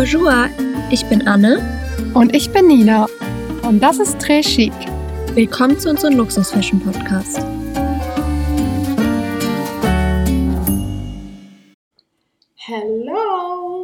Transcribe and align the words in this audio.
Bonjour, 0.00 0.48
ich 0.90 1.04
bin 1.10 1.28
Anne. 1.28 1.60
Und 2.14 2.34
ich 2.34 2.50
bin 2.50 2.68
Nina. 2.68 3.06
Und 3.60 3.82
das 3.82 3.98
ist 3.98 4.16
Très 4.16 4.40
Chic. 4.40 4.72
Willkommen 5.34 5.78
zu 5.78 5.90
unserem 5.90 6.16
Luxus-Fashion 6.16 6.80
Podcast. 6.80 7.44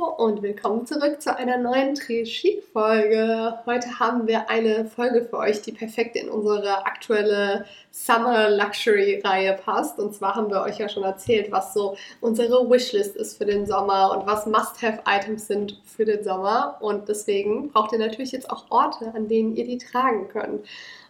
Und 0.07 0.41
willkommen 0.41 0.87
zurück 0.87 1.21
zu 1.21 1.37
einer 1.37 1.59
neuen 1.59 1.95
Très 1.95 2.25
Chic 2.25 2.63
Folge. 2.73 3.59
Heute 3.67 3.99
haben 3.99 4.27
wir 4.27 4.49
eine 4.49 4.87
Folge 4.87 5.25
für 5.25 5.37
euch, 5.37 5.63
die 5.63 5.73
perfekt 5.73 6.17
in 6.17 6.29
unsere 6.29 6.87
aktuelle 6.87 7.67
Summer 7.91 8.49
Luxury 8.49 9.21
Reihe 9.23 9.55
passt. 9.55 9.99
Und 9.99 10.15
zwar 10.15 10.37
haben 10.37 10.49
wir 10.49 10.63
euch 10.63 10.79
ja 10.79 10.89
schon 10.89 11.03
erzählt, 11.03 11.51
was 11.51 11.75
so 11.75 11.97
unsere 12.21 12.71
Wishlist 12.71 13.17
ist 13.17 13.37
für 13.37 13.45
den 13.45 13.67
Sommer 13.67 14.17
und 14.17 14.27
was 14.27 14.47
Must-Have-Items 14.47 15.49
sind 15.49 15.83
für 15.85 16.05
den 16.05 16.23
Sommer. 16.23 16.79
Und 16.81 17.09
deswegen 17.09 17.71
braucht 17.71 17.93
ihr 17.93 17.99
natürlich 17.99 18.33
jetzt 18.33 18.49
auch 18.49 18.71
Orte, 18.71 19.13
an 19.15 19.29
denen 19.29 19.57
ihr 19.57 19.67
die 19.67 19.79
tragen 19.79 20.29
könnt. 20.29 20.65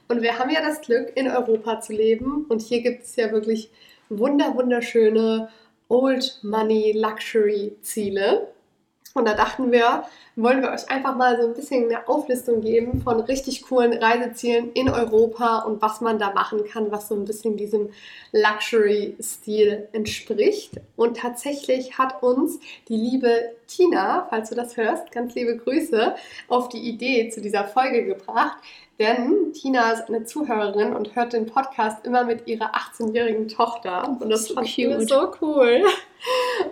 Und 0.08 0.22
wir 0.22 0.38
haben 0.38 0.50
ja 0.50 0.62
das 0.62 0.80
Glück, 0.80 1.12
in 1.14 1.28
Europa 1.30 1.80
zu 1.80 1.92
leben. 1.92 2.46
Und 2.48 2.62
hier 2.62 2.80
gibt 2.80 3.02
es 3.02 3.14
ja 3.16 3.30
wirklich 3.30 3.70
wunder 4.08 4.54
wunderschöne 4.56 5.48
Old 5.88 6.40
Money 6.42 6.92
Luxury 6.96 7.76
Ziele. 7.82 8.48
Und 9.16 9.24
da 9.24 9.32
dachten 9.32 9.72
wir, 9.72 10.04
wollen 10.36 10.60
wir 10.60 10.70
euch 10.70 10.88
einfach 10.90 11.16
mal 11.16 11.40
so 11.40 11.48
ein 11.48 11.54
bisschen 11.54 11.84
eine 11.84 12.06
Auflistung 12.06 12.60
geben 12.60 13.00
von 13.00 13.20
richtig 13.20 13.62
coolen 13.62 13.94
Reisezielen 13.94 14.70
in 14.72 14.90
Europa 14.90 15.60
und 15.60 15.80
was 15.80 16.02
man 16.02 16.18
da 16.18 16.32
machen 16.32 16.64
kann, 16.64 16.92
was 16.92 17.08
so 17.08 17.14
ein 17.14 17.24
bisschen 17.24 17.56
diesem 17.56 17.88
Luxury-Stil 18.32 19.88
entspricht. 19.92 20.72
Und 20.94 21.16
tatsächlich 21.16 21.96
hat 21.96 22.22
uns 22.22 22.60
die 22.88 22.96
liebe 22.96 23.56
Tina, 23.66 24.26
falls 24.28 24.50
du 24.50 24.54
das 24.54 24.76
hörst, 24.76 25.10
ganz 25.10 25.34
liebe 25.34 25.56
Grüße, 25.56 26.14
auf 26.48 26.68
die 26.68 26.86
Idee 26.86 27.30
zu 27.30 27.40
dieser 27.40 27.64
Folge 27.64 28.04
gebracht. 28.04 28.58
Denn 28.98 29.52
Tina 29.52 29.92
ist 29.92 30.08
eine 30.08 30.24
Zuhörerin 30.24 30.94
und 30.94 31.14
hört 31.16 31.34
den 31.34 31.46
Podcast 31.46 32.06
immer 32.06 32.24
mit 32.24 32.46
ihrer 32.46 32.72
18-jährigen 32.74 33.48
Tochter. 33.48 34.16
Und 34.20 34.30
das 34.30 34.46
so 34.46 34.54
fand 34.54 34.66
ich 34.66 35.08
so 35.08 35.32
cool. 35.42 35.82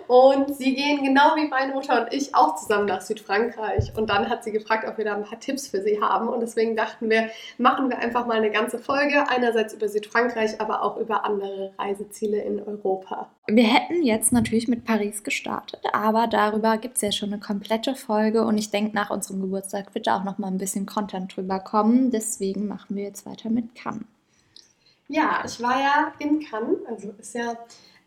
Und 0.07 0.55
sie 0.55 0.73
gehen 0.73 1.03
genau 1.03 1.35
wie 1.35 1.47
meine 1.47 1.73
Mutter 1.73 2.01
und 2.01 2.13
ich 2.13 2.33
auch 2.33 2.55
zusammen 2.55 2.87
nach 2.87 3.01
Südfrankreich. 3.01 3.54
Und 3.95 4.09
dann 4.09 4.29
hat 4.29 4.43
sie 4.43 4.51
gefragt, 4.51 4.87
ob 4.87 4.97
wir 4.97 5.05
da 5.05 5.15
ein 5.15 5.23
paar 5.23 5.39
Tipps 5.39 5.67
für 5.67 5.81
sie 5.81 6.01
haben. 6.01 6.27
Und 6.27 6.41
deswegen 6.41 6.75
dachten 6.75 7.09
wir, 7.09 7.29
machen 7.57 7.89
wir 7.89 7.99
einfach 7.99 8.25
mal 8.25 8.37
eine 8.37 8.51
ganze 8.51 8.79
Folge. 8.79 9.27
Einerseits 9.29 9.73
über 9.73 9.87
Südfrankreich, 9.87 10.59
aber 10.61 10.83
auch 10.83 10.97
über 10.97 11.25
andere 11.25 11.73
Reiseziele 11.77 12.41
in 12.41 12.61
Europa. 12.61 13.29
Wir 13.47 13.65
hätten 13.65 14.03
jetzt 14.03 14.31
natürlich 14.31 14.67
mit 14.67 14.85
Paris 14.85 15.23
gestartet, 15.23 15.81
aber 15.93 16.27
darüber 16.27 16.77
gibt 16.77 16.95
es 16.95 17.01
ja 17.01 17.11
schon 17.11 17.31
eine 17.31 17.41
komplette 17.41 17.95
Folge. 17.95 18.43
Und 18.43 18.57
ich 18.57 18.71
denke, 18.71 18.95
nach 18.95 19.09
unserem 19.09 19.41
Geburtstag 19.41 19.93
wird 19.93 20.07
da 20.07 20.17
auch 20.17 20.23
noch 20.23 20.37
mal 20.37 20.47
ein 20.47 20.57
bisschen 20.57 20.85
Content 20.85 21.35
drüber 21.35 21.59
kommen. 21.59 22.11
Deswegen 22.11 22.67
machen 22.67 22.95
wir 22.95 23.03
jetzt 23.03 23.25
weiter 23.25 23.49
mit 23.49 23.75
Cannes. 23.75 24.05
Ja, 25.07 25.43
ich 25.45 25.61
war 25.61 25.79
ja 25.79 26.13
in 26.19 26.39
Cannes, 26.39 26.77
also 26.87 27.13
ist 27.19 27.35
ja 27.35 27.55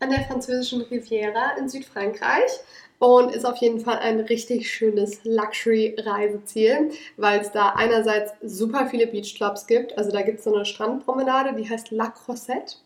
an 0.01 0.11
der 0.11 0.25
französischen 0.25 0.83
Riviera 0.83 1.57
in 1.59 1.69
Südfrankreich 1.69 2.51
und 2.99 3.35
ist 3.35 3.45
auf 3.45 3.57
jeden 3.59 3.81
Fall 3.81 3.99
ein 3.99 4.21
richtig 4.21 4.71
schönes 4.71 5.21
Luxury-Reiseziel, 5.25 6.91
weil 7.17 7.41
es 7.41 7.53
da 7.53 7.71
einerseits 7.71 8.33
super 8.43 8.89
viele 8.91 9.07
Beachclubs 9.07 9.67
gibt. 9.67 9.97
Also 9.97 10.11
da 10.11 10.23
gibt 10.23 10.39
es 10.39 10.45
so 10.45 10.55
eine 10.55 10.65
Strandpromenade, 10.65 11.55
die 11.57 11.69
heißt 11.69 11.91
La 11.91 12.09
Croisette. 12.09 12.77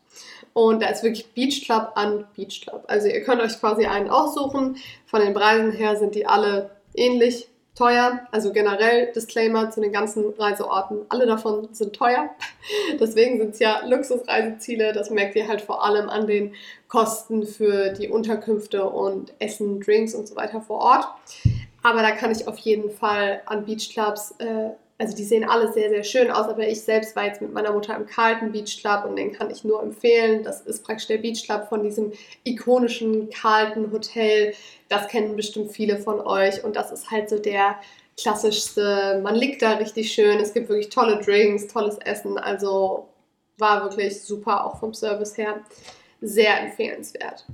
Und 0.52 0.82
da 0.82 0.88
ist 0.88 1.02
wirklich 1.02 1.32
Beachclub 1.32 1.92
an 1.94 2.27
Beachclub. 2.36 2.84
Also 2.88 3.08
ihr 3.08 3.22
könnt 3.22 3.41
euch 3.41 3.58
quasi 3.58 3.86
einen 3.86 4.10
aussuchen. 4.10 4.77
Von 5.06 5.20
den 5.20 5.32
Preisen 5.32 5.72
her 5.72 5.96
sind 5.96 6.14
die 6.14 6.26
alle 6.26 6.70
ähnlich 6.94 7.48
teuer. 7.75 8.20
Also 8.31 8.53
generell 8.53 9.12
Disclaimer 9.12 9.70
zu 9.70 9.81
den 9.81 9.92
ganzen 9.92 10.31
Reiseorten. 10.39 11.06
Alle 11.09 11.27
davon 11.27 11.69
sind 11.73 11.95
teuer. 11.95 12.31
Deswegen 13.00 13.38
sind 13.38 13.55
es 13.55 13.59
ja 13.59 13.84
Luxusreiseziele. 13.87 14.93
Das 14.93 15.10
merkt 15.10 15.37
ihr 15.37 15.49
halt 15.49 15.62
vor 15.62 15.84
allem 15.84 16.09
an 16.09 16.27
den 16.27 16.55
Kosten 16.88 17.47
für 17.47 17.91
die 17.91 18.09
Unterkünfte 18.09 18.84
und 18.84 19.32
Essen, 19.38 19.81
Drinks 19.81 20.15
und 20.15 20.28
so 20.28 20.37
weiter 20.37 20.61
vor 20.61 20.81
Ort. 20.81 21.06
Aber 21.82 22.03
da 22.03 22.12
kann 22.12 22.31
ich 22.31 22.47
auf 22.47 22.59
jeden 22.59 22.91
Fall 22.91 23.43
an 23.47 23.65
Beachclubs 23.65 24.34
äh, 24.38 24.71
also 25.02 25.16
die 25.16 25.24
sehen 25.24 25.42
alle 25.42 25.72
sehr, 25.72 25.88
sehr 25.88 26.04
schön 26.04 26.30
aus, 26.30 26.46
aber 26.46 26.68
ich 26.68 26.80
selbst 26.80 27.16
war 27.16 27.24
jetzt 27.24 27.42
mit 27.42 27.52
meiner 27.52 27.72
Mutter 27.72 27.96
im 27.96 28.06
Carlton 28.06 28.52
Beach 28.52 28.78
Club 28.80 29.04
und 29.04 29.16
den 29.16 29.32
kann 29.32 29.50
ich 29.50 29.64
nur 29.64 29.82
empfehlen. 29.82 30.44
Das 30.44 30.60
ist 30.60 30.84
praktisch 30.84 31.08
der 31.08 31.18
Beach 31.18 31.42
Club 31.42 31.68
von 31.68 31.82
diesem 31.82 32.12
ikonischen 32.44 33.28
Carlton 33.30 33.90
Hotel. 33.90 34.54
Das 34.88 35.08
kennen 35.08 35.34
bestimmt 35.34 35.72
viele 35.72 35.98
von 35.98 36.20
euch 36.20 36.62
und 36.62 36.76
das 36.76 36.92
ist 36.92 37.10
halt 37.10 37.28
so 37.28 37.40
der 37.40 37.80
klassischste. 38.16 39.18
Man 39.24 39.34
liegt 39.34 39.60
da 39.62 39.72
richtig 39.72 40.12
schön, 40.12 40.38
es 40.38 40.54
gibt 40.54 40.68
wirklich 40.68 40.90
tolle 40.90 41.20
Drinks, 41.20 41.66
tolles 41.66 41.98
Essen, 41.98 42.38
also 42.38 43.08
war 43.58 43.82
wirklich 43.82 44.22
super, 44.22 44.64
auch 44.64 44.78
vom 44.78 44.94
Service 44.94 45.36
her. 45.36 45.62
Sehr 46.20 46.60
empfehlenswert. 46.60 47.44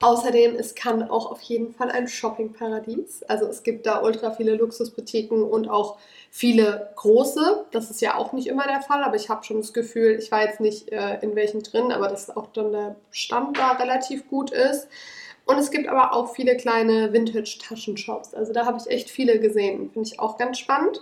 Außerdem 0.00 0.56
ist 0.56 0.76
Cannes 0.76 1.10
auch 1.10 1.30
auf 1.30 1.40
jeden 1.42 1.72
Fall 1.72 1.90
ein 1.90 2.08
Shoppingparadies. 2.08 3.22
Also 3.24 3.46
es 3.46 3.62
gibt 3.62 3.86
da 3.86 4.02
ultra 4.02 4.32
viele 4.32 4.54
Luxusboutiquen 4.54 5.42
und 5.42 5.68
auch 5.68 5.98
viele 6.30 6.90
große. 6.96 7.66
Das 7.70 7.90
ist 7.90 8.00
ja 8.00 8.16
auch 8.16 8.32
nicht 8.32 8.48
immer 8.48 8.66
der 8.66 8.80
Fall, 8.80 9.02
aber 9.02 9.16
ich 9.16 9.28
habe 9.28 9.44
schon 9.44 9.58
das 9.58 9.72
Gefühl, 9.72 10.18
ich 10.18 10.30
war 10.30 10.42
jetzt 10.42 10.60
nicht 10.60 10.90
äh, 10.90 11.18
in 11.20 11.34
welchen 11.34 11.62
drin, 11.62 11.92
aber 11.92 12.08
dass 12.08 12.34
auch 12.34 12.48
dann 12.52 12.72
der 12.72 12.96
Stand 13.10 13.58
da 13.58 13.72
relativ 13.72 14.28
gut 14.28 14.50
ist. 14.50 14.88
Und 15.46 15.58
es 15.58 15.70
gibt 15.70 15.88
aber 15.88 16.14
auch 16.14 16.34
viele 16.34 16.56
kleine 16.56 17.12
Vintage-Taschenshops. 17.12 18.34
Also 18.34 18.52
da 18.52 18.64
habe 18.66 18.78
ich 18.78 18.90
echt 18.90 19.10
viele 19.10 19.38
gesehen. 19.38 19.90
Finde 19.92 20.08
ich 20.08 20.18
auch 20.18 20.38
ganz 20.38 20.58
spannend. 20.58 21.00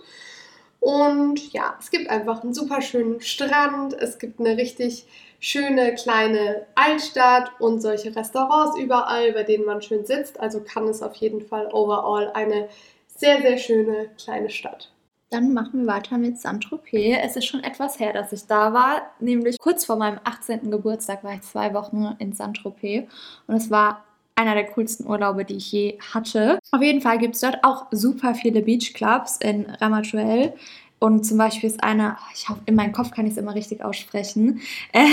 Und 0.81 1.53
ja, 1.53 1.77
es 1.79 1.93
gibt 1.93 2.11
einfach 2.11 2.43
einen 2.43 2.55
super 2.55 2.83
schönen 2.83 3.21
Strand. 3.21 3.95
Es 3.95 4.19
gibt 4.19 4.41
eine 4.41 4.57
richtig 4.57 5.07
schöne 5.43 5.93
kleine 5.97 6.67
Altstadt 6.77 7.51
und 7.59 7.83
solche 7.83 8.15
Restaurants 8.15 8.79
überall, 8.79 9.33
bei 9.33 9.43
denen 9.43 9.65
man 9.65 9.83
schön 9.83 10.07
sitzt. 10.07 10.39
Also 10.39 10.61
kann 10.61 10.87
es 10.87 11.03
auf 11.03 11.17
jeden 11.17 11.41
Fall 11.41 11.67
overall 11.73 12.31
eine 12.33 12.69
sehr, 13.09 13.43
sehr 13.43 13.59
schöne 13.59 14.11
kleine 14.17 14.51
Stadt. 14.51 14.93
Dann 15.31 15.53
machen 15.53 15.85
wir 15.85 15.95
weiter 15.95 16.17
mit 16.17 16.39
Saint-Tropez. 16.39 17.19
Es 17.25 17.35
ist 17.35 17.47
schon 17.47 17.65
etwas 17.65 17.99
her, 17.99 18.13
dass 18.13 18.33
ich 18.33 18.47
da 18.47 18.73
war, 18.73 19.03
nämlich 19.19 19.59
kurz 19.59 19.85
vor 19.85 19.97
meinem 19.97 20.21
18. 20.23 20.71
Geburtstag 20.71 21.25
war 21.25 21.35
ich 21.35 21.43
zwei 21.43 21.75
Wochen 21.75 22.15
in 22.21 22.33
Saint-Tropez 22.33 23.09
und 23.49 23.57
es 23.57 23.69
war 23.69 24.05
einer 24.37 24.55
der 24.55 24.67
coolsten 24.67 25.07
Urlaube, 25.09 25.45
die 25.45 25.57
ich 25.57 25.73
je 25.73 25.99
hatte. 26.15 26.61
Auf 26.71 26.83
jeden 26.83 27.01
Fall 27.01 27.19
gibt 27.19 27.35
es 27.35 27.41
dort 27.41 27.65
auch 27.65 27.87
super 27.91 28.35
viele 28.35 28.63
Beachclubs 28.63 29.39
in 29.39 29.67
Ramatuelle. 29.81 30.55
Und 31.03 31.25
zum 31.25 31.37
Beispiel 31.37 31.69
ist 31.69 31.83
einer, 31.83 32.17
ich 32.33 32.49
hoffe, 32.49 32.61
in 32.67 32.77
meinem 32.77 32.93
Kopf 32.93 33.11
kann 33.11 33.27
ich 33.27 33.33
es 33.33 33.37
immer 33.37 33.57
richtig 33.57 33.85
aussprechen. 33.85 34.63
Äh, 34.93 35.09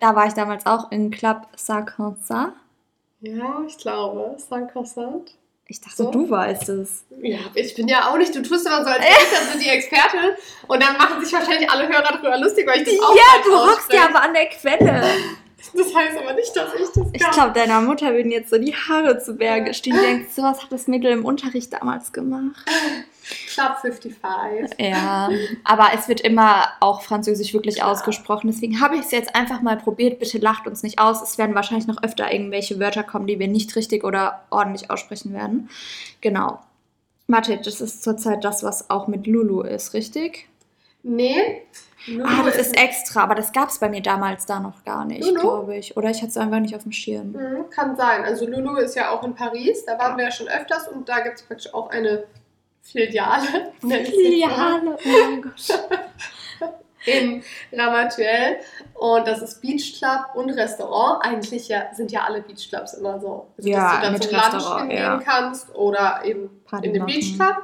da 0.00 0.16
war 0.16 0.26
ich 0.26 0.32
damals 0.32 0.66
auch 0.66 0.90
in 0.90 1.10
Club 1.10 1.46
Sarkonsa. 1.54 2.54
Ja, 3.20 3.62
ich 3.66 3.76
glaube, 3.78 4.36
Sarkonsat. 4.38 5.34
Ich 5.66 5.80
dachte, 5.80 5.96
so. 5.96 6.10
du 6.10 6.28
weißt 6.28 6.70
es. 6.70 7.04
Ja, 7.20 7.38
ich 7.54 7.74
bin 7.74 7.88
ja 7.88 8.10
auch 8.10 8.16
nicht. 8.16 8.34
Du 8.34 8.42
tust 8.42 8.66
immer 8.66 8.82
so, 8.82 8.90
als 8.90 9.04
wärst 9.04 9.54
du 9.54 9.58
die 9.58 9.68
Expertin. 9.68 10.20
Und 10.66 10.82
dann 10.82 10.96
machen 10.96 11.22
sich 11.22 11.32
wahrscheinlich 11.32 11.70
alle 11.70 11.86
Hörer 11.88 12.02
darüber 12.02 12.38
lustig, 12.38 12.66
weil 12.66 12.80
ich 12.80 12.88
das 12.88 13.00
auch 13.00 13.14
Ja, 13.14 13.42
du 13.44 13.52
hockst 13.52 13.92
ja 13.92 14.08
aber 14.08 14.22
an 14.22 14.34
der 14.34 14.46
Quelle. 14.46 15.02
Das 15.74 15.94
heißt 15.94 16.18
aber 16.18 16.32
nicht, 16.34 16.56
dass 16.56 16.74
ich 16.74 16.86
das 16.86 16.94
kann. 16.94 17.12
Ich 17.14 17.30
glaube, 17.30 17.52
deiner 17.52 17.80
Mutter 17.80 18.12
würden 18.14 18.32
jetzt 18.32 18.50
so 18.50 18.58
die 18.58 18.74
Haare 18.74 19.18
zu 19.18 19.34
Berge 19.34 19.74
stehen. 19.74 19.94
Die 19.94 20.00
denkt, 20.00 20.34
so 20.34 20.42
was 20.42 20.62
hat 20.62 20.72
das 20.72 20.88
Mädel 20.88 21.12
im 21.12 21.24
Unterricht 21.24 21.72
damals 21.72 22.12
gemacht. 22.12 22.64
Club 23.48 23.78
55. 23.80 24.78
Ja, 24.78 25.30
aber 25.64 25.88
es 25.94 26.08
wird 26.08 26.20
immer 26.20 26.68
auch 26.80 27.02
Französisch 27.02 27.52
wirklich 27.52 27.76
Klar. 27.76 27.90
ausgesprochen. 27.90 28.48
Deswegen 28.48 28.80
habe 28.80 28.96
ich 28.96 29.02
es 29.02 29.10
jetzt 29.10 29.34
einfach 29.34 29.60
mal 29.60 29.76
probiert. 29.76 30.18
Bitte 30.18 30.38
lacht 30.38 30.66
uns 30.66 30.82
nicht 30.82 30.98
aus. 30.98 31.22
Es 31.22 31.38
werden 31.38 31.54
wahrscheinlich 31.54 31.86
noch 31.86 32.02
öfter 32.02 32.32
irgendwelche 32.32 32.78
Wörter 32.78 33.02
kommen, 33.02 33.26
die 33.26 33.38
wir 33.38 33.48
nicht 33.48 33.74
richtig 33.76 34.04
oder 34.04 34.42
ordentlich 34.50 34.90
aussprechen 34.90 35.32
werden. 35.32 35.70
Genau. 36.20 36.60
Warte, 37.26 37.58
das 37.58 37.80
ist 37.80 38.02
zurzeit 38.02 38.42
das, 38.42 38.62
was 38.62 38.88
auch 38.88 39.06
mit 39.06 39.26
Lulu 39.26 39.60
ist, 39.60 39.92
richtig? 39.92 40.48
Nee. 41.02 41.62
Lulu 42.06 42.24
ah, 42.26 42.42
das 42.44 42.56
ist, 42.56 42.68
ist 42.68 42.76
extra, 42.78 43.22
aber 43.22 43.34
das 43.34 43.52
gab 43.52 43.68
es 43.68 43.78
bei 43.78 43.88
mir 43.88 44.00
damals 44.00 44.46
da 44.46 44.60
noch 44.60 44.84
gar 44.84 45.04
nicht, 45.04 45.34
glaube 45.34 45.76
ich. 45.76 45.96
Oder 45.96 46.10
ich 46.10 46.18
hatte 46.18 46.30
es 46.30 46.36
einfach 46.36 46.60
nicht 46.60 46.74
auf 46.74 46.84
dem 46.84 46.92
Schirm. 46.92 47.32
Mhm, 47.32 47.70
kann 47.70 47.96
sein. 47.96 48.24
Also 48.24 48.46
Lulu 48.46 48.76
ist 48.76 48.94
ja 48.94 49.10
auch 49.10 49.22
in 49.24 49.34
Paris, 49.34 49.84
da 49.84 49.98
waren 49.98 50.16
wir 50.16 50.24
ja 50.24 50.30
schon 50.30 50.48
öfters 50.48 50.88
und 50.88 51.08
da 51.08 51.20
gibt 51.20 51.36
es 51.36 51.42
praktisch 51.42 51.74
auch 51.74 51.90
eine 51.90 52.24
Filiale. 52.90 53.72
Filiale, 53.80 54.96
oh 55.04 55.08
mein 55.30 55.42
Gott. 55.42 55.88
in 57.06 57.42
Ramatuelle 57.72 58.58
und 58.94 59.26
das 59.26 59.40
ist 59.42 59.60
Beach 59.60 59.98
Club 59.98 60.34
und 60.34 60.50
Restaurant. 60.50 61.24
Eigentlich 61.24 61.68
ja, 61.68 61.94
sind 61.94 62.10
ja 62.12 62.24
alle 62.24 62.42
Beach 62.42 62.68
Clubs 62.68 62.94
immer 62.94 63.20
so, 63.20 63.46
also, 63.56 63.68
ja, 63.68 64.00
dass 64.00 64.20
du 64.20 64.30
dann 64.30 64.52
zum 64.52 64.60
Lunch 64.60 64.80
hingehen 64.80 64.98
ja. 64.98 65.20
kannst 65.24 65.74
oder 65.74 66.20
eben 66.24 66.50
Party 66.64 66.88
in 66.88 66.94
den 66.94 67.06
Beach 67.06 67.34
Club. 67.36 67.56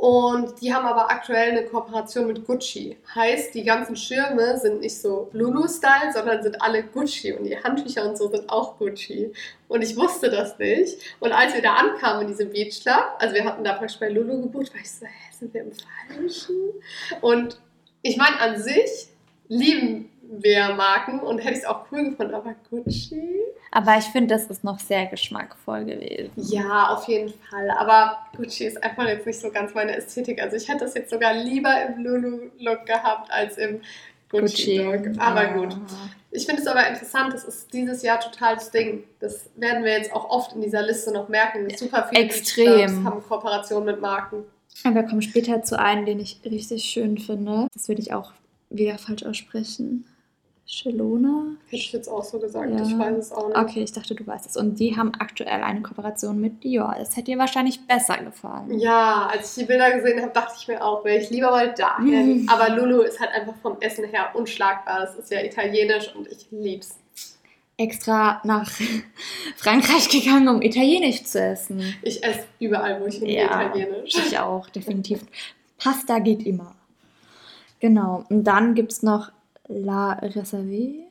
Und 0.00 0.62
die 0.62 0.72
haben 0.72 0.86
aber 0.86 1.10
aktuell 1.10 1.50
eine 1.50 1.66
Kooperation 1.66 2.26
mit 2.26 2.46
Gucci. 2.46 2.96
Heißt, 3.14 3.54
die 3.54 3.64
ganzen 3.64 3.96
Schirme 3.96 4.56
sind 4.56 4.80
nicht 4.80 4.98
so 4.98 5.28
Lulu-Style, 5.34 6.10
sondern 6.14 6.42
sind 6.42 6.62
alle 6.62 6.84
Gucci. 6.84 7.34
Und 7.34 7.44
die 7.44 7.62
Handtücher 7.62 8.08
und 8.08 8.16
so 8.16 8.30
sind 8.30 8.48
auch 8.48 8.78
Gucci. 8.78 9.30
Und 9.68 9.82
ich 9.82 9.94
wusste 9.98 10.30
das 10.30 10.58
nicht. 10.58 10.96
Und 11.20 11.32
als 11.32 11.52
wir 11.52 11.60
da 11.60 11.74
ankamen 11.74 12.22
in 12.22 12.28
diesem 12.28 12.48
Beach 12.48 12.80
Club, 12.80 13.04
also 13.18 13.34
wir 13.34 13.44
hatten 13.44 13.62
da 13.62 13.74
praktisch 13.74 14.00
bei 14.00 14.08
Lulu 14.08 14.40
gebucht, 14.40 14.72
war 14.72 14.80
ich 14.80 14.90
so, 14.90 15.04
hä, 15.04 15.32
sind 15.38 15.52
wir 15.52 15.64
im 15.64 15.72
Falschen? 16.08 16.56
Und 17.20 17.60
ich 18.00 18.16
meine, 18.16 18.40
an 18.40 18.58
sich 18.58 19.08
lieben 19.48 20.08
wir 20.30 20.74
Marken 20.74 21.20
und 21.20 21.38
hätte 21.38 21.54
ich 21.54 21.58
es 21.60 21.64
auch 21.64 21.86
cool 21.90 22.10
gefunden, 22.10 22.34
aber 22.34 22.54
Gucci? 22.70 23.40
Aber 23.72 23.98
ich 23.98 24.04
finde, 24.04 24.34
das 24.34 24.46
ist 24.46 24.62
noch 24.62 24.78
sehr 24.78 25.06
geschmackvoll 25.06 25.84
gewesen. 25.84 26.30
Ja, 26.36 26.88
auf 26.94 27.08
jeden 27.08 27.32
Fall. 27.50 27.70
Aber 27.70 28.18
Gucci 28.36 28.64
ist 28.64 28.82
einfach 28.82 29.06
jetzt 29.08 29.26
nicht 29.26 29.40
so 29.40 29.50
ganz 29.50 29.74
meine 29.74 29.96
Ästhetik. 29.96 30.40
Also 30.40 30.56
ich 30.56 30.68
hätte 30.68 30.84
das 30.84 30.94
jetzt 30.94 31.10
sogar 31.10 31.34
lieber 31.34 31.72
im 31.84 32.04
Lulu-Look 32.04 32.86
gehabt 32.86 33.30
als 33.32 33.58
im 33.58 33.80
Gucci-Look. 34.30 35.18
Aber 35.18 35.42
ja. 35.42 35.52
gut. 35.52 35.76
Ich 36.30 36.46
finde 36.46 36.62
es 36.62 36.68
aber 36.68 36.86
interessant, 36.86 37.32
das 37.34 37.44
ist 37.44 37.72
dieses 37.72 38.02
Jahr 38.02 38.20
total 38.20 38.54
das 38.54 38.70
Ding. 38.70 39.02
Das 39.18 39.50
werden 39.56 39.84
wir 39.84 39.92
jetzt 39.92 40.12
auch 40.12 40.30
oft 40.30 40.52
in 40.54 40.62
dieser 40.62 40.82
Liste 40.82 41.12
noch 41.12 41.28
merken. 41.28 41.68
Super 41.76 42.06
viele 42.08 42.24
Extrem. 42.24 43.04
Haben 43.04 43.22
Kooperationen 43.22 43.86
mit 43.86 44.00
Marken. 44.00 44.44
Aber 44.84 44.94
wir 44.94 45.02
kommen 45.02 45.22
später 45.22 45.62
zu 45.62 45.78
einem, 45.78 46.06
den 46.06 46.20
ich 46.20 46.40
richtig 46.44 46.84
schön 46.84 47.18
finde. 47.18 47.66
Das 47.74 47.88
würde 47.88 48.00
ich 48.00 48.12
auch 48.12 48.32
wieder 48.70 48.96
falsch 48.98 49.24
aussprechen. 49.24 50.06
Shelona? 50.72 51.46
Hätte 51.66 51.76
ich 51.82 51.92
jetzt 51.92 52.08
auch 52.08 52.22
so 52.22 52.38
gesagt. 52.38 52.70
Ja. 52.70 52.80
Ich 52.82 52.96
weiß 52.96 53.16
es 53.16 53.32
auch 53.32 53.48
nicht. 53.48 53.56
Okay, 53.56 53.82
ich 53.82 53.90
dachte, 53.92 54.14
du 54.14 54.24
weißt 54.24 54.46
es. 54.46 54.56
Und 54.56 54.78
die 54.78 54.96
haben 54.96 55.12
aktuell 55.18 55.62
eine 55.64 55.82
Kooperation 55.82 56.40
mit 56.40 56.62
Dior. 56.62 56.94
Das 56.96 57.16
hätte 57.16 57.32
dir 57.32 57.38
wahrscheinlich 57.38 57.84
besser 57.88 58.18
gefallen. 58.18 58.78
Ja, 58.78 59.26
als 59.32 59.56
ich 59.56 59.62
die 59.64 59.66
Bilder 59.66 59.90
gesehen 59.90 60.22
habe, 60.22 60.32
dachte 60.32 60.54
ich 60.60 60.68
mir 60.68 60.84
auch, 60.84 61.04
wäre 61.04 61.18
ich 61.18 61.28
lieber 61.30 61.50
mal 61.50 61.74
dahin. 61.74 62.42
Mhm. 62.42 62.48
Aber 62.48 62.68
Lulu 62.76 63.00
ist 63.02 63.18
halt 63.18 63.32
einfach 63.32 63.56
vom 63.60 63.80
Essen 63.80 64.04
her 64.04 64.30
unschlagbar. 64.34 65.00
Das 65.00 65.16
ist 65.16 65.30
ja 65.32 65.42
italienisch 65.42 66.14
und 66.14 66.28
ich 66.28 66.46
lieb's. 66.52 66.96
Extra 67.76 68.40
nach 68.44 68.70
Frankreich 69.56 70.08
gegangen, 70.08 70.48
um 70.48 70.62
Italienisch 70.62 71.24
zu 71.24 71.40
essen. 71.40 71.82
Ich 72.02 72.22
esse 72.22 72.44
überall, 72.60 73.00
wo 73.00 73.06
ich 73.06 73.16
hingehe, 73.16 73.42
Ja. 73.44 73.62
italienisch. 73.66 74.14
Ich 74.14 74.38
auch, 74.38 74.68
definitiv. 74.68 75.20
Pasta 75.78 76.20
geht 76.20 76.46
immer. 76.46 76.76
Genau. 77.80 78.24
Und 78.28 78.44
dann 78.44 78.74
gibt 78.74 78.92
es 78.92 79.02
noch 79.02 79.32
La 79.70 80.14
Reserve. 80.14 81.10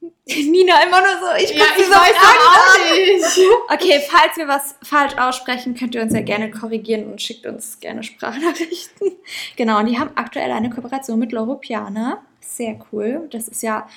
Nina 0.26 0.74
immer 0.86 1.00
nur 1.00 1.18
so, 1.20 1.42
ich 1.42 1.50
Ja, 1.50 1.64
ich 1.76 1.84
so 1.84 1.90
weiß 1.90 2.16
auch 2.16 2.94
nicht. 2.94 3.48
Okay, 3.68 4.00
falls 4.08 4.36
wir 4.36 4.46
was 4.46 4.76
falsch 4.82 5.16
aussprechen, 5.18 5.74
könnt 5.74 5.94
ihr 5.94 6.02
uns 6.02 6.12
ja 6.12 6.20
gerne 6.20 6.50
korrigieren 6.50 7.10
und 7.10 7.20
schickt 7.20 7.46
uns 7.46 7.80
gerne 7.80 8.02
Sprachnachrichten. 8.02 9.12
Genau, 9.56 9.78
und 9.78 9.86
die 9.86 9.98
haben 9.98 10.10
aktuell 10.14 10.50
eine 10.52 10.70
Kooperation 10.70 11.18
mit 11.18 11.32
Loro 11.32 11.56
Piana. 11.56 12.22
Sehr 12.40 12.78
cool. 12.92 13.28
Das 13.30 13.48
ist 13.48 13.62
ja 13.62 13.88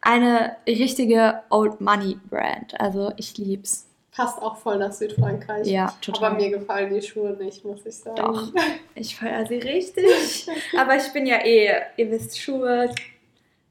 eine 0.00 0.56
richtige 0.66 1.42
Old 1.50 1.80
Money 1.80 2.18
Brand. 2.30 2.80
Also 2.80 3.12
ich 3.16 3.36
lieb's. 3.36 3.86
Passt 4.12 4.40
auch 4.40 4.56
voll 4.56 4.78
nach 4.78 4.92
Südfrankreich. 4.92 5.66
Ja, 5.66 5.94
total. 6.00 6.24
Aber 6.30 6.36
mir 6.36 6.50
gefallen 6.50 6.92
die 6.92 7.02
Schuhe 7.02 7.36
nicht, 7.38 7.64
muss 7.64 7.84
ich 7.84 7.96
sagen. 7.96 8.16
Doch. 8.16 8.52
Ich 8.94 9.16
feiere 9.16 9.46
sie 9.46 9.58
richtig. 9.58 10.48
Aber 10.76 10.96
ich 10.96 11.12
bin 11.12 11.26
ja 11.26 11.44
eh, 11.44 11.82
ihr 11.96 12.10
wisst, 12.10 12.40
Schuhe, 12.40 12.90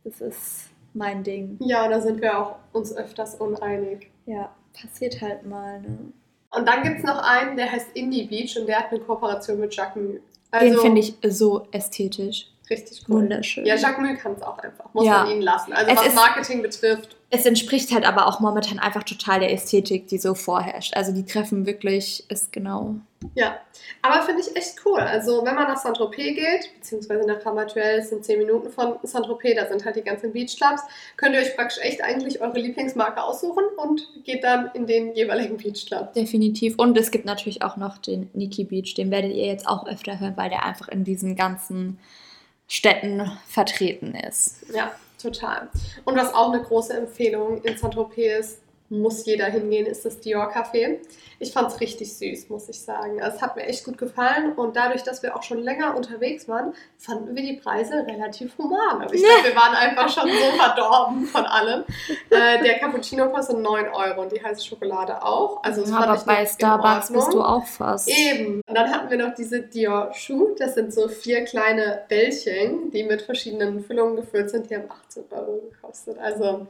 das 0.07 0.21
ist 0.21 0.69
mein 0.93 1.23
Ding. 1.23 1.57
Ja, 1.59 1.87
da 1.87 1.99
sind 2.01 2.21
wir 2.21 2.37
auch 2.39 2.55
uns 2.73 2.95
öfters 2.95 3.35
uneinig. 3.35 4.09
Ja, 4.25 4.49
passiert 4.79 5.21
halt 5.21 5.45
mal, 5.45 5.81
ne? 5.81 5.97
Und 6.51 6.67
dann 6.67 6.81
gibt 6.83 6.99
es 6.99 7.03
noch 7.03 7.17
einen, 7.21 7.57
der 7.57 7.71
heißt 7.71 7.87
Indie 7.93 8.23
Beach 8.23 8.57
und 8.59 8.67
der 8.67 8.79
hat 8.79 8.91
eine 8.91 8.99
Kooperation 9.01 9.59
mit 9.59 9.75
Jacques 9.75 10.01
Mue. 10.01 10.19
Den 10.61 10.77
finde 10.79 11.01
ich 11.01 11.15
so 11.27 11.67
ästhetisch. 11.71 12.47
richtig 12.69 13.01
cool. 13.07 13.15
Wunderschön. 13.21 13.65
Ja, 13.65 13.75
Jacques 13.75 13.99
Mue 13.99 14.15
kann 14.15 14.33
es 14.33 14.41
auch 14.41 14.57
einfach, 14.59 14.93
muss 14.93 15.05
Ja. 15.05 15.23
man 15.23 15.31
ihn 15.31 15.41
lassen. 15.41 15.71
Also 15.73 15.91
Es 15.91 15.97
was 15.99 16.07
ist- 16.07 16.15
Marketing 16.15 16.61
betrifft, 16.61 17.15
Es 17.29 17.45
entspricht 17.45 17.93
halt 17.93 18.05
aber 18.05 18.27
auch 18.27 18.39
momentan 18.39 18.79
einfach 18.79 19.03
total 19.03 19.41
der 19.41 19.51
Ästhetik, 19.53 20.07
die 20.07 20.17
so 20.17 20.33
vorherrscht. 20.33 20.93
Also 20.95 21.11
die 21.13 21.25
treffen 21.25 21.65
wirklich, 21.65 22.23
ist 22.29 22.51
genau. 22.53 22.95
Ja, 23.33 23.59
aber 24.01 24.23
finde 24.23 24.41
ich 24.41 24.55
echt 24.55 24.75
cool. 24.85 24.99
Also 24.99 25.43
wenn 25.43 25.55
man 25.55 25.67
nach 25.67 25.77
Saint-Tropez 25.77 26.35
geht, 26.35 26.71
beziehungsweise 26.75 27.27
nach 27.27 27.43
Ramatuelle, 27.45 27.97
das 27.97 28.09
sind 28.09 28.23
10 28.23 28.37
Minuten 28.39 28.69
von 28.69 28.97
Saint-Tropez, 29.03 29.55
da 29.55 29.67
sind 29.67 29.85
halt 29.85 29.95
die 29.95 30.03
ganzen 30.03 30.31
Beachclubs, 30.31 30.81
könnt 31.17 31.33
ihr 31.33 31.41
euch 31.41 31.55
praktisch 31.55 31.79
echt 31.83 32.03
eigentlich 32.03 32.41
eure 32.41 32.59
Lieblingsmarke 32.59 33.23
aussuchen 33.23 33.63
und 33.77 34.07
geht 34.23 34.43
dann 34.43 34.69
in 34.73 34.85
den 34.85 35.13
jeweiligen 35.15 35.57
Beachclub. 35.57 36.13
Definitiv. 36.13 36.77
Und 36.77 36.97
es 36.97 37.11
gibt 37.11 37.25
natürlich 37.25 37.63
auch 37.63 37.77
noch 37.77 37.97
den 37.97 38.29
Nikki 38.33 38.63
Beach, 38.63 38.93
den 38.95 39.09
werdet 39.09 39.33
ihr 39.33 39.47
jetzt 39.47 39.67
auch 39.67 39.87
öfter 39.87 40.19
hören, 40.19 40.33
weil 40.35 40.49
der 40.49 40.63
einfach 40.63 40.87
in 40.87 41.03
diesen 41.03 41.35
ganzen 41.35 41.99
Städten 42.67 43.31
vertreten 43.47 44.13
ist. 44.13 44.65
Ja, 44.73 44.91
total. 45.21 45.69
Und 46.05 46.15
was 46.15 46.33
auch 46.33 46.51
eine 46.51 46.61
große 46.61 46.93
Empfehlung 46.93 47.61
in 47.63 47.77
Saint-Tropez 47.77 48.39
ist, 48.39 48.61
muss 48.89 49.25
jeder 49.25 49.45
hingehen, 49.45 49.85
ist 49.85 50.05
das 50.05 50.19
Dior 50.19 50.51
Café. 50.51 50.97
Ich 51.39 51.51
fand 51.51 51.71
es 51.71 51.79
richtig 51.81 52.17
süß, 52.17 52.49
muss 52.49 52.69
ich 52.69 52.79
sagen. 52.81 53.21
Also 53.21 53.37
es 53.37 53.41
hat 53.41 53.55
mir 53.55 53.63
echt 53.63 53.83
gut 53.83 53.97
gefallen 53.97 54.53
und 54.53 54.75
dadurch, 54.75 55.03
dass 55.03 55.21
wir 55.21 55.35
auch 55.35 55.43
schon 55.43 55.59
länger 55.59 55.95
unterwegs 55.95 56.47
waren, 56.47 56.73
fanden 56.97 57.35
wir 57.35 57.43
die 57.43 57.57
Preise 57.57 58.05
relativ 58.07 58.57
human. 58.57 59.01
Aber 59.01 59.13
ich 59.13 59.21
glaube, 59.21 59.43
wir 59.43 59.55
waren 59.55 59.75
einfach 59.75 60.09
schon 60.09 60.29
so 60.29 60.57
verdorben 60.57 61.25
von 61.27 61.45
allem. 61.45 61.83
Äh, 62.29 62.63
der 62.63 62.79
Cappuccino 62.79 63.29
kostet 63.29 63.59
9 63.59 63.89
Euro 63.89 64.21
und 64.21 64.31
die 64.31 64.43
heiße 64.43 64.65
Schokolade 64.65 65.21
auch. 65.23 65.63
Also 65.63 65.81
das 65.81 65.89
Ja, 65.89 65.97
fand 65.97 66.07
aber 66.09 66.17
ich 66.19 66.25
bei 66.25 66.45
Starbucks 66.45 67.11
bist 67.11 67.33
du 67.33 67.41
auch 67.41 67.65
fast. 67.65 68.07
Eben. 68.09 68.61
Und 68.67 68.75
dann 68.75 68.91
hatten 68.91 69.09
wir 69.09 69.17
noch 69.17 69.35
diese 69.35 69.61
Dior 69.61 70.13
Schuh. 70.13 70.55
Das 70.57 70.75
sind 70.75 70.93
so 70.93 71.07
vier 71.07 71.43
kleine 71.45 72.03
Bällchen, 72.07 72.89
die 72.91 73.03
mit 73.03 73.21
verschiedenen 73.21 73.83
Füllungen 73.83 74.15
gefüllt 74.15 74.49
sind. 74.49 74.69
Die 74.69 74.75
haben 74.75 74.89
18 74.89 75.23
Euro 75.31 75.61
gekostet. 75.71 76.17
Also, 76.19 76.67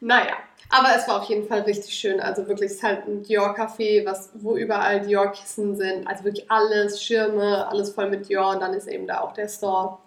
naja. 0.00 0.34
Aber 0.68 0.88
es 0.96 1.06
war 1.06 1.22
auf 1.22 1.28
jeden 1.28 1.46
Fall 1.46 1.60
richtig 1.60 1.94
schön. 1.94 2.18
Also 2.20 2.46
wirklich, 2.48 2.70
es 2.70 2.76
ist 2.78 2.82
halt 2.82 3.06
ein 3.06 3.22
Dior-Café, 3.22 4.04
was, 4.04 4.30
wo 4.34 4.56
überall 4.56 5.00
Dior-Kissen 5.00 5.76
sind. 5.76 6.06
Also 6.08 6.24
wirklich 6.24 6.50
alles, 6.50 7.00
Schirme, 7.02 7.66
alles 7.68 7.90
voll 7.92 8.10
mit 8.10 8.28
Dior. 8.28 8.50
Und 8.54 8.60
dann 8.60 8.74
ist 8.74 8.88
eben 8.88 9.06
da 9.06 9.20
auch 9.20 9.32
der 9.32 9.48
Store. 9.48 9.98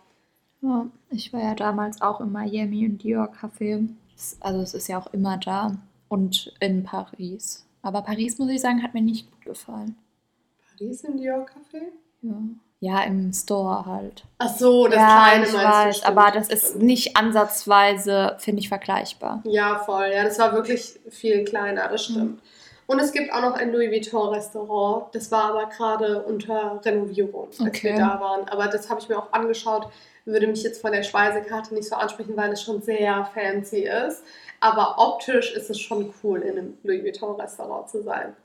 Ja, 0.61 0.85
ich 1.09 1.31
war 1.31 1.41
ja 1.41 1.55
damals 1.55 2.01
auch 2.01 2.19
in 2.19 2.31
Miami 2.31 2.83
im 2.83 2.97
Dior 2.97 3.29
Café. 3.31 3.87
Es- 4.17 4.37
Also 4.41 4.59
es 4.61 4.73
ist 4.73 4.89
ja 4.89 4.99
auch 4.99 5.13
immer 5.13 5.37
da. 5.37 5.71
Und 6.09 6.53
in 6.59 6.83
Paris. 6.83 7.65
Aber 7.81 8.01
Paris, 8.01 8.37
muss 8.37 8.49
ich 8.49 8.59
sagen, 8.59 8.83
hat 8.83 8.93
mir 8.93 9.01
nicht 9.01 9.31
gut 9.31 9.45
gefallen. 9.45 9.95
Paris 10.77 11.03
im 11.05 11.17
Dior-Café? 11.17 11.83
Ja. 12.23 12.33
Ja, 12.81 13.01
im 13.03 13.33
Store 13.33 13.85
halt. 13.85 14.23
Ach 14.37 14.55
so, 14.55 14.87
das 14.87 14.95
ja, 14.95 15.25
kleine 15.25 15.45
ich 15.45 15.51
meinst 15.51 15.53
du, 15.53 15.57
weiß, 15.69 15.97
stimmt, 15.97 16.17
aber 16.17 16.31
das 16.31 16.47
ist 16.47 16.75
nicht 16.77 17.17
ansatzweise, 17.17 18.37
finde 18.39 18.61
ich, 18.61 18.69
vergleichbar. 18.69 19.41
Ja, 19.43 19.79
voll. 19.79 20.09
Ja, 20.13 20.23
das 20.23 20.39
war 20.39 20.53
wirklich 20.53 20.97
viel 21.09 21.43
kleiner, 21.43 21.89
das 21.89 22.05
stimmt. 22.05 22.41
Und 22.87 22.99
es 22.99 23.11
gibt 23.11 23.31
auch 23.33 23.41
noch 23.41 23.53
ein 23.53 23.71
Louis 23.71 23.91
Vuitton-Restaurant. 23.91 25.13
Das 25.13 25.29
war 25.31 25.43
aber 25.51 25.65
gerade 25.67 26.23
unter 26.23 26.79
Renovierung, 26.83 27.47
als 27.49 27.59
Okay. 27.61 27.91
wir 27.91 27.97
da 27.97 28.19
waren. 28.19 28.47
Aber 28.47 28.67
das 28.67 28.89
habe 28.89 28.99
ich 28.99 29.09
mir 29.09 29.17
auch 29.19 29.31
angeschaut. 29.33 29.89
Würde 30.25 30.47
mich 30.47 30.63
jetzt 30.63 30.81
von 30.81 30.91
der 30.91 31.03
Speisekarte 31.03 31.73
nicht 31.75 31.87
so 31.87 31.95
ansprechen, 31.95 32.35
weil 32.35 32.51
es 32.51 32.63
schon 32.63 32.81
sehr 32.81 33.25
fancy 33.33 33.83
ist. 34.07 34.23
Aber 34.59 34.95
optisch 34.97 35.53
ist 35.53 35.69
es 35.69 35.79
schon 35.79 36.13
cool, 36.23 36.41
in 36.41 36.57
einem 36.57 36.77
Louis 36.83 37.03
Vuitton-Restaurant 37.03 37.89
zu 37.89 38.01
sein. 38.01 38.35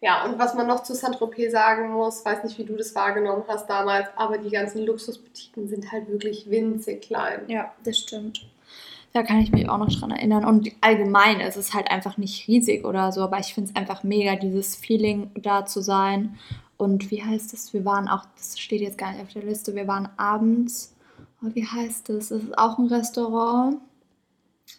Ja, 0.00 0.24
und 0.24 0.38
was 0.38 0.54
man 0.54 0.68
noch 0.68 0.84
zu 0.84 0.94
Saint-Tropez 0.94 1.50
sagen 1.50 1.90
muss, 1.90 2.24
weiß 2.24 2.44
nicht, 2.44 2.56
wie 2.58 2.64
du 2.64 2.76
das 2.76 2.94
wahrgenommen 2.94 3.42
hast 3.48 3.68
damals, 3.68 4.08
aber 4.16 4.38
die 4.38 4.50
ganzen 4.50 4.86
Luxusboutiquen 4.86 5.68
sind 5.68 5.90
halt 5.90 6.08
wirklich 6.08 6.48
winzig 6.48 7.02
klein. 7.02 7.42
Ja, 7.48 7.72
das 7.82 7.98
stimmt. 7.98 8.46
Da 9.12 9.22
kann 9.24 9.40
ich 9.40 9.50
mich 9.50 9.68
auch 9.68 9.78
noch 9.78 9.92
dran 9.92 10.12
erinnern. 10.12 10.44
Und 10.44 10.70
allgemein 10.80 11.40
ist 11.40 11.56
es 11.56 11.74
halt 11.74 11.90
einfach 11.90 12.16
nicht 12.16 12.46
riesig 12.46 12.84
oder 12.84 13.10
so, 13.10 13.22
aber 13.22 13.38
ich 13.40 13.54
finde 13.54 13.70
es 13.70 13.76
einfach 13.76 14.04
mega, 14.04 14.36
dieses 14.36 14.76
Feeling 14.76 15.30
da 15.34 15.66
zu 15.66 15.80
sein. 15.80 16.38
Und 16.76 17.10
wie 17.10 17.24
heißt 17.24 17.52
es? 17.52 17.72
Wir 17.72 17.84
waren 17.84 18.06
auch, 18.06 18.24
das 18.36 18.58
steht 18.58 18.82
jetzt 18.82 18.98
gar 18.98 19.10
nicht 19.10 19.22
auf 19.22 19.32
der 19.32 19.42
Liste, 19.42 19.74
wir 19.74 19.88
waren 19.88 20.08
abends, 20.16 20.94
oh, 21.42 21.48
wie 21.54 21.66
heißt 21.66 22.10
es? 22.10 22.30
Es 22.30 22.44
ist 22.44 22.58
auch 22.58 22.78
ein 22.78 22.86
Restaurant, 22.86 23.78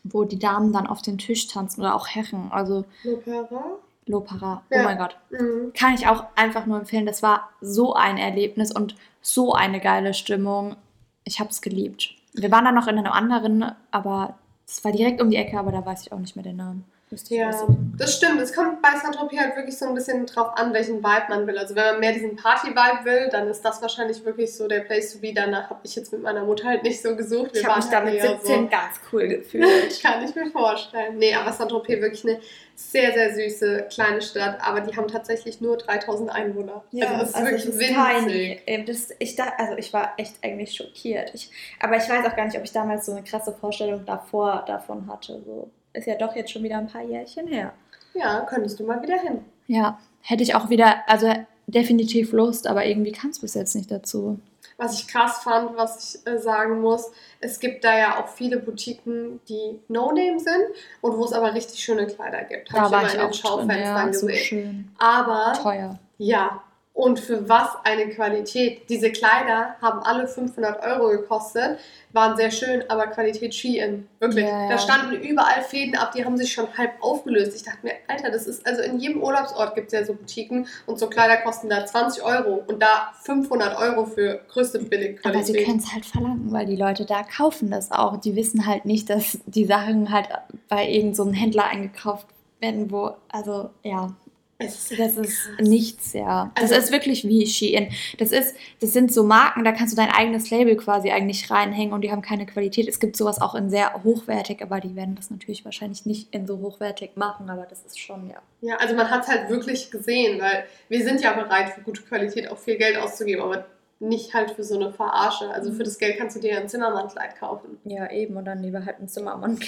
wo 0.03 0.23
die 0.23 0.39
Damen 0.39 0.71
dann 0.71 0.88
auf 0.88 1.01
den 1.01 1.17
Tisch 1.17 1.47
tanzen 1.47 1.81
oder 1.81 1.95
auch 1.95 2.07
Herren, 2.07 2.49
also 2.51 2.85
L'Opéra? 3.03 3.79
Lopara. 4.10 4.63
Ja. 4.72 4.82
Oh 4.82 4.84
mein 4.84 4.98
Gott. 4.98 5.16
Mhm. 5.30 5.72
Kann 5.74 5.94
ich 5.94 6.08
auch 6.08 6.25
einfach 6.36 6.66
nur 6.66 6.80
empfehlen. 6.80 7.06
Das 7.06 7.24
war 7.24 7.50
so 7.62 7.94
ein 7.94 8.18
Erlebnis 8.18 8.75
und 8.75 8.96
so 9.22 9.54
eine 9.54 9.80
geile 9.80 10.13
Stimmung. 10.13 10.75
Ich 11.24 11.39
habe 11.39 11.51
es 11.51 11.62
geliebt. 11.62 12.16
Wir 12.34 12.51
waren 12.51 12.66
dann 12.66 12.75
noch 12.75 12.88
in 12.88 12.98
einem 12.98 13.12
anderen, 13.12 13.72
aber 13.92 14.36
es 14.68 14.84
war 14.84 14.92
direkt 14.92 15.22
um 15.22 15.30
die 15.30 15.38
Ecke, 15.38 15.60
aber 15.60 15.72
da 15.72 15.86
weiß 15.86 16.01
ich 16.01 16.12
auch 16.12 16.20
nicht 16.20 16.36
mehr 16.36 16.44
den 16.44 16.58
Namen. 16.58 16.86
Müsste 17.12 17.34
ich 17.34 17.39
Ja, 17.39 17.68
das 17.98 18.16
stimmt. 18.18 18.39
Es 18.39 18.54
kommt 18.54 18.84
bei 18.84 18.89
Saint-Tropez 19.01 19.39
halt 19.39 19.56
wirklich 19.56 19.78
so 19.78 19.88
ein 19.88 19.96
bisschen 19.96 20.28
drauf 20.28 20.50
an, 20.56 20.74
welchen 20.74 20.98
Vibe 20.98 21.25
man 21.30 21.48
will. 21.48 21.58
Also 21.58 21.75
wenn 21.75 21.86
man 21.86 22.00
mehr 22.00 22.13
diesen 22.13 22.36
Party-Vibe 22.36 23.04
will, 23.04 23.30
dann 23.32 23.48
ist 23.48 23.66
das 23.66 23.82
wahrscheinlich 23.82 24.24
wirklich 24.25 24.56
so 24.56 24.68
der 24.68 24.82
Place 24.82 25.13
to 25.13 25.20
be. 25.20 25.34
Danach 25.34 25.72
habe 25.72 25.80
ich 25.84 25.96
jetzt 25.96 26.12
mit 26.12 26.22
meiner 26.22 26.44
Mutter 26.44 26.68
halt 26.68 26.84
nicht 26.84 27.01
so 27.01 27.16
gesucht. 27.16 27.51
Ich 27.58 27.66
habe 27.66 27.78
mich 27.78 27.86
halt 27.86 27.94
da 27.94 28.01
mit 28.01 28.13
eher 28.13 28.38
17 28.38 28.70
ganz 28.70 29.00
cool 29.12 29.28
gefühlt. 29.28 30.01
Kann 30.04 30.24
ich 30.24 30.36
mir 30.36 30.51
vorstellen. 30.51 31.18
Nee, 31.18 31.34
aber 31.34 31.51
Saint-Tropez 31.51 32.00
wirklich 32.00 32.24
eine 32.25 32.39
sehr, 32.75 33.12
sehr 33.12 33.34
süße 33.34 33.88
kleine 33.89 34.22
Stadt. 34.22 34.60
Aber 34.62 34.82
die 34.82 34.96
haben 34.96 35.08
tatsächlich 35.08 35.60
nur 35.62 35.78
3000 35.78 36.30
Einwohner. 36.30 36.84
also 36.94 37.13
das 37.18 37.30
ist 37.32 37.39
wirklich 37.42 37.66
es 37.66 37.70
ist 37.70 37.80
winzig. 37.80 37.96
tiny. 37.96 38.62
Ähm, 38.68 38.86
Das, 38.86 39.10
ich, 39.18 39.36
da, 39.36 39.51
also 39.58 39.75
ich 39.78 39.92
war 39.94 40.13
echt 40.18 40.36
eigentlich 40.44 40.75
schockiert. 40.75 41.32
Ich, 41.34 41.50
aber 41.80 41.98
ich 41.98 42.08
weiß 42.08 42.24
auch 42.28 42.36
gar 42.36 42.46
nicht, 42.46 42.58
ob 42.58 42.63
ich 42.63 42.72
damals 42.72 43.08
so 43.08 43.13
eine 43.13 43.24
krasse 43.24 43.51
Vorstellung 43.51 44.06
davor 44.06 44.63
davon 44.68 45.12
hatte. 45.12 45.42
So 45.44 45.72
ist 46.00 46.08
ja 46.08 46.15
doch 46.15 46.36
jetzt 46.36 46.51
schon 46.51 46.63
wieder 46.63 46.77
ein 46.77 46.88
paar 46.88 47.03
Jährchen 47.03 47.48
her. 47.48 47.74
Ja, 48.13 48.41
könntest 48.41 48.79
du 48.79 48.86
mal 48.86 49.01
wieder 49.01 49.20
hin. 49.20 49.46
Ja, 49.68 50.00
hätte 50.22 50.44
ich 50.44 50.56
auch 50.56 50.70
wieder, 50.70 51.08
also 51.08 51.32
definitiv 51.68 52.32
Lust, 52.32 52.68
aber 52.68 52.86
irgendwie 52.86 53.12
kam 53.12 53.29
es 53.29 53.39
bis 53.39 53.53
jetzt 53.53 53.75
nicht 53.75 53.91
dazu. 53.91 54.39
Was 54.77 55.00
ich 55.00 55.08
krass 55.08 55.39
fand, 55.44 55.75
was 55.75 56.15
ich 56.15 56.27
äh, 56.27 56.38
sagen 56.38 56.79
muss, 56.79 57.12
es 57.41 57.60
gibt 57.60 57.84
da 57.84 57.98
ja 57.98 58.20
auch 58.20 58.29
viele 58.29 58.60
Boutiquen, 58.60 59.41
die 59.50 59.79
No-Name 59.89 60.39
sind 60.39 60.63
und 61.01 61.18
wo 61.18 61.25
es 61.25 61.34
aber 61.34 61.53
richtig 61.53 61.84
schöne 61.84 62.08
Kleider 62.08 62.44
gibt. 62.46 62.72
Hab 62.72 62.86
Da 62.86 62.91
war 62.91 63.00
immer 63.00 63.08
ich 63.08 63.13
in 63.13 63.20
den 63.20 63.29
auch 63.29 63.34
Schaufenstern 63.34 64.08
ja, 64.08 64.13
so 64.13 64.27
gesehen. 64.27 64.46
schön. 64.46 64.91
Aber 64.98 65.53
Teuer. 65.62 66.00
ja, 66.18 66.63
und 66.93 67.19
für 67.19 67.48
was 67.48 67.69
eine 67.84 68.10
Qualität. 68.10 68.89
Diese 68.89 69.12
Kleider 69.12 69.75
haben 69.81 70.00
alle 70.01 70.27
500 70.27 70.84
Euro 70.84 71.10
gekostet, 71.10 71.79
waren 72.12 72.36
sehr 72.36 72.51
schön, 72.51 72.84
aber 72.89 73.08
Qualität 73.08 73.55
Shein. 73.55 74.08
Wirklich. 74.19 74.46
Ja, 74.46 74.63
ja. 74.63 74.69
Da 74.69 74.77
standen 74.77 75.15
überall 75.22 75.62
Fäden 75.62 75.96
ab, 75.96 76.12
die 76.12 76.25
haben 76.25 76.36
sich 76.36 76.51
schon 76.51 76.67
halb 76.77 76.91
aufgelöst. 77.01 77.55
Ich 77.55 77.63
dachte 77.63 77.79
mir, 77.84 77.93
Alter, 78.08 78.31
das 78.31 78.48
ist, 78.48 78.67
also 78.67 78.81
in 78.81 79.00
jedem 79.00 79.24
Urlaubsort 79.24 79.75
gibt 79.75 79.88
es 79.88 79.93
ja 79.93 80.03
so 80.03 80.13
Boutiquen 80.13 80.67
und 80.88 81.00
so 81.00 81.08
Kleider 81.08 81.38
kosten 81.38 81.69
da 81.69 81.86
20 81.86 82.22
Euro 82.24 82.63
und 82.67 82.81
da 82.81 83.13
500 83.22 83.77
Euro 83.79 84.05
für 84.05 84.41
größte 84.50 84.79
Aber 84.79 84.84
sie 84.84 84.89
Billigqualität. 84.89 85.65
können 85.65 85.79
es 85.79 85.93
halt 85.93 86.05
verlangen, 86.05 86.51
weil 86.51 86.65
die 86.65 86.75
Leute 86.75 87.05
da 87.05 87.24
kaufen 87.24 87.72
das 87.72 87.91
auch. 87.91 88.17
Die 88.17 88.36
wissen 88.36 88.65
halt 88.65 88.84
nicht, 88.86 89.10
dass 89.10 89.39
die 89.46 89.65
Sachen 89.65 90.12
halt 90.12 90.27
bei 90.67 90.86
irgendeinem 90.88 91.13
so 91.13 91.31
Händler 91.31 91.65
eingekauft 91.65 92.27
werden, 92.60 92.91
wo, 92.91 93.15
also 93.29 93.69
ja, 93.84 94.13
ist 94.62 94.92
das 95.00 95.16
ist 95.18 95.50
nichts, 95.62 96.13
ja. 96.13 96.51
Das 96.56 96.66
Also- 96.72 96.75
ist 96.75 96.92
wirklich 96.92 97.25
wie 97.28 97.48
Shein. 97.48 97.92
Das 98.18 98.32
ist, 98.32 98.56
das 98.82 98.92
sind 98.94 99.12
so 99.13 99.24
Marken, 99.24 99.63
da 99.63 99.72
kannst 99.72 99.94
du 99.94 99.96
dein 99.96 100.12
eigenes 100.12 100.50
Label 100.50 100.75
quasi 100.75 101.10
eigentlich 101.12 101.50
reinhängen 101.50 101.94
und 101.94 102.01
die 102.01 102.12
haben 102.12 102.22
keine 102.22 102.46
Qualität. 102.46 102.88
Es 102.89 103.00
gibt 103.00 103.16
sowas 103.16 103.39
auch 103.42 103.56
in 103.56 103.70
sehr 103.70 104.04
hochwertig, 104.04 104.62
aber 104.62 104.82
die 104.82 104.96
werden 104.96 105.16
das 105.16 105.32
natürlich 105.32 105.63
wahrscheinlich 105.63 106.06
nicht 106.06 106.34
in 106.36 106.46
so 106.46 106.60
hochwertig 106.60 107.12
machen, 107.16 107.50
aber 107.50 107.66
das 107.66 107.84
ist 107.86 108.00
schon, 108.00 108.30
ja. 108.30 108.42
Ja, 108.62 108.75
also 108.78 108.96
man 108.96 109.10
hat 109.10 109.24
es 109.24 109.30
halt 109.30 109.50
wirklich 109.50 109.92
gesehen, 109.92 110.42
weil 110.42 110.66
wir 110.89 111.04
sind 111.04 111.22
ja 111.22 111.32
bereit, 111.34 111.70
für 111.70 111.82
gute 111.82 112.01
Qualität 112.01 112.50
auch 112.51 112.58
viel 112.58 112.75
Geld 112.78 112.98
auszugeben, 112.98 113.42
aber 113.44 113.66
nicht 114.01 114.34
halt 114.34 114.51
für 114.51 114.63
so 114.63 114.75
eine 114.75 114.92
Verarsche. 114.92 115.50
Also 115.51 115.72
für 115.74 115.84
das 115.84 115.98
Geld 115.98 116.18
kannst 116.18 116.36
du 116.36 116.39
dir 116.39 116.58
ein 116.58 116.70
Zimmermannkleid 116.70 117.38
kaufen. 117.38 117.78
Ja, 117.86 118.10
eben, 118.12 118.36
und 118.38 118.46
dann 118.46 118.62
lieber 118.62 118.86
halt 118.86 119.00
ein 119.00 119.08
Zimmermann. 119.10 119.60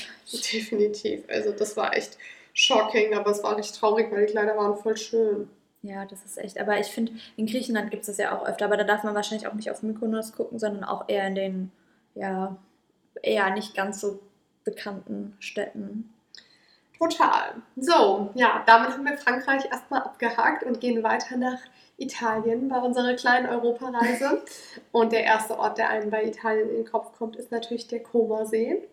Definitiv. 0.53 1.23
Also 1.29 1.51
das 1.51 1.75
war 1.77 1.95
echt 1.95 2.17
shocking, 2.53 3.13
aber 3.13 3.31
es 3.31 3.43
war 3.43 3.57
richtig 3.57 3.79
traurig, 3.79 4.11
weil 4.11 4.25
die 4.25 4.31
Kleider 4.31 4.57
waren 4.57 4.77
voll 4.77 4.97
schön. 4.97 5.49
Ja, 5.83 6.05
das 6.05 6.23
ist 6.23 6.37
echt. 6.37 6.59
Aber 6.59 6.79
ich 6.79 6.87
finde, 6.87 7.13
in 7.37 7.47
Griechenland 7.47 7.89
gibt 7.89 8.01
es 8.01 8.07
das 8.07 8.17
ja 8.17 8.37
auch 8.37 8.45
öfter. 8.45 8.65
Aber 8.65 8.77
da 8.77 8.83
darf 8.83 9.03
man 9.03 9.15
wahrscheinlich 9.15 9.47
auch 9.47 9.53
nicht 9.53 9.71
auf 9.71 9.81
Mykonos 9.81 10.33
gucken, 10.33 10.59
sondern 10.59 10.83
auch 10.83 11.05
eher 11.07 11.25
in 11.27 11.35
den, 11.35 11.71
ja, 12.13 12.55
eher 13.23 13.49
nicht 13.51 13.75
ganz 13.75 13.99
so 13.99 14.19
bekannten 14.63 15.35
Städten. 15.39 16.13
Total. 16.99 17.55
So, 17.77 18.29
ja, 18.35 18.63
damit 18.67 18.91
haben 18.91 19.05
wir 19.05 19.17
Frankreich 19.17 19.65
erstmal 19.65 20.01
abgehakt 20.01 20.63
und 20.63 20.79
gehen 20.79 21.01
weiter 21.01 21.35
nach 21.35 21.57
Italien 21.97 22.69
bei 22.69 22.77
unserer 22.77 23.15
kleinen 23.15 23.47
Europareise. 23.47 24.43
Und 24.91 25.11
der 25.11 25.23
erste 25.23 25.57
Ort, 25.57 25.77
der 25.77 25.89
einem 25.89 26.09
bei 26.09 26.25
Italien 26.25 26.69
in 26.69 26.75
den 26.77 26.85
Kopf 26.85 27.17
kommt, 27.17 27.35
ist 27.35 27.51
natürlich 27.51 27.87
der 27.87 28.03
Como-See, 28.03 28.87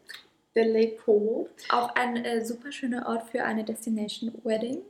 der 0.58 0.66
Lake 0.66 0.96
Como. 1.04 1.48
Auch 1.70 1.94
ein 1.94 2.24
äh, 2.24 2.44
super 2.44 2.72
schöner 2.72 3.06
Ort 3.06 3.30
für 3.30 3.44
eine 3.44 3.64
Destination 3.64 4.32
Wedding. 4.44 4.82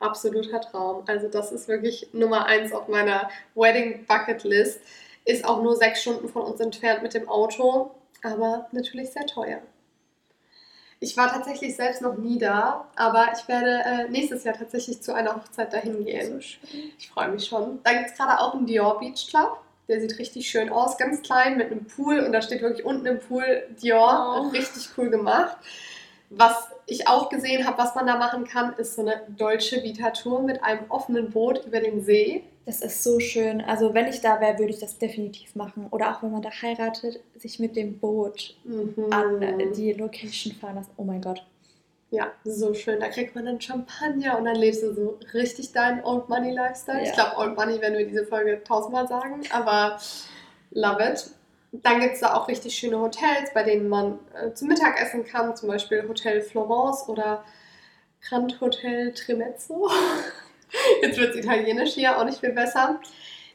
Absoluter 0.00 0.60
Traum. 0.60 1.04
Also 1.06 1.28
das 1.28 1.52
ist 1.52 1.68
wirklich 1.68 2.08
Nummer 2.12 2.46
eins 2.46 2.72
auf 2.72 2.88
meiner 2.88 3.30
Wedding 3.54 4.04
Bucket 4.06 4.44
List. 4.44 4.80
Ist 5.24 5.44
auch 5.44 5.62
nur 5.62 5.76
sechs 5.76 6.02
Stunden 6.02 6.28
von 6.28 6.42
uns 6.42 6.60
entfernt 6.60 7.02
mit 7.02 7.14
dem 7.14 7.28
Auto, 7.28 7.92
aber 8.22 8.68
natürlich 8.72 9.10
sehr 9.10 9.26
teuer. 9.26 9.62
Ich 10.98 11.16
war 11.16 11.30
tatsächlich 11.30 11.76
selbst 11.76 12.00
noch 12.00 12.16
nie 12.16 12.38
da, 12.38 12.88
aber 12.96 13.28
ich 13.36 13.46
werde 13.48 13.82
äh, 13.84 14.08
nächstes 14.08 14.44
Jahr 14.44 14.56
tatsächlich 14.56 15.02
zu 15.02 15.14
einer 15.14 15.36
Hochzeit 15.36 15.72
dahin 15.72 16.04
gehen. 16.04 16.40
So. 16.40 16.68
Ich 16.98 17.10
freue 17.10 17.28
mich 17.28 17.46
schon. 17.46 17.80
Da 17.82 17.92
gibt 17.92 18.10
es 18.10 18.16
gerade 18.16 18.40
auch 18.40 18.54
einen 18.54 18.66
Dior 18.66 18.98
Beach 18.98 19.28
Club. 19.28 19.60
Der 19.88 20.00
sieht 20.00 20.18
richtig 20.18 20.48
schön 20.48 20.68
aus, 20.68 20.98
ganz 20.98 21.22
klein 21.22 21.56
mit 21.56 21.70
einem 21.70 21.84
Pool 21.84 22.20
und 22.20 22.32
da 22.32 22.42
steht 22.42 22.60
wirklich 22.62 22.84
unten 22.84 23.06
im 23.06 23.20
Pool 23.20 23.62
Dior. 23.82 24.42
Oh. 24.46 24.48
Richtig 24.48 24.88
cool 24.98 25.10
gemacht. 25.10 25.56
Was 26.28 26.70
ich 26.86 27.06
auch 27.06 27.28
gesehen 27.28 27.64
habe, 27.66 27.78
was 27.78 27.94
man 27.94 28.06
da 28.06 28.16
machen 28.16 28.44
kann, 28.44 28.72
ist 28.78 28.96
so 28.96 29.02
eine 29.02 29.22
deutsche 29.36 29.82
Vita 29.84 30.10
Tour 30.10 30.42
mit 30.42 30.62
einem 30.64 30.80
offenen 30.88 31.30
Boot 31.30 31.64
über 31.66 31.78
den 31.78 32.02
See. 32.02 32.42
Das 32.64 32.80
ist 32.80 33.04
so 33.04 33.20
schön. 33.20 33.60
Also, 33.60 33.94
wenn 33.94 34.08
ich 34.08 34.22
da 34.22 34.40
wäre, 34.40 34.58
würde 34.58 34.72
ich 34.72 34.80
das 34.80 34.98
definitiv 34.98 35.54
machen. 35.54 35.86
Oder 35.92 36.10
auch 36.10 36.22
wenn 36.24 36.32
man 36.32 36.42
da 36.42 36.50
heiratet, 36.50 37.20
sich 37.36 37.60
mit 37.60 37.76
dem 37.76 37.98
Boot 38.00 38.56
Mhm. 38.64 39.12
an 39.12 39.72
die 39.76 39.92
Location 39.92 40.52
fahren 40.52 40.74
lassen. 40.74 40.90
Oh 40.96 41.04
mein 41.04 41.20
Gott. 41.22 41.44
Ja, 42.10 42.32
so 42.44 42.72
schön. 42.72 43.00
Da 43.00 43.08
kriegt 43.08 43.34
man 43.34 43.46
dann 43.46 43.60
Champagner 43.60 44.38
und 44.38 44.44
dann 44.44 44.54
lebst 44.54 44.82
du 44.82 44.94
so 44.94 45.18
richtig 45.34 45.72
deinen 45.72 46.04
Old 46.04 46.28
Money 46.28 46.52
Lifestyle. 46.52 47.02
Ich 47.02 47.08
Ja. 47.08 47.14
glaube, 47.14 47.36
Old 47.38 47.56
Money 47.56 47.80
werden 47.80 47.98
wir 47.98 48.06
diese 48.06 48.24
Folge 48.26 48.62
tausendmal 48.62 49.08
sagen, 49.08 49.40
aber 49.50 49.98
love 50.70 51.02
it. 51.02 51.30
Dann 51.72 52.00
gibt 52.00 52.14
es 52.14 52.20
da 52.20 52.34
auch 52.34 52.48
richtig 52.48 52.74
schöne 52.76 52.98
Hotels, 53.00 53.52
bei 53.52 53.64
denen 53.64 53.88
man 53.88 54.20
äh, 54.40 54.52
zum 54.54 54.68
Mittag 54.68 55.00
essen 55.02 55.24
kann, 55.26 55.56
zum 55.56 55.68
Beispiel 55.68 56.06
Hotel 56.08 56.40
Florence 56.40 57.08
oder 57.08 57.44
Grand 58.26 58.60
Hotel 58.60 59.12
Tremezzo. 59.12 59.90
Jetzt 61.02 61.18
wird 61.18 61.30
es 61.34 61.36
italienisch 61.44 61.94
hier, 61.94 62.16
auch 62.16 62.24
nicht 62.24 62.38
viel 62.38 62.52
besser. 62.52 63.00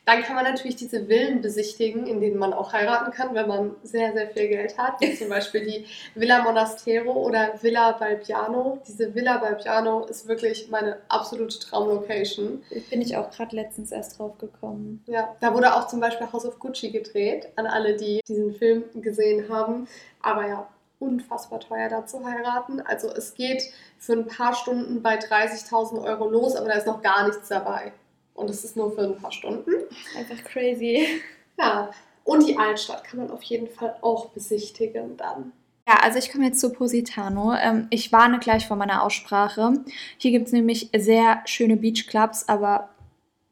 Dann 0.06 0.24
kann 0.24 0.36
man 0.36 0.46
natürlich 0.46 0.76
diese 0.76 1.06
Villen 1.06 1.42
besichtigen, 1.42 2.08
in 2.08 2.22
denen 2.22 2.38
man 2.38 2.54
auch 2.54 2.74
heiraten 2.74 3.12
kann, 3.12 3.36
wenn 3.36 3.48
man 3.48 3.76
sehr, 3.84 4.14
sehr 4.14 4.28
viel 4.30 4.48
Geld 4.48 4.78
hat. 4.78 5.00
Wie 5.00 5.16
zum 5.16 5.30
Beispiel 5.30 5.64
die 5.64 5.86
Villa 6.16 6.42
Monastero 6.42 7.12
oder 7.12 7.52
Villa 7.62 7.92
Balbiano. 7.92 8.82
Diese 8.88 9.14
Villa 9.14 9.38
Balbiano 9.38 10.06
ist 10.06 10.28
wirklich 10.28 10.70
meine 10.70 10.98
absolute 11.08 11.60
Traumlocation. 11.60 12.64
Bin 12.90 13.02
ich 13.02 13.16
auch 13.16 13.30
gerade 13.30 13.56
letztens 13.56 13.92
erst 13.92 14.18
drauf 14.18 14.38
gekommen. 14.40 15.04
Ja, 15.06 15.36
da 15.40 15.54
wurde 15.54 15.76
auch 15.76 15.88
zum 15.88 16.00
Beispiel 16.00 16.32
House 16.32 16.46
of 16.46 16.58
Gucci 16.58 16.90
gedreht, 16.90 17.50
an 17.56 17.68
alle, 17.68 17.96
die 17.96 18.22
diesen 18.28 18.54
Film 18.54 18.86
gesehen 18.96 19.50
haben. 19.50 19.88
Aber 20.22 20.48
ja, 20.48 20.68
unfassbar 21.02 21.60
teuer 21.60 21.90
da 21.90 22.06
zu 22.06 22.26
heiraten. 22.26 22.82
Also 22.82 23.10
es 23.10 23.34
geht 23.34 23.64
für 23.98 24.14
ein 24.14 24.28
paar 24.28 24.56
Stunden 24.56 25.02
bei 25.02 25.18
30.000 25.20 26.04
Euro 26.04 26.30
los, 26.30 26.56
aber 26.56 26.70
da 26.70 26.76
ist 26.76 26.88
noch 26.88 27.02
gar 27.02 27.28
nichts 27.28 27.50
dabei. 27.50 27.92
Und 28.34 28.50
es 28.50 28.64
ist 28.64 28.76
nur 28.76 28.92
für 28.94 29.02
ein 29.02 29.18
paar 29.18 29.32
Stunden. 29.32 29.72
Einfach 30.18 30.44
crazy. 30.44 31.22
Ja, 31.60 31.92
und 32.24 32.48
die 32.48 32.58
Altstadt 32.58 33.04
kann 33.04 33.20
man 33.20 33.32
auf 33.32 33.44
jeden 33.44 33.68
Fall 33.68 33.96
auch 34.02 34.30
besichtigen 34.30 35.18
dann. 35.18 35.52
Ja, 35.88 35.96
also 36.02 36.20
ich 36.20 36.32
komme 36.32 36.46
jetzt 36.46 36.60
zu 36.60 36.72
Positano. 36.72 37.54
Ähm, 37.54 37.88
ich 37.90 38.12
warne 38.12 38.40
gleich 38.40 38.68
vor 38.68 38.78
meiner 38.78 39.04
Aussprache. 39.04 39.74
Hier 40.18 40.32
gibt 40.32 40.48
es 40.48 40.54
nämlich 40.54 40.90
sehr 40.96 41.42
schöne 41.46 41.76
Beachclubs, 41.76 42.48
aber 42.48 42.90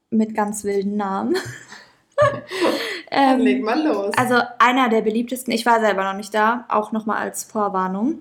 mit 0.10 0.36
ganz 0.36 0.64
wilden 0.64 0.96
Namen. 0.96 1.36
Dann 3.10 3.40
ähm, 3.40 3.40
leg 3.40 3.64
mal 3.64 3.82
los. 3.82 4.14
also 4.18 4.36
einer 4.60 4.90
der 4.90 5.02
beliebtesten, 5.02 5.54
ich 5.54 5.66
war 5.66 5.80
selber 5.80 6.04
noch 6.04 6.18
nicht 6.18 6.34
da, 6.34 6.66
auch 6.70 6.92
nochmal 6.92 7.18
als 7.18 7.44
Vorwarnung, 7.44 8.20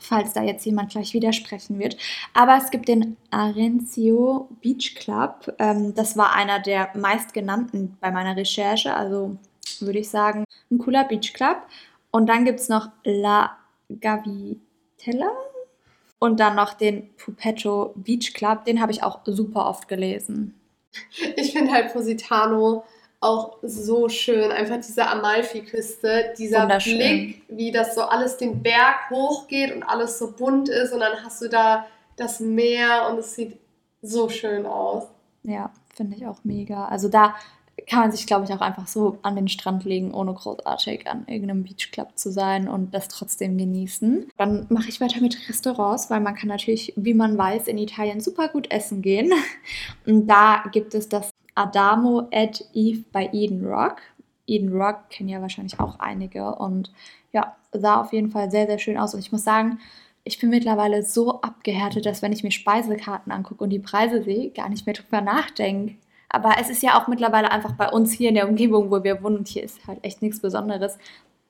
falls 0.00 0.32
da 0.32 0.42
jetzt 0.42 0.64
jemand 0.64 0.90
gleich 0.90 1.14
widersprechen 1.14 1.78
wird. 1.78 1.96
Aber 2.32 2.56
es 2.56 2.70
gibt 2.70 2.88
den 2.88 3.16
Arencio 3.30 4.48
Beach 4.60 4.94
Club. 4.94 5.54
Ähm, 5.58 5.94
das 5.94 6.16
war 6.16 6.34
einer 6.34 6.60
der 6.60 6.90
meistgenannten 6.94 7.96
bei 8.00 8.10
meiner 8.10 8.36
Recherche, 8.36 8.94
also 8.94 9.36
würde 9.80 9.98
ich 9.98 10.08
sagen, 10.08 10.44
ein 10.70 10.78
cooler 10.78 11.04
Beach 11.04 11.32
Club. 11.34 11.58
Und 12.10 12.28
dann 12.28 12.44
gibt 12.44 12.60
es 12.60 12.68
noch 12.68 12.88
La 13.04 13.56
Gavitella 14.00 15.30
und 16.18 16.40
dann 16.40 16.56
noch 16.56 16.74
den 16.74 17.14
Pupetto 17.16 17.92
Beach 17.96 18.32
Club. 18.34 18.64
Den 18.64 18.80
habe 18.80 18.92
ich 18.92 19.02
auch 19.02 19.20
super 19.24 19.66
oft 19.66 19.88
gelesen. 19.88 20.54
Ich 21.36 21.52
finde 21.52 21.72
halt 21.72 21.92
Positano 21.92 22.84
auch 23.24 23.58
so 23.62 24.08
schön. 24.08 24.50
Einfach 24.52 24.76
diese 24.76 25.06
Amalfi-Küste, 25.06 26.34
dieser. 26.38 26.66
Blick, 26.66 27.42
wie 27.48 27.72
das 27.72 27.94
so 27.94 28.02
alles 28.02 28.36
den 28.36 28.62
Berg 28.62 29.10
hochgeht 29.10 29.74
und 29.74 29.82
alles 29.82 30.18
so 30.18 30.32
bunt 30.32 30.68
ist 30.68 30.92
und 30.92 31.00
dann 31.00 31.24
hast 31.24 31.40
du 31.40 31.48
da 31.48 31.86
das 32.16 32.40
Meer 32.40 33.08
und 33.10 33.18
es 33.18 33.34
sieht 33.34 33.58
so 34.02 34.28
schön 34.28 34.66
aus. 34.66 35.04
Ja, 35.42 35.70
finde 35.94 36.16
ich 36.16 36.26
auch 36.26 36.38
mega. 36.44 36.86
Also 36.86 37.08
da 37.08 37.34
kann 37.88 38.00
man 38.00 38.12
sich, 38.12 38.26
glaube 38.26 38.44
ich, 38.44 38.52
auch 38.52 38.60
einfach 38.60 38.86
so 38.86 39.18
an 39.22 39.36
den 39.36 39.48
Strand 39.48 39.84
legen, 39.84 40.14
ohne 40.14 40.32
großartig 40.32 41.08
an 41.08 41.24
irgendeinem 41.26 41.64
Beachclub 41.64 42.16
zu 42.16 42.30
sein 42.30 42.68
und 42.68 42.94
das 42.94 43.08
trotzdem 43.08 43.58
genießen. 43.58 44.28
Dann 44.36 44.66
mache 44.68 44.88
ich 44.88 45.00
weiter 45.00 45.20
mit 45.20 45.48
Restaurants, 45.48 46.08
weil 46.10 46.20
man 46.20 46.34
kann 46.34 46.48
natürlich, 46.48 46.92
wie 46.96 47.14
man 47.14 47.36
weiß, 47.36 47.66
in 47.66 47.78
Italien 47.78 48.20
super 48.20 48.48
gut 48.48 48.70
essen 48.70 49.02
gehen. 49.02 49.32
Und 50.06 50.28
da 50.28 50.64
gibt 50.72 50.94
es 50.94 51.08
das 51.08 51.30
Adamo 51.54 52.28
at 52.32 52.64
Eve 52.72 53.04
bei 53.12 53.30
Eden 53.32 53.64
Rock. 53.64 53.98
Eden 54.46 54.72
Rock 54.72 55.08
kennen 55.10 55.28
ja 55.28 55.40
wahrscheinlich 55.40 55.80
auch 55.80 55.98
einige 55.98 56.54
und 56.56 56.92
ja, 57.32 57.56
sah 57.72 58.00
auf 58.00 58.12
jeden 58.12 58.30
Fall 58.30 58.50
sehr, 58.50 58.66
sehr 58.66 58.78
schön 58.78 58.98
aus. 58.98 59.14
Und 59.14 59.20
ich 59.20 59.32
muss 59.32 59.44
sagen, 59.44 59.78
ich 60.24 60.38
bin 60.38 60.50
mittlerweile 60.50 61.02
so 61.02 61.40
abgehärtet, 61.42 62.06
dass 62.06 62.22
wenn 62.22 62.32
ich 62.32 62.44
mir 62.44 62.50
Speisekarten 62.50 63.32
angucke 63.32 63.62
und 63.62 63.70
die 63.70 63.78
Preise 63.78 64.22
sehe, 64.22 64.50
gar 64.50 64.68
nicht 64.68 64.86
mehr 64.86 64.94
drüber 64.94 65.20
nachdenke. 65.20 65.96
Aber 66.28 66.54
es 66.60 66.68
ist 66.68 66.82
ja 66.82 67.00
auch 67.00 67.06
mittlerweile 67.06 67.52
einfach 67.52 67.72
bei 67.72 67.88
uns 67.88 68.12
hier 68.12 68.30
in 68.30 68.34
der 68.34 68.48
Umgebung, 68.48 68.90
wo 68.90 69.04
wir 69.04 69.22
wohnen, 69.22 69.38
und 69.38 69.48
hier 69.48 69.62
ist 69.62 69.86
halt 69.86 70.02
echt 70.02 70.20
nichts 70.20 70.40
Besonderes, 70.40 70.98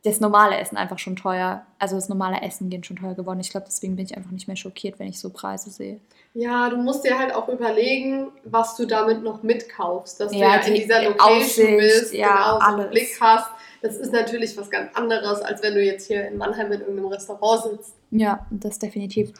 das 0.04 0.20
normale 0.20 0.56
Essen 0.58 0.76
einfach 0.76 0.98
schon 0.98 1.16
teuer. 1.16 1.64
Also 1.78 1.96
das 1.96 2.08
normale 2.08 2.42
Essen 2.42 2.68
gehen 2.68 2.84
schon 2.84 2.96
teuer 2.96 3.14
geworden. 3.14 3.40
Ich 3.40 3.50
glaube, 3.50 3.66
deswegen 3.66 3.96
bin 3.96 4.04
ich 4.04 4.16
einfach 4.16 4.30
nicht 4.30 4.46
mehr 4.46 4.56
schockiert, 4.56 4.98
wenn 4.98 5.06
ich 5.08 5.18
so 5.18 5.30
Preise 5.30 5.70
sehe. 5.70 5.98
Ja, 6.34 6.68
du 6.68 6.76
musst 6.76 7.04
dir 7.04 7.18
halt 7.18 7.34
auch 7.34 7.48
überlegen, 7.48 8.28
was 8.44 8.76
du 8.76 8.86
damit 8.86 9.22
noch 9.22 9.42
mitkaufst. 9.42 10.20
Dass 10.20 10.32
Ja, 10.32 10.38
du 10.38 10.44
ja 10.44 10.54
in 10.66 10.74
die- 10.74 10.80
dieser 10.82 11.00
die 11.00 11.06
Location 11.06 11.38
Aussicht, 11.40 11.78
bist, 11.78 12.14
ja, 12.14 12.28
genau, 12.28 12.60
so 12.60 12.76
einen. 12.82 12.90
Blick 12.90 13.18
hast. 13.20 13.46
Das 13.82 13.96
ist 13.96 14.12
natürlich 14.12 14.56
was 14.58 14.70
ganz 14.70 14.94
anderes, 14.94 15.40
als 15.42 15.62
wenn 15.62 15.74
du 15.74 15.82
jetzt 15.82 16.06
hier 16.06 16.28
in 16.28 16.36
Mannheim 16.38 16.70
in 16.72 16.80
irgendeinem 16.80 17.06
Restaurant 17.08 17.62
sitzt. 17.64 17.94
Ja, 18.10 18.46
das 18.50 18.78
definitiv. 18.78 19.32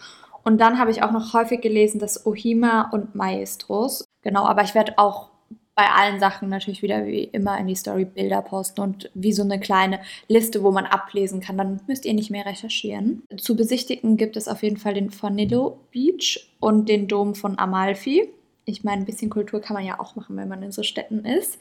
Und 0.45 0.59
dann 0.61 0.79
habe 0.79 0.91
ich 0.91 1.03
auch 1.03 1.11
noch 1.13 1.33
häufig 1.35 1.61
gelesen, 1.63 1.99
dass 1.99 2.27
Ohima 2.27 2.91
und 2.93 3.15
Maestros. 3.15 4.05
Genau, 4.23 4.45
aber 4.47 4.63
ich 4.63 4.75
werde 4.75 4.95
auch 4.99 5.29
bei 5.75 5.91
allen 5.91 6.21
Sachen 6.21 6.49
natürlich 6.49 6.83
wieder 6.83 7.07
wie 7.07 7.25
immer 7.25 7.59
in 7.59 7.67
die 7.67 7.75
Story 7.75 8.05
Bilder 8.05 8.43
posten 8.43 8.81
und 8.81 9.11
wie 9.15 9.33
so 9.33 9.43
eine 9.43 9.59
kleine 9.59 10.01
Liste, 10.29 10.63
wo 10.63 10.71
man 10.71 10.87
ablesen 10.87 11.41
kann. 11.41 11.59
Dann 11.59 11.81
müsst 11.87 12.05
ihr 12.05 12.15
nicht 12.15 12.31
mehr 12.31 12.47
recherchieren. 12.47 13.25
Zu 13.37 13.57
besichtigen 13.57 14.17
gibt 14.17 14.37
es 14.37 14.47
auf 14.47 14.63
jeden 14.63 14.77
Fall 14.77 14.95
den 14.95 15.11
Fornillo 15.11 15.81
Beach 15.91 16.49
und 16.61 16.89
den 16.89 17.09
Dom 17.09 17.35
von 17.35 17.59
Amalfi. 17.59 18.29
Ich 18.67 18.85
meine, 18.85 19.03
ein 19.03 19.05
bisschen 19.05 19.31
Kultur 19.31 19.61
kann 19.61 19.75
man 19.75 19.85
ja 19.85 19.99
auch 19.99 20.17
machen, 20.17 20.37
wenn 20.37 20.49
man 20.49 20.63
in 20.63 20.73
so 20.73 20.83
Städten 20.83 21.25
ist. 21.25 21.59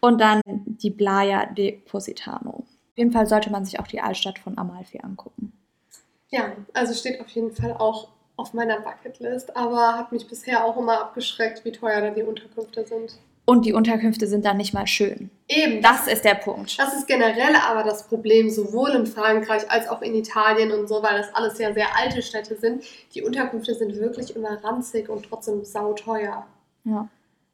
Und 0.00 0.20
dann 0.20 0.40
die 0.44 0.90
Playa 0.90 1.46
de 1.46 1.72
Positano. 1.72 2.50
Auf 2.50 2.98
jeden 2.98 3.12
Fall 3.12 3.26
sollte 3.26 3.50
man 3.50 3.64
sich 3.64 3.78
auch 3.78 3.86
die 3.86 4.00
Altstadt 4.00 4.38
von 4.38 4.58
Amalfi 4.58 5.00
angucken. 5.02 5.52
Ja, 6.30 6.52
also 6.74 6.94
steht 6.94 7.20
auf 7.20 7.28
jeden 7.28 7.52
Fall 7.52 7.72
auch 7.72 8.08
auf 8.36 8.54
meiner 8.54 8.80
Bucketlist, 8.80 9.56
aber 9.56 9.96
hat 9.96 10.12
mich 10.12 10.26
bisher 10.26 10.64
auch 10.64 10.76
immer 10.76 11.00
abgeschreckt, 11.00 11.64
wie 11.64 11.72
teuer 11.72 12.00
da 12.00 12.10
die 12.10 12.22
Unterkünfte 12.22 12.84
sind. 12.84 13.18
Und 13.44 13.64
die 13.66 13.72
Unterkünfte 13.72 14.28
sind 14.28 14.44
dann 14.44 14.56
nicht 14.56 14.72
mal 14.72 14.86
schön. 14.86 15.28
Eben, 15.48 15.82
Das 15.82 16.06
ist 16.06 16.24
der 16.24 16.36
Punkt. 16.36 16.78
Das 16.78 16.94
ist 16.96 17.08
generell 17.08 17.56
aber 17.68 17.82
das 17.82 18.06
Problem, 18.06 18.48
sowohl 18.50 18.90
in 18.90 19.06
Frankreich 19.06 19.68
als 19.68 19.88
auch 19.88 20.00
in 20.00 20.14
Italien 20.14 20.70
und 20.70 20.88
so, 20.88 21.02
weil 21.02 21.18
das 21.18 21.34
alles 21.34 21.58
ja 21.58 21.72
sehr 21.74 21.88
alte 21.96 22.22
Städte 22.22 22.56
sind. 22.56 22.84
Die 23.14 23.22
Unterkünfte 23.22 23.74
sind 23.74 23.96
wirklich 23.96 24.36
immer 24.36 24.62
ranzig 24.62 25.08
und 25.08 25.24
trotzdem 25.28 25.64
sauteuer. 25.64 26.46
Ja. 26.84 27.08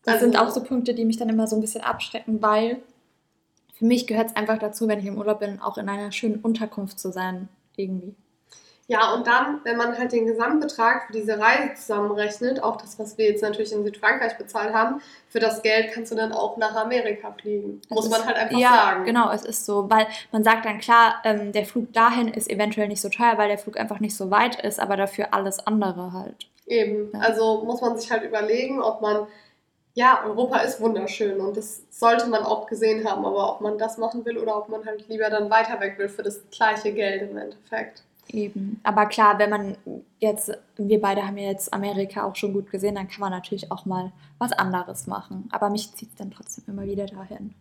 Das 0.05 0.15
Also- 0.15 0.27
sind 0.27 0.39
auch 0.39 0.51
so 0.51 0.63
Punkte, 0.63 0.93
die 0.95 1.05
mich 1.07 1.17
dann 1.17 1.31
immer 1.31 1.47
so 1.47 1.57
ein 1.57 1.61
bisschen 1.63 1.81
abschrecken, 1.83 2.43
weil 2.43 2.83
für 3.75 3.87
mich 3.87 4.07
gehört 4.07 4.29
es 4.31 4.37
einfach 4.37 4.59
dazu, 4.59 4.89
wenn 4.89 4.99
ich 4.99 5.07
im 5.07 5.17
Urlaub 5.17 5.41
bin, 5.41 5.61
auch 5.61 5.79
in 5.79 5.89
einer 5.89 6.13
schönen 6.13 6.41
Unterkunft 6.41 6.99
zu 6.99 7.11
sein. 7.13 7.49
Irgendwie. 7.77 8.15
Ja, 8.91 9.13
und 9.13 9.27
dann, 9.27 9.61
wenn 9.65 9.77
man 9.77 9.99
halt 9.99 10.13
den 10.13 10.25
Gesamtbetrag 10.27 11.07
für 11.07 11.13
diese 11.13 11.39
Reise 11.39 11.75
zusammenrechnet, 11.75 12.63
auch 12.63 12.77
das, 12.77 12.99
was 12.99 13.19
wir 13.19 13.27
jetzt 13.27 13.43
natürlich 13.43 13.71
in 13.71 13.85
Südfrankreich 13.85 14.39
bezahlt 14.39 14.73
haben, 14.73 15.03
für 15.29 15.41
das 15.41 15.61
Geld 15.61 15.93
kannst 15.93 16.11
du 16.11 16.17
dann 16.17 16.33
auch 16.33 16.57
nach 16.57 16.75
Amerika 16.75 17.31
fliegen. 17.39 17.83
Muss 17.91 18.07
Es 18.07 18.11
man 18.11 18.21
ist- 18.21 18.27
halt 18.27 18.37
einfach 18.39 18.59
ja, 18.59 18.71
sagen. 18.71 19.05
genau, 19.05 19.31
es 19.31 19.45
ist 19.45 19.67
so, 19.67 19.91
weil 19.91 20.07
man 20.33 20.43
sagt 20.43 20.65
dann 20.65 20.79
klar, 20.79 21.17
ähm, 21.25 21.53
der 21.53 21.67
Flug 21.67 21.93
dahin 21.93 22.29
ist 22.29 22.49
eventuell 22.49 22.89
nicht 22.89 23.03
so 23.03 23.11
teuer, 23.11 23.37
weil 23.37 23.49
der 23.49 23.59
Flug 23.59 23.79
einfach 23.79 24.01
nicht 24.01 24.17
so 24.17 24.31
weit 24.31 24.59
ist, 24.65 24.81
aber 24.81 24.97
dafür 24.97 25.35
alles 25.35 25.65
andere 25.67 26.15
halt. 26.15 26.47
Eben. 26.67 27.11
Ja. 27.13 27.21
Also 27.21 27.65
muss 27.65 27.83
man 27.83 27.99
sich 27.99 28.11
halt 28.11 28.23
überlegen, 28.23 28.81
ob 28.81 29.03
man, 29.03 29.27
ja, 29.93 30.23
Europa 30.25 30.61
ist 30.61 30.81
wunderschön 30.81 31.41
und 31.43 31.59
das 31.59 31.83
sollte 31.91 32.27
man 32.27 32.43
auch 32.43 32.67
gesehen 32.67 33.07
haben, 33.07 33.27
aber 33.27 33.53
ob 33.53 33.61
man 33.61 33.77
das 33.77 33.99
machen 33.99 34.25
will 34.25 34.39
oder 34.39 34.57
ob 34.57 34.71
man 34.71 34.87
halt 34.87 35.07
lieber 35.09 35.29
dann 35.29 35.51
weiter 35.51 35.79
weg 35.81 35.99
will 35.99 36.09
für 36.09 36.23
das 36.23 36.41
gleiche 36.51 36.91
Geld 36.95 37.21
im 37.31 37.37
Endeffekt. 37.37 38.03
Eben. 38.31 38.81
Aber 38.83 39.07
klar, 39.07 39.39
wenn 39.39 39.51
man 39.51 39.77
jetzt, 40.19 40.51
wir 40.77 41.01
beide 41.01 41.27
haben 41.27 41.39
ja 41.39 41.51
jetzt 41.51 41.73
Amerika 41.73 42.25
auch 42.25 42.37
schon 42.37 42.53
gut 42.53 42.71
gesehen, 42.71 42.95
dann 42.95 43.09
kann 43.09 43.21
man 43.21 43.31
natürlich 43.31 43.71
auch 43.73 43.87
mal 43.87 44.13
was 44.39 44.53
anderes 44.53 45.07
machen. 45.07 45.49
Aber 45.51 45.71
mich 45.71 45.95
zieht 45.95 46.11
es 46.11 46.17
dann 46.17 46.31
trotzdem 46.31 46.65
immer 46.67 46.83
wieder 46.87 47.07
dahin. 47.07 47.55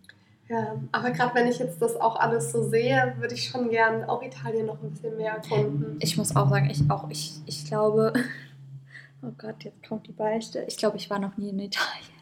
Ja, 0.49 0.75
aber 0.93 1.11
gerade 1.11 1.35
wenn 1.35 1.47
ich 1.47 1.59
jetzt 1.59 1.81
das 1.81 1.99
auch 1.99 2.15
alles 2.17 2.51
so 2.53 2.63
sehe, 2.69 3.15
würde 3.19 3.33
ich 3.33 3.49
schon 3.49 3.69
gern 3.69 4.05
auch 4.05 4.21
Italien 4.21 4.65
noch 4.67 4.81
ein 4.81 4.91
bisschen 4.91 5.17
mehr 5.17 5.33
erkunden. 5.33 5.97
Ich 5.99 6.17
muss 6.17 6.35
auch 6.35 6.49
sagen, 6.49 6.69
ich 6.69 6.89
auch, 6.89 7.09
ich, 7.09 7.41
ich 7.45 7.65
glaube, 7.65 8.13
oh 9.21 9.31
Gott, 9.37 9.63
jetzt 9.63 9.85
kommt 9.87 10.07
die 10.07 10.13
Beichte. 10.13 10.63
Ich 10.67 10.77
glaube, 10.77 10.97
ich 10.97 11.09
war 11.09 11.19
noch 11.19 11.35
nie 11.37 11.49
in 11.49 11.59
Italien. 11.59 12.17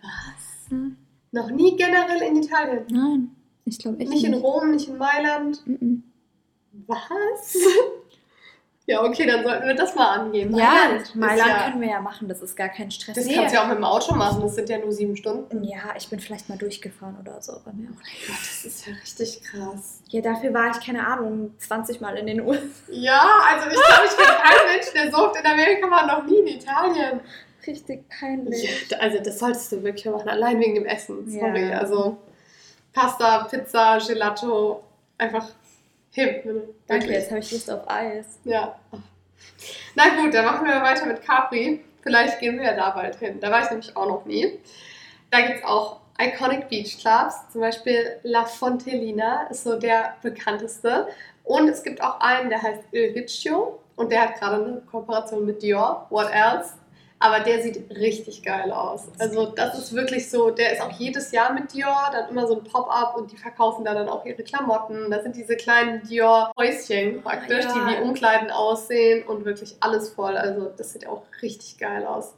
Was? 0.00 0.70
Hm. 0.70 0.96
Noch 1.32 1.50
nie 1.50 1.76
generell 1.76 2.22
in 2.28 2.36
Italien. 2.36 2.84
Nein, 2.90 3.30
ich 3.64 3.78
glaube 3.80 3.98
echt 3.98 4.10
Nicht 4.10 4.22
nicht. 4.22 4.32
in 4.32 4.40
Rom, 4.40 4.70
nicht 4.70 4.88
in 4.88 4.98
Mailand. 4.98 5.66
Mhm. 5.66 6.04
Was? 6.86 7.56
ja, 8.86 9.02
okay, 9.02 9.26
dann 9.26 9.42
sollten 9.44 9.66
wir 9.66 9.74
das 9.74 9.94
mal 9.94 10.18
angehen. 10.18 10.54
Ja, 10.54 10.90
Mailand 11.14 11.48
ja, 11.50 11.70
können 11.70 11.80
wir 11.80 11.88
ja 11.88 12.00
machen, 12.00 12.28
das 12.28 12.42
ist 12.42 12.56
gar 12.56 12.68
kein 12.68 12.90
Stress. 12.90 13.14
Das 13.16 13.24
Nee. 13.24 13.36
kannst 13.36 13.52
du 13.52 13.56
ja 13.56 13.64
auch 13.64 13.68
mit 13.68 13.78
dem 13.78 13.84
Auto 13.84 14.14
machen, 14.14 14.42
das 14.42 14.54
sind 14.56 14.68
ja 14.68 14.78
nur 14.78 14.92
sieben 14.92 15.16
Stunden. 15.16 15.64
Ja, 15.64 15.94
ich 15.96 16.08
bin 16.08 16.20
vielleicht 16.20 16.48
mal 16.48 16.58
durchgefahren 16.58 17.16
oder 17.20 17.40
so, 17.40 17.52
aber 17.52 17.72
mir 17.72 17.88
auch 17.88 18.02
nicht. 18.04 18.26
Gott, 18.26 18.36
das 18.40 18.64
ist 18.64 18.86
ja 18.86 18.92
richtig 18.94 19.42
krass. 19.42 20.00
Ja, 20.08 20.20
dafür 20.20 20.52
war 20.52 20.70
ich, 20.70 20.84
keine 20.84 21.06
Ahnung, 21.06 21.54
20 21.58 22.00
Mal 22.00 22.16
in 22.18 22.26
den 22.26 22.40
USA. 22.40 22.60
Ja, 22.90 23.26
also 23.50 23.68
ich 23.68 23.74
glaube, 23.74 24.04
ich 24.06 24.16
kenne 24.16 24.38
keinen 24.42 24.72
Menschen, 24.74 25.12
der 25.12 25.18
oft 25.18 25.36
in 25.40 25.46
Amerika 25.46 25.90
war, 25.90 26.06
noch 26.06 26.24
nie 26.26 26.38
in 26.40 26.46
Italien. 26.48 27.20
Richtig 27.66 28.04
peinlich. 28.10 28.90
Ja, 28.90 28.98
also 28.98 29.18
das 29.24 29.38
solltest 29.38 29.72
du 29.72 29.82
wirklich 29.82 30.04
machen, 30.04 30.28
allein 30.28 30.60
wegen 30.60 30.74
dem 30.74 30.84
Essen. 30.84 31.30
Sorry, 31.30 31.70
Ja. 31.70 31.78
also 31.78 32.18
Pasta, 32.92 33.44
Pizza, 33.44 33.98
Gelato, 34.06 34.82
einfach 35.16 35.46
hin. 36.14 36.62
Danke, 36.86 37.12
jetzt 37.12 37.30
habe 37.30 37.40
ich 37.40 37.50
Lust 37.50 37.70
auf 37.70 37.88
Eis. 37.90 38.38
Ja. 38.44 38.78
Na 39.94 40.04
gut, 40.20 40.32
dann 40.32 40.44
machen 40.44 40.66
wir 40.66 40.80
weiter 40.80 41.06
mit 41.06 41.22
Capri. 41.22 41.84
Vielleicht 42.02 42.38
gehen 42.40 42.58
wir 42.58 42.64
ja 42.64 42.74
da 42.74 42.90
bald 42.90 43.16
hin. 43.16 43.40
Da 43.40 43.50
war 43.50 43.62
ich 43.62 43.70
nämlich 43.70 43.96
auch 43.96 44.06
noch 44.06 44.24
nie. 44.24 44.58
Da 45.30 45.40
gibt 45.40 45.58
es 45.60 45.64
auch 45.64 46.00
Iconic 46.20 46.68
Beach 46.68 46.98
Clubs, 46.98 47.50
zum 47.50 47.60
Beispiel 47.60 48.20
La 48.22 48.44
Fontellina 48.44 49.48
ist 49.48 49.64
so 49.64 49.78
der 49.78 50.14
bekannteste. 50.22 51.08
Und 51.42 51.68
es 51.68 51.82
gibt 51.82 52.00
auch 52.02 52.20
einen, 52.20 52.48
der 52.50 52.62
heißt 52.62 52.82
Il 52.92 53.12
Riccio 53.12 53.80
und 53.96 54.12
der 54.12 54.22
hat 54.22 54.38
gerade 54.38 54.64
eine 54.64 54.82
Kooperation 54.90 55.44
mit 55.44 55.62
Dior. 55.62 56.06
What 56.10 56.30
else? 56.32 56.74
Aber 57.20 57.40
der 57.40 57.62
sieht 57.62 57.88
richtig 57.90 58.42
geil 58.42 58.70
aus. 58.70 59.04
Also 59.18 59.46
das 59.46 59.78
ist 59.78 59.94
wirklich 59.94 60.28
so, 60.30 60.50
der 60.50 60.72
ist 60.72 60.82
auch 60.82 60.90
jedes 60.98 61.30
Jahr 61.32 61.52
mit 61.54 61.72
Dior, 61.72 62.10
dann 62.12 62.28
immer 62.28 62.46
so 62.46 62.56
ein 62.58 62.64
Pop-up 62.64 63.16
und 63.16 63.32
die 63.32 63.36
verkaufen 63.38 63.84
da 63.84 63.94
dann 63.94 64.08
auch 64.10 64.26
ihre 64.26 64.42
Klamotten. 64.42 65.10
Da 65.10 65.22
sind 65.22 65.34
diese 65.36 65.56
kleinen 65.56 66.02
Dior-Häuschen 66.06 67.22
praktisch, 67.22 67.64
Ja. 67.64 67.72
die 67.72 67.80
wie 67.96 68.02
Umkleiden 68.02 68.50
aussehen 68.50 69.22
und 69.26 69.44
wirklich 69.46 69.76
alles 69.80 70.10
voll. 70.10 70.36
Also 70.36 70.70
das 70.76 70.92
sieht 70.92 71.06
auch 71.06 71.22
richtig 71.40 71.78
geil 71.78 72.04
aus. 72.04 72.34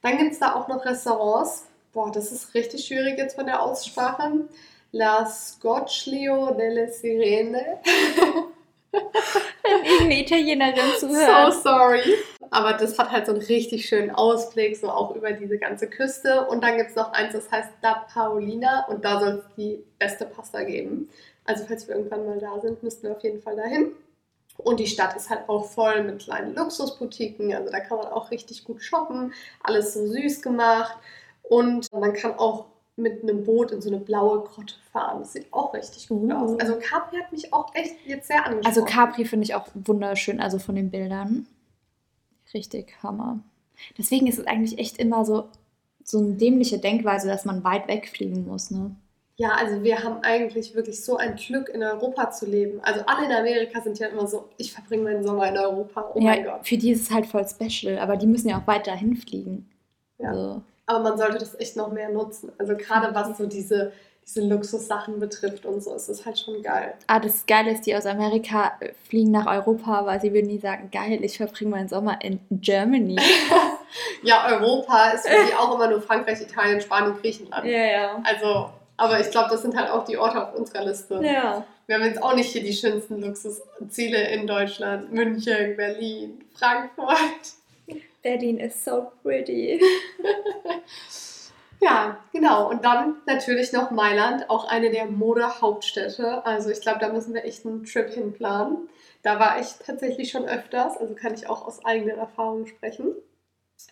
Dann 0.00 0.16
gibt 0.16 0.32
es 0.32 0.38
da 0.38 0.54
auch 0.54 0.68
noch 0.68 0.84
Restaurants. 0.86 1.66
Boah, 1.92 2.10
das 2.10 2.32
ist 2.32 2.54
richtig 2.54 2.86
schwierig 2.86 3.18
jetzt 3.18 3.34
von 3.34 3.44
der 3.44 3.60
Aussprache. 3.62 4.48
La 4.92 5.26
Scotchlio 5.26 6.54
delle 6.54 6.90
Sirene. 6.90 7.78
Wenn 8.92 9.84
irgendeine 9.84 10.20
Italienerin 10.20 10.80
So 10.98 11.08
zuhört. 11.08 11.54
sorry. 11.62 12.14
Aber 12.52 12.74
das 12.74 12.98
hat 12.98 13.10
halt 13.10 13.24
so 13.24 13.32
einen 13.32 13.40
richtig 13.40 13.86
schönen 13.86 14.10
Ausblick, 14.10 14.76
so 14.76 14.90
auch 14.90 15.16
über 15.16 15.32
diese 15.32 15.56
ganze 15.56 15.88
Küste. 15.88 16.46
Und 16.48 16.62
dann 16.62 16.76
gibt 16.76 16.90
es 16.90 16.96
noch 16.96 17.10
eins, 17.14 17.32
das 17.32 17.50
heißt 17.50 17.70
La 17.80 18.04
Paolina 18.12 18.84
und 18.88 19.06
da 19.06 19.20
soll 19.20 19.38
es 19.38 19.54
die 19.56 19.82
beste 19.98 20.26
Pasta 20.26 20.62
geben. 20.62 21.08
Also 21.46 21.64
falls 21.66 21.88
wir 21.88 21.96
irgendwann 21.96 22.26
mal 22.26 22.38
da 22.38 22.60
sind, 22.60 22.82
müssten 22.82 23.04
wir 23.04 23.16
auf 23.16 23.22
jeden 23.22 23.40
Fall 23.40 23.56
dahin. 23.56 23.92
Und 24.58 24.80
die 24.80 24.86
Stadt 24.86 25.16
ist 25.16 25.30
halt 25.30 25.48
auch 25.48 25.64
voll 25.64 26.04
mit 26.04 26.18
kleinen 26.18 26.54
Luxusboutiquen, 26.54 27.54
also 27.54 27.72
da 27.72 27.80
kann 27.80 27.96
man 27.96 28.08
auch 28.08 28.30
richtig 28.30 28.64
gut 28.64 28.82
shoppen, 28.82 29.32
alles 29.62 29.94
so 29.94 30.06
süß 30.06 30.42
gemacht. 30.42 30.98
Und 31.42 31.90
man 31.90 32.12
kann 32.12 32.34
auch 32.34 32.66
mit 32.96 33.22
einem 33.22 33.44
Boot 33.44 33.70
in 33.70 33.80
so 33.80 33.88
eine 33.88 33.98
blaue 33.98 34.40
Grotte 34.40 34.74
fahren. 34.92 35.20
Das 35.20 35.32
sieht 35.32 35.50
auch 35.54 35.72
richtig 35.72 36.06
gut 36.06 36.30
Uh. 36.30 36.36
aus. 36.36 36.60
Also 36.60 36.78
Capri 36.78 37.16
hat 37.16 37.32
mich 37.32 37.50
auch 37.54 37.74
echt 37.74 37.96
jetzt 38.04 38.28
sehr 38.28 38.44
angesprochen. 38.44 38.66
Also 38.66 38.84
Capri 38.84 39.24
finde 39.24 39.44
ich 39.44 39.54
auch 39.54 39.68
wunderschön, 39.72 40.38
also 40.38 40.58
von 40.58 40.74
den 40.74 40.90
Bildern. 40.90 41.46
Richtig 42.54 42.94
Hammer. 43.02 43.40
Deswegen 43.98 44.26
ist 44.26 44.38
es 44.38 44.46
eigentlich 44.46 44.78
echt 44.78 44.98
immer 44.98 45.24
so, 45.24 45.48
so 46.04 46.18
eine 46.18 46.34
dämliche 46.34 46.78
Denkweise, 46.78 47.28
dass 47.28 47.44
man 47.44 47.64
weit 47.64 47.88
wegfliegen 47.88 48.46
muss, 48.46 48.70
ne? 48.70 48.94
Ja, 49.36 49.52
also 49.52 49.82
wir 49.82 50.04
haben 50.04 50.18
eigentlich 50.22 50.74
wirklich 50.74 51.02
so 51.02 51.16
ein 51.16 51.36
Glück, 51.36 51.70
in 51.70 51.82
Europa 51.82 52.30
zu 52.30 52.46
leben. 52.46 52.80
Also 52.82 53.00
alle 53.06 53.26
in 53.26 53.32
Amerika 53.32 53.80
sind 53.80 53.98
ja 53.98 54.08
immer 54.08 54.26
so, 54.26 54.50
ich 54.58 54.72
verbringe 54.72 55.04
meinen 55.04 55.24
Sommer 55.24 55.48
in 55.48 55.56
Europa. 55.56 56.12
Oh 56.14 56.20
mein 56.20 56.44
ja, 56.44 56.52
Gott. 56.52 56.66
für 56.66 56.76
die 56.76 56.90
ist 56.90 57.02
es 57.02 57.10
halt 57.10 57.26
voll 57.26 57.46
special, 57.48 57.98
aber 57.98 58.16
die 58.16 58.26
müssen 58.26 58.50
ja 58.50 58.60
auch 58.60 58.66
weit 58.66 58.86
dahin 58.86 59.16
fliegen. 59.16 59.68
Ja. 60.18 60.28
Also, 60.28 60.62
Aber 60.86 61.00
man 61.00 61.18
sollte 61.18 61.38
das 61.38 61.58
echt 61.58 61.76
noch 61.76 61.90
mehr 61.90 62.10
nutzen. 62.10 62.52
Also 62.58 62.76
gerade 62.76 63.14
was 63.14 63.36
so 63.38 63.46
diese, 63.46 63.92
diese 64.26 64.46
Luxussachen 64.46 65.18
betrifft 65.18 65.66
und 65.66 65.82
so, 65.82 65.94
ist 65.94 66.08
das 66.08 66.24
halt 66.24 66.38
schon 66.38 66.62
geil. 66.62 66.94
Ah, 67.06 67.18
das 67.18 67.44
Geile 67.46 67.72
ist, 67.72 67.86
die 67.86 67.94
aus 67.94 68.06
Amerika 68.06 68.72
fliegen 69.08 69.30
nach 69.30 69.46
Europa, 69.46 69.98
aber 69.98 70.20
sie 70.20 70.32
würden 70.32 70.46
nie 70.46 70.58
sagen, 70.58 70.90
geil, 70.92 71.18
ich 71.22 71.36
verbringe 71.36 71.70
meinen 71.70 71.88
Sommer 71.88 72.18
in 72.22 72.40
Germany. 72.50 73.16
ja, 74.22 74.46
Europa 74.46 75.10
ist 75.10 75.28
für 75.28 75.46
die 75.46 75.54
auch 75.54 75.74
immer 75.74 75.88
nur 75.88 76.00
Frankreich, 76.00 76.40
Italien, 76.40 76.80
Spanien, 76.80 77.16
Griechenland. 77.20 77.66
Ja, 77.66 77.84
ja. 77.84 78.22
Also, 78.24 78.70
aber 78.96 79.20
ich 79.20 79.30
glaube, 79.30 79.50
das 79.50 79.62
sind 79.62 79.76
halt 79.76 79.90
auch 79.90 80.04
die 80.04 80.16
Orte 80.16 80.46
auf 80.46 80.54
unserer 80.54 80.84
Liste. 80.84 81.20
Ja. 81.22 81.66
Wir 81.86 81.96
haben 81.96 82.04
jetzt 82.04 82.22
auch 82.22 82.34
nicht 82.34 82.50
hier 82.50 82.62
die 82.62 82.72
schönsten 82.72 83.20
Luxusziele 83.20 84.28
in 84.30 84.46
Deutschland. 84.46 85.12
München, 85.12 85.76
Berlin, 85.76 86.44
Frankfurt. 86.54 87.16
Berlin 88.22 88.60
is 88.60 88.84
so 88.84 89.10
pretty. 89.22 89.80
ja, 91.82 92.18
genau. 92.32 92.70
Und 92.70 92.84
dann 92.84 93.16
natürlich 93.26 93.72
noch 93.72 93.90
Mailand, 93.90 94.48
auch 94.48 94.68
eine 94.68 94.90
der 94.90 95.06
Modehauptstädte. 95.06 96.46
Also 96.46 96.70
ich 96.70 96.80
glaube, 96.80 97.00
da 97.00 97.12
müssen 97.12 97.34
wir 97.34 97.44
echt 97.44 97.66
einen 97.66 97.84
Trip 97.84 98.08
hinplanen. 98.08 98.88
Da 99.22 99.38
war 99.38 99.60
ich 99.60 99.68
tatsächlich 99.84 100.30
schon 100.30 100.44
öfters, 100.44 100.96
also 100.96 101.14
kann 101.14 101.34
ich 101.34 101.48
auch 101.48 101.66
aus 101.66 101.84
eigenen 101.84 102.18
Erfahrungen 102.18 102.66
sprechen. 102.66 103.14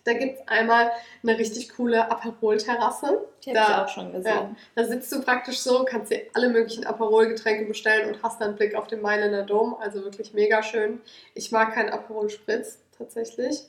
Da 0.04 0.12
gibt 0.12 0.38
es 0.38 0.48
einmal 0.48 0.92
eine 1.22 1.36
richtig 1.36 1.74
coole 1.74 2.10
Aperol-Terrasse. 2.10 3.26
Die 3.44 3.56
habe 3.56 3.72
ich 3.72 3.76
auch 3.76 3.88
schon 3.88 4.12
gesehen. 4.12 4.24
Ja, 4.24 4.56
da 4.76 4.84
sitzt 4.84 5.10
du 5.12 5.20
praktisch 5.20 5.58
so, 5.58 5.84
kannst 5.84 6.12
dir 6.12 6.26
alle 6.32 6.48
möglichen 6.48 6.86
Aperol-Getränke 6.86 7.66
bestellen 7.66 8.08
und 8.08 8.22
hast 8.22 8.40
dann 8.40 8.50
einen 8.50 8.56
Blick 8.56 8.74
auf 8.76 8.86
den 8.86 9.02
Mailänder 9.02 9.42
Dom. 9.42 9.74
Also 9.74 10.04
wirklich 10.04 10.32
mega 10.32 10.62
schön. 10.62 11.00
Ich 11.34 11.50
mag 11.50 11.74
keinen 11.74 11.90
Aperol-Spritz 11.90 12.78
tatsächlich. 12.96 13.64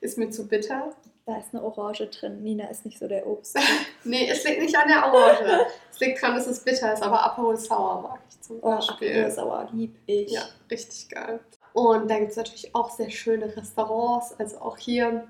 Ist 0.00 0.16
mir 0.16 0.30
zu 0.30 0.46
bitter. 0.46 0.92
Da 1.26 1.38
ist 1.38 1.54
eine 1.54 1.62
Orange 1.62 2.06
drin. 2.08 2.42
Nina 2.42 2.68
ist 2.68 2.84
nicht 2.84 2.98
so 2.98 3.08
der 3.08 3.26
Obst. 3.26 3.58
nee, 4.04 4.28
es 4.28 4.44
liegt 4.44 4.60
nicht 4.60 4.76
an 4.76 4.88
der 4.88 5.06
Orange. 5.06 5.66
es 5.90 5.98
liegt 6.00 6.22
daran, 6.22 6.36
dass 6.36 6.46
es 6.46 6.62
bitter 6.62 6.92
ist, 6.92 7.02
aber 7.02 7.22
Aperol 7.24 7.56
Sauer 7.56 8.02
mag 8.02 8.20
ich 8.28 8.40
zum 8.42 8.58
oh, 8.60 8.76
Beispiel. 8.76 9.10
Aperol 9.10 9.30
Sauer 9.30 9.68
lieb 9.72 9.96
ich. 10.06 10.32
Ja, 10.32 10.42
richtig 10.70 11.08
geil. 11.08 11.40
Und 11.72 12.10
da 12.10 12.18
gibt 12.18 12.32
es 12.32 12.36
natürlich 12.36 12.74
auch 12.74 12.90
sehr 12.90 13.10
schöne 13.10 13.56
Restaurants. 13.56 14.38
Also 14.38 14.58
auch 14.58 14.76
hier 14.76 15.26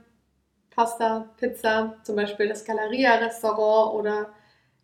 Pasta, 0.75 1.29
Pizza, 1.37 1.97
zum 2.03 2.17
Beispiel 2.17 2.49
das 2.49 2.65
Galleria 2.65 3.15
Restaurant 3.15 3.95
oder 3.95 4.31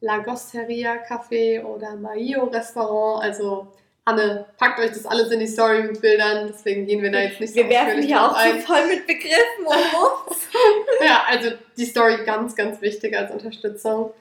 La 0.00 0.18
Gosteria 0.18 0.94
Café 1.04 1.62
oder 1.64 1.96
Maio 1.96 2.44
Restaurant. 2.44 3.22
Also 3.24 3.72
Anne, 4.10 4.46
packt 4.58 4.78
euch 4.80 4.90
das 4.90 5.06
alles 5.06 5.30
in 5.30 5.40
die 5.40 5.46
Story 5.46 5.82
mit 5.82 6.00
Bildern, 6.00 6.48
deswegen 6.48 6.86
gehen 6.86 7.02
wir 7.02 7.10
da 7.10 7.20
jetzt 7.20 7.40
nicht 7.40 7.50
so 7.54 7.56
Wir 7.56 7.68
werfen 7.68 8.02
hier 8.02 8.22
auch 8.22 8.34
ein. 8.34 8.60
voll 8.60 8.86
mit 8.86 9.06
Begriffen 9.06 9.64
um 9.66 9.72
uns. 10.28 10.48
ja, 11.04 11.22
also 11.28 11.50
die 11.76 11.84
Story 11.84 12.18
ganz, 12.24 12.54
ganz 12.56 12.80
wichtig 12.80 13.16
als 13.16 13.30
Unterstützung. 13.30 14.12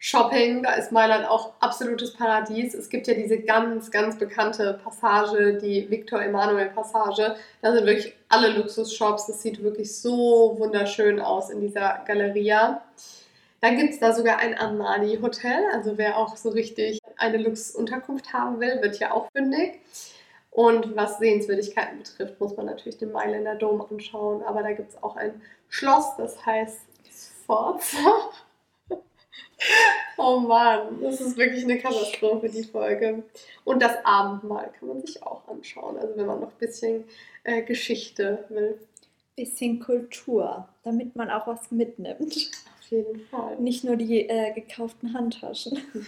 Shopping, 0.00 0.62
da 0.62 0.74
ist 0.74 0.92
Mailand 0.92 1.28
auch 1.28 1.54
absolutes 1.58 2.12
Paradies. 2.12 2.72
Es 2.72 2.88
gibt 2.88 3.08
ja 3.08 3.14
diese 3.14 3.40
ganz, 3.40 3.90
ganz 3.90 4.16
bekannte 4.16 4.78
Passage, 4.84 5.54
die 5.60 5.90
Victor 5.90 6.22
Emanuel 6.22 6.66
Passage. 6.66 7.34
Da 7.62 7.72
sind 7.72 7.84
wirklich 7.84 8.14
alle 8.28 8.50
Luxusshops. 8.50 9.26
Das 9.26 9.42
sieht 9.42 9.60
wirklich 9.60 9.98
so 10.00 10.54
wunderschön 10.56 11.18
aus 11.18 11.50
in 11.50 11.60
dieser 11.60 12.04
Galeria. 12.06 12.80
Dann 13.60 13.76
gibt 13.76 13.94
es 13.94 13.98
da 13.98 14.12
sogar 14.12 14.38
ein 14.38 14.56
Armani-Hotel. 14.56 15.64
Also 15.74 15.98
wer 15.98 16.16
auch 16.16 16.36
so 16.36 16.50
richtig 16.50 17.00
eine 17.18 17.38
Luxusunterkunft 17.38 18.32
haben 18.32 18.60
will, 18.60 18.80
wird 18.82 18.98
ja 18.98 19.12
auch 19.12 19.30
fündig. 19.32 19.80
Und 20.50 20.96
was 20.96 21.18
Sehenswürdigkeiten 21.18 21.98
betrifft, 21.98 22.40
muss 22.40 22.56
man 22.56 22.66
natürlich 22.66 22.98
den 22.98 23.12
Mailänder 23.12 23.54
Dom 23.54 23.80
anschauen. 23.80 24.42
Aber 24.42 24.62
da 24.62 24.72
gibt 24.72 24.90
es 24.90 25.02
auch 25.02 25.16
ein 25.16 25.40
Schloss, 25.68 26.16
das 26.16 26.44
heißt 26.44 26.80
Sforza. 27.44 28.30
Oh 30.16 30.40
Mann, 30.40 31.00
das 31.00 31.20
ist 31.20 31.36
wirklich 31.36 31.64
eine 31.64 31.78
Katastrophe, 31.78 32.48
die 32.48 32.64
Folge. 32.64 33.22
Und 33.64 33.82
das 33.82 34.04
Abendmahl 34.04 34.72
kann 34.78 34.88
man 34.88 35.00
sich 35.00 35.22
auch 35.22 35.46
anschauen, 35.46 35.96
also 35.96 36.16
wenn 36.16 36.26
man 36.26 36.40
noch 36.40 36.50
ein 36.50 36.58
bisschen 36.58 37.04
äh, 37.44 37.62
Geschichte 37.62 38.44
will. 38.48 38.80
Bisschen 39.36 39.78
Kultur, 39.78 40.68
damit 40.82 41.14
man 41.14 41.30
auch 41.30 41.46
was 41.46 41.70
mitnimmt. 41.70 42.34
Auf 42.80 42.90
jeden 42.90 43.20
Fall. 43.26 43.56
Nicht 43.58 43.84
nur 43.84 43.96
die 43.96 44.28
äh, 44.28 44.52
gekauften 44.52 45.14
Handtaschen. 45.14 45.78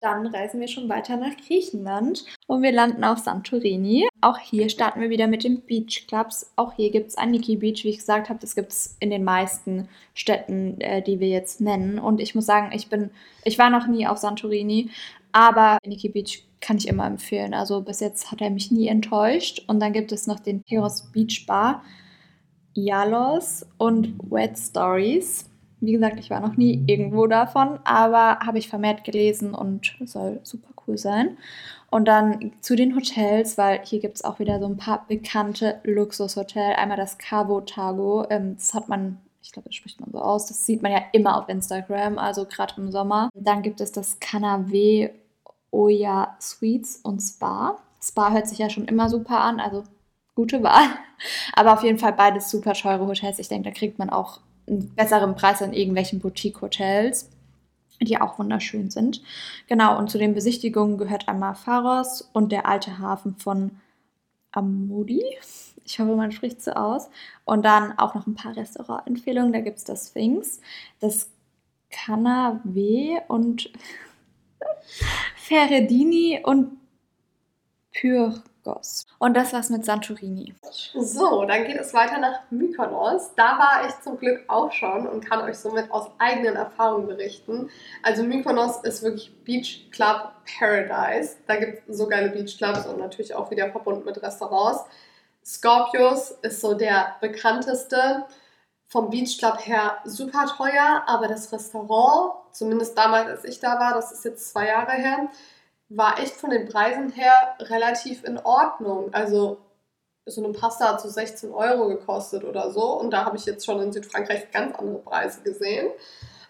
Dann 0.00 0.26
reisen 0.26 0.60
wir 0.60 0.68
schon 0.68 0.88
weiter 0.88 1.18
nach 1.18 1.36
Griechenland 1.46 2.24
und 2.46 2.62
wir 2.62 2.72
landen 2.72 3.04
auf 3.04 3.18
Santorini. 3.18 4.08
Auch 4.22 4.38
hier 4.38 4.70
starten 4.70 5.02
wir 5.02 5.10
wieder 5.10 5.26
mit 5.26 5.44
den 5.44 5.60
Beach 5.60 6.06
Clubs. 6.08 6.50
Auch 6.56 6.72
hier 6.72 6.90
gibt 6.90 7.08
es 7.08 7.18
ein 7.18 7.32
Niki 7.32 7.56
Beach, 7.56 7.84
wie 7.84 7.90
ich 7.90 7.98
gesagt 7.98 8.30
habe. 8.30 8.40
Das 8.40 8.54
gibt 8.54 8.72
es 8.72 8.96
in 9.00 9.10
den 9.10 9.24
meisten 9.24 9.88
Städten, 10.14 10.80
äh, 10.80 11.02
die 11.02 11.20
wir 11.20 11.28
jetzt 11.28 11.60
nennen. 11.60 11.98
Und 11.98 12.18
ich 12.20 12.34
muss 12.34 12.46
sagen, 12.46 12.72
ich 12.72 12.88
bin, 12.88 13.10
ich 13.44 13.58
war 13.58 13.68
noch 13.68 13.86
nie 13.88 14.06
auf 14.06 14.16
Santorini, 14.16 14.88
aber 15.32 15.76
Niki 15.84 16.08
Beach 16.08 16.44
kann 16.62 16.78
ich 16.78 16.88
immer 16.88 17.06
empfehlen. 17.06 17.52
Also 17.52 17.82
bis 17.82 18.00
jetzt 18.00 18.32
hat 18.32 18.40
er 18.40 18.48
mich 18.48 18.70
nie 18.70 18.88
enttäuscht. 18.88 19.64
Und 19.66 19.80
dann 19.80 19.92
gibt 19.92 20.12
es 20.12 20.26
noch 20.26 20.40
den 20.40 20.62
Heros 20.66 21.12
Beach 21.12 21.44
Bar, 21.46 21.82
Yalos 22.72 23.66
und 23.76 24.14
Wet 24.30 24.56
Stories. 24.56 25.49
Wie 25.80 25.92
gesagt, 25.92 26.18
ich 26.18 26.30
war 26.30 26.40
noch 26.40 26.56
nie 26.56 26.82
irgendwo 26.86 27.26
davon, 27.26 27.78
aber 27.84 28.40
habe 28.40 28.58
ich 28.58 28.68
vermehrt 28.68 29.04
gelesen 29.04 29.54
und 29.54 29.96
soll 30.04 30.40
super 30.42 30.68
cool 30.86 30.98
sein. 30.98 31.38
Und 31.90 32.06
dann 32.06 32.52
zu 32.60 32.76
den 32.76 32.94
Hotels, 32.94 33.58
weil 33.58 33.80
hier 33.84 34.00
gibt 34.00 34.16
es 34.16 34.24
auch 34.24 34.38
wieder 34.38 34.60
so 34.60 34.66
ein 34.66 34.76
paar 34.76 35.06
bekannte 35.08 35.80
Luxushotels. 35.84 36.78
Einmal 36.78 36.96
das 36.96 37.18
Cabo 37.18 37.62
Tago, 37.62 38.26
ähm, 38.30 38.56
das 38.56 38.74
hat 38.74 38.88
man, 38.88 39.18
ich 39.42 39.52
glaube, 39.52 39.68
das 39.68 39.74
spricht 39.74 40.00
man 40.00 40.10
so 40.12 40.20
aus, 40.20 40.46
das 40.46 40.66
sieht 40.66 40.82
man 40.82 40.92
ja 40.92 41.02
immer 41.12 41.36
auf 41.36 41.48
Instagram, 41.48 42.18
also 42.18 42.44
gerade 42.44 42.74
im 42.76 42.92
Sommer. 42.92 43.30
Dann 43.34 43.62
gibt 43.62 43.80
es 43.80 43.90
das 43.90 44.20
Canave 44.20 45.10
Oya 45.72 46.36
Suites 46.38 47.00
und 47.02 47.20
Spa. 47.20 47.78
Spa 48.00 48.32
hört 48.32 48.48
sich 48.48 48.58
ja 48.58 48.70
schon 48.70 48.84
immer 48.86 49.08
super 49.08 49.40
an, 49.40 49.60
also 49.60 49.82
gute 50.34 50.62
Wahl. 50.62 50.86
Aber 51.54 51.72
auf 51.72 51.82
jeden 51.82 51.98
Fall 51.98 52.12
beides 52.12 52.50
super 52.50 52.74
teure 52.74 53.06
Hotels. 53.06 53.38
Ich 53.38 53.48
denke, 53.48 53.70
da 53.70 53.74
kriegt 53.74 53.98
man 53.98 54.10
auch 54.10 54.40
einen 54.70 54.94
besseren 54.94 55.34
Preis 55.34 55.62
an 55.62 55.72
irgendwelchen 55.72 56.20
Boutique-Hotels, 56.20 57.28
die 58.00 58.20
auch 58.20 58.38
wunderschön 58.38 58.90
sind. 58.90 59.22
Genau, 59.66 59.98
und 59.98 60.10
zu 60.10 60.18
den 60.18 60.34
Besichtigungen 60.34 60.96
gehört 60.96 61.28
einmal 61.28 61.54
Pharos 61.54 62.22
und 62.32 62.52
der 62.52 62.66
alte 62.66 62.98
Hafen 62.98 63.36
von 63.36 63.72
Amudi. 64.52 65.22
Ich 65.84 65.98
hoffe, 65.98 66.14
man 66.16 66.32
spricht 66.32 66.62
so 66.62 66.72
aus. 66.72 67.10
Und 67.44 67.64
dann 67.64 67.98
auch 67.98 68.14
noch 68.14 68.26
ein 68.26 68.34
paar 68.34 68.56
Restaurantempfehlungen. 68.56 69.52
Da 69.52 69.60
gibt 69.60 69.78
es 69.78 69.84
das 69.84 70.08
Sphinx, 70.08 70.60
das 71.00 71.30
Canavé 71.92 73.26
und 73.26 73.72
Ferredini 75.36 76.40
und 76.42 76.78
Pür 77.92 78.42
Mykonos. 78.64 79.06
Und 79.18 79.34
das 79.34 79.52
war's 79.52 79.70
mit 79.70 79.84
Santorini. 79.84 80.54
So, 80.94 81.44
dann 81.44 81.64
geht 81.64 81.78
es 81.78 81.94
weiter 81.94 82.18
nach 82.18 82.40
Mykonos. 82.50 83.34
Da 83.36 83.58
war 83.58 83.88
ich 83.88 84.00
zum 84.02 84.18
Glück 84.18 84.44
auch 84.48 84.72
schon 84.72 85.06
und 85.06 85.24
kann 85.24 85.42
euch 85.42 85.58
somit 85.58 85.90
aus 85.90 86.10
eigenen 86.18 86.56
Erfahrungen 86.56 87.06
berichten. 87.06 87.70
Also 88.02 88.22
Mykonos 88.22 88.78
ist 88.82 89.02
wirklich 89.02 89.32
Beach 89.44 89.88
Club 89.90 90.32
Paradise. 90.58 91.36
Da 91.46 91.56
gibt 91.56 91.88
es 91.88 91.96
so 91.96 92.06
geile 92.06 92.30
Beach 92.30 92.56
Clubs 92.56 92.86
und 92.86 92.98
natürlich 92.98 93.34
auch 93.34 93.50
wieder 93.50 93.70
verbunden 93.70 94.04
mit 94.04 94.22
Restaurants. 94.22 94.84
Scorpius 95.44 96.32
ist 96.42 96.60
so 96.60 96.74
der 96.74 97.16
bekannteste. 97.20 98.24
Vom 98.86 99.08
Beach 99.08 99.38
Club 99.38 99.64
her 99.66 99.98
super 100.04 100.46
teuer, 100.46 101.04
aber 101.06 101.28
das 101.28 101.52
Restaurant, 101.52 102.32
zumindest 102.50 102.98
damals, 102.98 103.28
als 103.28 103.44
ich 103.44 103.60
da 103.60 103.78
war, 103.78 103.94
das 103.94 104.10
ist 104.10 104.24
jetzt 104.24 104.50
zwei 104.50 104.66
Jahre 104.66 104.90
her, 104.90 105.28
war 105.90 106.18
echt 106.20 106.34
von 106.34 106.50
den 106.50 106.68
Preisen 106.68 107.10
her 107.10 107.56
relativ 107.60 108.24
in 108.24 108.38
Ordnung. 108.38 109.12
Also 109.12 109.58
so 110.24 110.42
eine 110.42 110.52
Pasta 110.52 110.92
hat 110.92 111.00
so 111.00 111.08
16 111.08 111.52
Euro 111.52 111.88
gekostet 111.88 112.44
oder 112.44 112.70
so. 112.70 112.98
Und 112.98 113.10
da 113.10 113.24
habe 113.24 113.36
ich 113.36 113.44
jetzt 113.44 113.66
schon 113.66 113.80
in 113.80 113.92
Südfrankreich 113.92 114.50
ganz 114.52 114.76
andere 114.76 114.98
Preise 114.98 115.42
gesehen. 115.42 115.88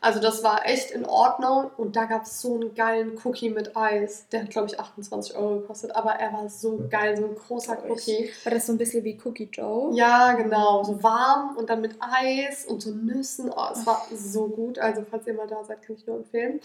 Also 0.03 0.19
das 0.19 0.43
war 0.43 0.67
echt 0.67 0.91
in 0.91 1.07
Ordnung. 1.07 1.71
Und 1.79 1.97
da 1.97 2.05
gab 2.05 2.25
es 2.25 2.43
so 2.43 2.55
einen 2.55 2.75
geilen 2.75 3.19
Cookie 3.25 3.49
mit 3.49 3.77
Eis. 3.77 4.29
Der 4.29 4.43
hat, 4.43 4.51
glaube 4.51 4.69
ich, 4.69 4.79
28 4.79 5.35
Euro 5.37 5.61
gekostet. 5.61 5.97
Aber 5.97 6.13
er 6.13 6.35
war 6.35 6.49
so 6.51 6.87
geil, 6.91 7.17
so 7.17 7.25
ein 7.25 7.35
großer 7.35 7.79
Cookie. 7.89 8.31
War 8.45 8.53
das 8.53 8.67
so 8.67 8.73
ein 8.73 8.79
bisschen 8.79 9.05
wie 9.05 9.19
Cookie 9.25 9.49
Joe? 9.51 9.95
Ja, 9.95 10.35
genau. 10.35 10.85
So 10.85 11.03
warm 11.03 11.57
und 11.57 11.71
dann 11.71 11.81
mit 11.81 11.97
Eis 12.01 12.67
und 12.67 12.83
so 12.83 12.91
Nüssen. 12.91 13.51
Oh, 13.51 13.69
es 13.73 13.87
war 13.87 14.07
so 14.15 14.49
gut. 14.49 14.79
Also 14.79 15.03
falls 15.11 15.27
ihr 15.27 15.35
mal 15.35 15.47
da 15.47 15.65
seid, 15.65 15.81
kann 15.81 15.97
ich 15.97 16.07
nur 16.07 16.17
empfehlen. 16.17 16.61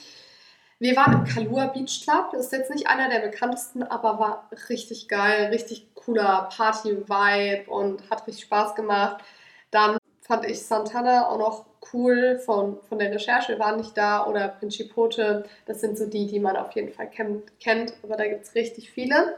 Wir 0.80 0.96
waren 0.98 1.14
im 1.14 1.24
Kalua 1.24 1.68
Beach 1.68 2.02
Club. 2.04 2.32
Das 2.32 2.48
ist 2.48 2.52
jetzt 2.52 2.70
nicht 2.70 2.88
einer 2.88 3.10
der 3.10 3.20
bekanntesten, 3.20 3.84
aber 3.84 4.20
war 4.20 4.50
richtig 4.70 5.08
geil, 5.08 5.46
richtig 5.46 5.94
cooler 5.96 6.50
Party-Vibe 6.56 7.70
und 7.72 8.10
hat 8.10 8.28
richtig 8.28 8.46
Spaß 8.46 8.76
gemacht. 8.76 9.24
Dann 9.72 9.98
fand 10.22 10.46
ich 10.46 10.62
Santana 10.62 11.30
auch 11.30 11.38
noch 11.38 11.66
cool 11.94 12.40
von, 12.40 12.80
von 12.90 13.00
der 13.00 13.12
Recherche. 13.12 13.54
Wir 13.54 13.60
waren 13.60 13.78
nicht 13.78 13.98
da. 13.98 14.26
Oder 14.26 14.50
Principote. 14.50 15.46
Das 15.66 15.80
sind 15.80 15.98
so 15.98 16.08
die, 16.08 16.28
die 16.28 16.40
man 16.40 16.58
auf 16.58 16.72
jeden 16.74 16.92
Fall 16.92 17.10
kennt. 17.10 17.94
Aber 18.04 18.18
da 18.18 18.28
gibt 18.28 18.44
es 18.44 18.56
richtig 18.56 18.92
viele. 18.92 19.38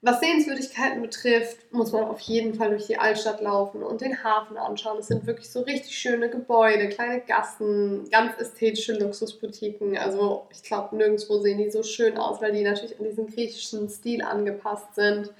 Was 0.00 0.20
Sehenswürdigkeiten 0.20 1.02
betrifft, 1.02 1.72
muss 1.72 1.90
man 1.90 2.04
auf 2.04 2.20
jeden 2.20 2.54
Fall 2.54 2.70
durch 2.70 2.86
die 2.86 2.98
Altstadt 2.98 3.40
laufen 3.40 3.82
und 3.82 4.00
den 4.00 4.22
Hafen 4.22 4.56
anschauen. 4.56 4.98
Es 4.98 5.08
sind 5.08 5.26
wirklich 5.26 5.50
so 5.50 5.62
richtig 5.62 5.98
schöne 5.98 6.30
Gebäude, 6.30 6.88
kleine 6.88 7.20
Gassen, 7.20 8.08
ganz 8.08 8.38
ästhetische 8.38 8.92
Luxusboutiquen. 8.92 9.98
Also 9.98 10.46
ich 10.50 10.62
glaube, 10.62 10.94
nirgendwo 10.94 11.40
sehen 11.40 11.58
die 11.58 11.70
so 11.70 11.82
schön 11.82 12.16
aus, 12.16 12.40
weil 12.40 12.52
die 12.52 12.62
natürlich 12.62 12.96
an 12.96 13.06
diesen 13.06 13.26
griechischen 13.26 13.88
Stil 13.88 14.22
angepasst 14.22 14.94
sind. 14.94 15.32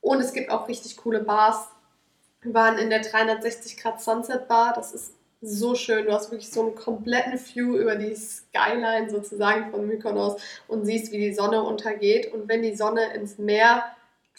Und 0.00 0.20
es 0.20 0.32
gibt 0.32 0.50
auch 0.50 0.68
richtig 0.68 0.96
coole 0.96 1.20
Bars. 1.20 1.68
Wir 2.40 2.54
waren 2.54 2.78
in 2.78 2.88
der 2.88 3.00
360 3.00 3.76
Grad 3.76 4.00
Sunset 4.00 4.48
Bar. 4.48 4.72
Das 4.74 4.94
ist 4.94 5.12
so 5.42 5.74
schön. 5.74 6.06
Du 6.06 6.12
hast 6.12 6.30
wirklich 6.30 6.50
so 6.50 6.62
einen 6.62 6.74
kompletten 6.74 7.38
View 7.38 7.76
über 7.76 7.96
die 7.96 8.14
Skyline 8.14 9.10
sozusagen 9.10 9.70
von 9.70 9.86
Mykonos 9.86 10.40
und 10.68 10.86
siehst, 10.86 11.12
wie 11.12 11.18
die 11.18 11.34
Sonne 11.34 11.62
untergeht. 11.62 12.32
Und 12.32 12.48
wenn 12.48 12.62
die 12.62 12.76
Sonne 12.76 13.12
ins 13.14 13.38
Meer 13.38 13.84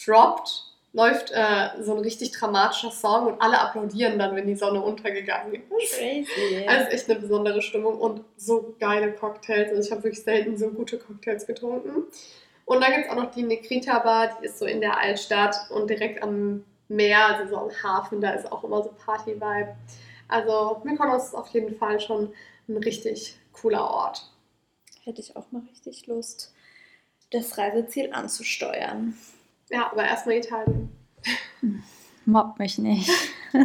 droppt, 0.03 0.73
läuft 0.93 1.31
äh, 1.31 1.81
so 1.81 1.95
ein 1.95 1.99
richtig 1.99 2.31
dramatischer 2.31 2.91
Song 2.91 3.27
und 3.27 3.41
alle 3.41 3.59
applaudieren 3.59 4.17
dann, 4.17 4.35
wenn 4.35 4.47
die 4.47 4.55
Sonne 4.55 4.81
untergegangen 4.81 5.55
ist. 5.55 5.97
Crazy. 5.97 6.65
Das 6.65 6.83
ist 6.87 6.93
echt 6.93 7.09
eine 7.09 7.19
besondere 7.19 7.61
Stimmung 7.61 7.99
und 7.99 8.21
so 8.37 8.75
geile 8.79 9.11
Cocktails. 9.11 9.71
Also 9.71 9.81
ich 9.81 9.91
habe 9.91 10.03
wirklich 10.03 10.23
selten 10.23 10.55
so 10.55 10.69
gute 10.69 10.99
Cocktails 10.99 11.45
getrunken. 11.47 12.03
Und 12.65 12.81
dann 12.81 12.93
gibt 12.93 13.05
es 13.05 13.11
auch 13.11 13.21
noch 13.21 13.31
die 13.31 13.43
Negrita 13.43 13.99
Bar, 13.99 14.37
die 14.39 14.45
ist 14.45 14.57
so 14.57 14.65
in 14.65 14.79
der 14.79 14.97
Altstadt 14.97 15.55
und 15.69 15.89
direkt 15.89 16.23
am 16.23 16.63
Meer, 16.87 17.25
also 17.25 17.49
so 17.49 17.57
am 17.57 17.71
Hafen, 17.83 18.21
da 18.21 18.31
ist 18.31 18.49
auch 18.51 18.63
immer 18.63 18.83
so 18.83 18.93
Party-Vibe. 19.05 19.75
Also 20.27 20.81
Mykonos 20.83 21.25
ist 21.25 21.35
auf 21.35 21.47
jeden 21.49 21.75
Fall 21.77 21.99
schon 21.99 22.33
ein 22.67 22.77
richtig 22.77 23.37
cooler 23.51 23.89
Ort. 23.89 24.29
Hätte 25.03 25.21
ich 25.21 25.35
auch 25.35 25.51
mal 25.51 25.61
richtig 25.69 26.07
Lust, 26.07 26.53
das 27.31 27.57
Reiseziel 27.57 28.11
anzusteuern. 28.13 29.15
Ja, 29.69 29.91
aber 29.91 30.05
erstmal 30.05 30.37
Italien. 30.37 30.89
Mobb 32.25 32.59
mich 32.59 32.77
nicht. 32.77 33.09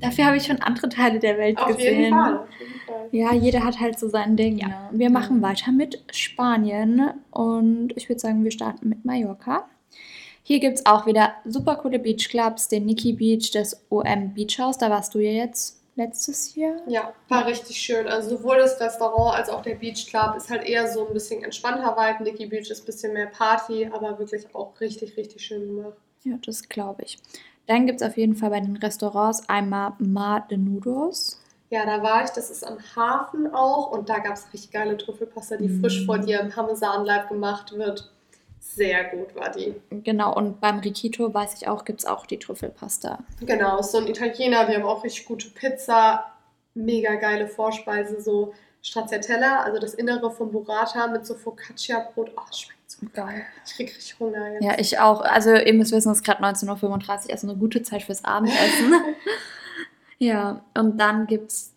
Dafür 0.00 0.26
habe 0.26 0.36
ich 0.36 0.44
schon 0.44 0.60
andere 0.60 0.88
Teile 0.88 1.18
der 1.18 1.38
Welt 1.38 1.58
auf 1.58 1.68
gesehen. 1.68 2.02
Jeden 2.02 2.14
Fall, 2.14 2.38
auf 2.38 2.48
jeden 2.58 2.80
Fall. 2.86 3.08
Ja, 3.12 3.32
jeder 3.32 3.64
hat 3.64 3.80
halt 3.80 3.98
so 3.98 4.08
sein 4.08 4.36
Ding. 4.36 4.58
Ja. 4.58 4.68
Ne? 4.68 4.90
Wir 4.92 5.10
machen 5.10 5.42
weiter 5.42 5.72
mit 5.72 6.04
Spanien 6.12 7.12
und 7.30 7.96
ich 7.96 8.08
würde 8.08 8.20
sagen, 8.20 8.44
wir 8.44 8.50
starten 8.50 8.88
mit 8.88 9.04
Mallorca. 9.04 9.68
Hier 10.48 10.60
gibt 10.60 10.78
es 10.78 10.86
auch 10.86 11.06
wieder 11.06 11.32
super 11.44 11.74
coole 11.74 11.98
Beachclubs, 11.98 12.68
den 12.68 12.86
Nikki 12.86 13.12
Beach, 13.12 13.50
das 13.50 13.84
OM 13.90 14.32
Beach 14.32 14.60
House, 14.60 14.78
da 14.78 14.88
warst 14.88 15.12
du 15.12 15.18
ja 15.18 15.32
jetzt 15.32 15.82
letztes 15.96 16.54
Jahr. 16.54 16.76
Ja, 16.86 17.12
war 17.28 17.46
richtig 17.46 17.78
schön. 17.78 18.06
Also 18.06 18.36
sowohl 18.36 18.58
das 18.58 18.80
Restaurant 18.80 19.36
als 19.36 19.48
auch 19.48 19.60
der 19.62 19.74
Beach 19.74 20.06
Club 20.06 20.36
ist 20.36 20.48
halt 20.48 20.64
eher 20.64 20.86
so 20.86 21.08
ein 21.08 21.12
bisschen 21.12 21.42
entspannter 21.42 21.96
Vibe. 21.96 22.22
Nikki 22.22 22.46
Beach 22.46 22.70
ist 22.70 22.82
ein 22.82 22.86
bisschen 22.86 23.12
mehr 23.12 23.26
Party, 23.26 23.90
aber 23.92 24.20
wirklich 24.20 24.46
auch 24.54 24.80
richtig, 24.80 25.16
richtig 25.16 25.44
schön 25.44 25.66
gemacht. 25.66 25.96
Ja, 26.22 26.38
das 26.46 26.68
glaube 26.68 27.02
ich. 27.02 27.18
Dann 27.66 27.86
gibt 27.86 28.00
es 28.00 28.06
auf 28.06 28.16
jeden 28.16 28.36
Fall 28.36 28.50
bei 28.50 28.60
den 28.60 28.76
Restaurants 28.76 29.48
einmal 29.48 29.94
Mar 29.98 30.46
de 30.48 30.58
Nudos. 30.58 31.40
Ja, 31.70 31.84
da 31.84 32.00
war 32.04 32.22
ich. 32.22 32.30
Das 32.30 32.50
ist 32.52 32.64
am 32.64 32.78
Hafen 32.94 33.52
auch. 33.52 33.90
Und 33.90 34.08
da 34.08 34.20
gab 34.20 34.34
es 34.34 34.46
richtig 34.52 34.70
geile 34.70 34.96
Trüffelpasta, 34.96 35.56
die 35.56 35.66
mm. 35.66 35.80
frisch 35.80 36.06
vor 36.06 36.20
dir 36.20 36.38
im 36.38 36.50
Parmesanleib 36.50 37.30
gemacht 37.30 37.76
wird 37.76 38.12
sehr 38.74 39.04
gut 39.04 39.34
war 39.34 39.50
die. 39.50 39.74
Genau, 39.90 40.34
und 40.34 40.60
beim 40.60 40.80
Rikito 40.80 41.32
weiß 41.32 41.54
ich 41.60 41.68
auch, 41.68 41.84
gibt 41.84 42.00
es 42.00 42.06
auch 42.06 42.26
die 42.26 42.38
Trüffelpasta. 42.38 43.18
Genau, 43.40 43.80
so 43.82 43.98
ein 43.98 44.06
Italiener, 44.06 44.66
die 44.66 44.74
haben 44.74 44.84
auch 44.84 45.04
richtig 45.04 45.26
gute 45.26 45.48
Pizza, 45.50 46.26
mega 46.74 47.14
geile 47.14 47.48
Vorspeise, 47.48 48.20
so 48.20 48.52
Stracciatella, 48.82 49.62
also 49.62 49.80
das 49.80 49.94
Innere 49.94 50.30
vom 50.30 50.52
Burrata 50.52 51.06
mit 51.08 51.26
so 51.26 51.34
Focaccia-Brot. 51.34 52.32
Oh, 52.36 52.52
schmeckt 52.52 52.90
so 52.90 53.06
geil. 53.12 53.44
Ich 53.64 53.74
krieg 53.74 53.88
richtig 53.88 54.18
Hunger 54.20 54.52
jetzt. 54.52 54.64
Ja, 54.64 54.78
ich 54.78 54.98
auch. 54.98 55.22
Also 55.22 55.54
ihr 55.54 55.74
müsst 55.74 55.92
wissen, 55.92 56.12
es 56.12 56.18
ist 56.18 56.24
gerade 56.24 56.42
19.35 56.42 57.26
Uhr, 57.26 57.32
also 57.32 57.48
eine 57.48 57.58
gute 57.58 57.82
Zeit 57.82 58.02
fürs 58.02 58.24
Abendessen. 58.24 58.94
ja, 60.18 60.62
und 60.74 60.98
dann 60.98 61.26
gibt 61.26 61.50
es 61.50 61.72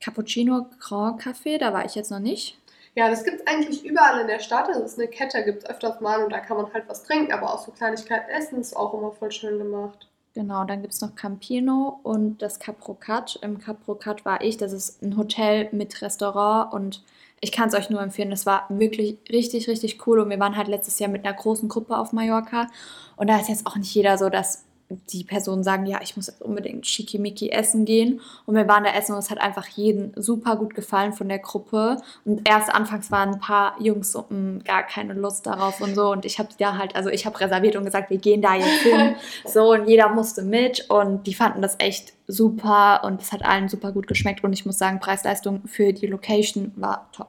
Cappuccino 0.00 0.66
Grand 0.80 1.22
Café, 1.22 1.58
da 1.58 1.72
war 1.72 1.84
ich 1.84 1.94
jetzt 1.94 2.10
noch 2.10 2.18
nicht. 2.18 2.58
Ja, 2.94 3.08
das 3.08 3.24
gibt 3.24 3.40
es 3.40 3.46
eigentlich 3.46 3.84
überall 3.84 4.20
in 4.20 4.26
der 4.26 4.40
Stadt. 4.40 4.68
Das 4.68 4.78
ist 4.78 4.98
eine 4.98 5.08
Kette, 5.08 5.42
gibt 5.44 5.64
es 5.64 5.70
öfters 5.70 6.00
mal 6.00 6.22
und 6.22 6.30
da 6.30 6.40
kann 6.40 6.58
man 6.58 6.72
halt 6.72 6.84
was 6.88 7.04
trinken, 7.04 7.32
aber 7.32 7.54
auch 7.54 7.64
so 7.64 7.72
Kleinigkeiten 7.72 8.30
essen 8.30 8.60
ist 8.60 8.76
auch 8.76 8.92
immer 8.92 9.12
voll 9.12 9.32
schön 9.32 9.58
gemacht. 9.58 10.08
Genau, 10.34 10.64
dann 10.64 10.80
gibt 10.80 10.94
es 10.94 11.00
noch 11.00 11.14
Campino 11.14 12.00
und 12.02 12.40
das 12.40 12.58
Caprocat. 12.58 13.38
Im 13.42 13.58
Caprocat 13.58 14.24
war 14.24 14.42
ich, 14.42 14.56
das 14.56 14.72
ist 14.72 15.02
ein 15.02 15.16
Hotel 15.16 15.68
mit 15.72 16.00
Restaurant 16.00 16.72
und 16.72 17.02
ich 17.40 17.52
kann 17.52 17.68
es 17.68 17.74
euch 17.74 17.90
nur 17.90 18.00
empfehlen. 18.00 18.30
Das 18.30 18.46
war 18.46 18.66
wirklich 18.70 19.18
richtig, 19.30 19.68
richtig 19.68 20.06
cool 20.06 20.20
und 20.20 20.30
wir 20.30 20.40
waren 20.40 20.56
halt 20.56 20.68
letztes 20.68 20.98
Jahr 20.98 21.10
mit 21.10 21.26
einer 21.26 21.36
großen 21.36 21.68
Gruppe 21.68 21.98
auf 21.98 22.12
Mallorca 22.12 22.68
und 23.16 23.28
da 23.28 23.38
ist 23.38 23.48
jetzt 23.48 23.66
auch 23.66 23.76
nicht 23.76 23.94
jeder 23.94 24.16
so, 24.16 24.30
dass 24.30 24.64
die 25.12 25.24
Personen 25.24 25.64
sagen, 25.64 25.86
ja, 25.86 26.00
ich 26.02 26.16
muss 26.16 26.26
jetzt 26.26 26.42
unbedingt 26.42 26.86
Schickimicki 26.86 27.50
essen 27.50 27.84
gehen. 27.84 28.20
Und 28.46 28.54
wir 28.54 28.68
waren 28.68 28.84
da 28.84 28.90
essen 28.90 29.12
und 29.12 29.18
es 29.18 29.30
hat 29.30 29.40
einfach 29.40 29.66
jeden 29.68 30.12
super 30.20 30.56
gut 30.56 30.74
gefallen 30.74 31.12
von 31.12 31.28
der 31.28 31.38
Gruppe. 31.38 31.98
Und 32.24 32.48
erst 32.48 32.74
anfangs 32.74 33.10
waren 33.10 33.34
ein 33.34 33.40
paar 33.40 33.80
Jungs 33.80 34.12
so, 34.12 34.26
mh, 34.28 34.36
mm, 34.36 34.64
gar 34.64 34.82
keine 34.82 35.14
Lust 35.14 35.46
darauf 35.46 35.80
und 35.80 35.94
so. 35.94 36.10
Und 36.10 36.24
ich 36.24 36.38
habe 36.38 36.48
da 36.58 36.76
halt, 36.76 36.96
also 36.96 37.10
ich 37.10 37.26
habe 37.26 37.38
reserviert 37.40 37.76
und 37.76 37.84
gesagt, 37.84 38.10
wir 38.10 38.18
gehen 38.18 38.42
da 38.42 38.54
jetzt 38.54 38.82
hin. 38.82 39.14
so, 39.44 39.72
und 39.72 39.88
jeder 39.88 40.08
musste 40.08 40.42
mit 40.42 40.88
und 40.90 41.26
die 41.26 41.34
fanden 41.34 41.62
das 41.62 41.76
echt 41.78 42.12
super 42.26 43.02
und 43.04 43.20
es 43.20 43.32
hat 43.32 43.44
allen 43.44 43.68
super 43.68 43.92
gut 43.92 44.06
geschmeckt. 44.06 44.44
Und 44.44 44.52
ich 44.52 44.66
muss 44.66 44.78
sagen, 44.78 45.00
Preis-Leistung 45.00 45.62
für 45.66 45.92
die 45.92 46.06
Location 46.06 46.72
war 46.76 47.08
top. 47.12 47.28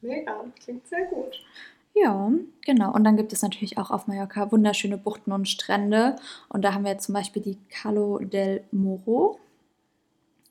Mega, 0.00 0.44
klingt 0.62 0.86
sehr 0.86 1.04
gut. 1.06 1.40
Ja, 1.98 2.30
genau. 2.64 2.92
Und 2.92 3.04
dann 3.04 3.16
gibt 3.16 3.32
es 3.32 3.40
natürlich 3.40 3.78
auch 3.78 3.90
auf 3.90 4.06
Mallorca 4.06 4.52
wunderschöne 4.52 4.98
Buchten 4.98 5.32
und 5.32 5.48
Strände. 5.48 6.16
Und 6.50 6.62
da 6.62 6.74
haben 6.74 6.84
wir 6.84 6.98
zum 6.98 7.14
Beispiel 7.14 7.40
die 7.40 7.58
Calo 7.70 8.18
del 8.18 8.64
Moro. 8.70 9.40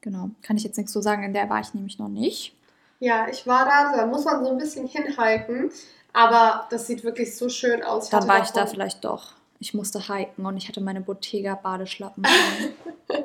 Genau, 0.01 0.31
kann 0.41 0.57
ich 0.57 0.63
jetzt 0.63 0.77
nichts 0.77 0.91
so 0.91 1.01
sagen, 1.01 1.23
in 1.23 1.33
der 1.33 1.49
war 1.49 1.59
ich 1.59 1.73
nämlich 1.73 1.99
noch 1.99 2.09
nicht. 2.09 2.55
Ja, 2.99 3.27
ich 3.27 3.45
war 3.45 3.65
da, 3.65 3.95
da 3.95 4.05
muss 4.07 4.25
man 4.25 4.43
so 4.43 4.51
ein 4.51 4.57
bisschen 4.57 4.87
hinhalten, 4.87 5.69
aber 6.13 6.67
das 6.69 6.87
sieht 6.87 7.03
wirklich 7.03 7.35
so 7.35 7.49
schön 7.49 7.83
aus. 7.83 8.09
Dann 8.09 8.27
war 8.27 8.41
ich 8.41 8.49
da 8.49 8.65
vielleicht 8.65 9.03
doch. 9.03 9.33
Ich 9.59 9.73
musste 9.73 9.99
hiken 10.07 10.45
und 10.45 10.57
ich 10.57 10.67
hatte 10.67 10.81
meine 10.81 11.01
Bottega-Badeschlappen. 11.01 12.23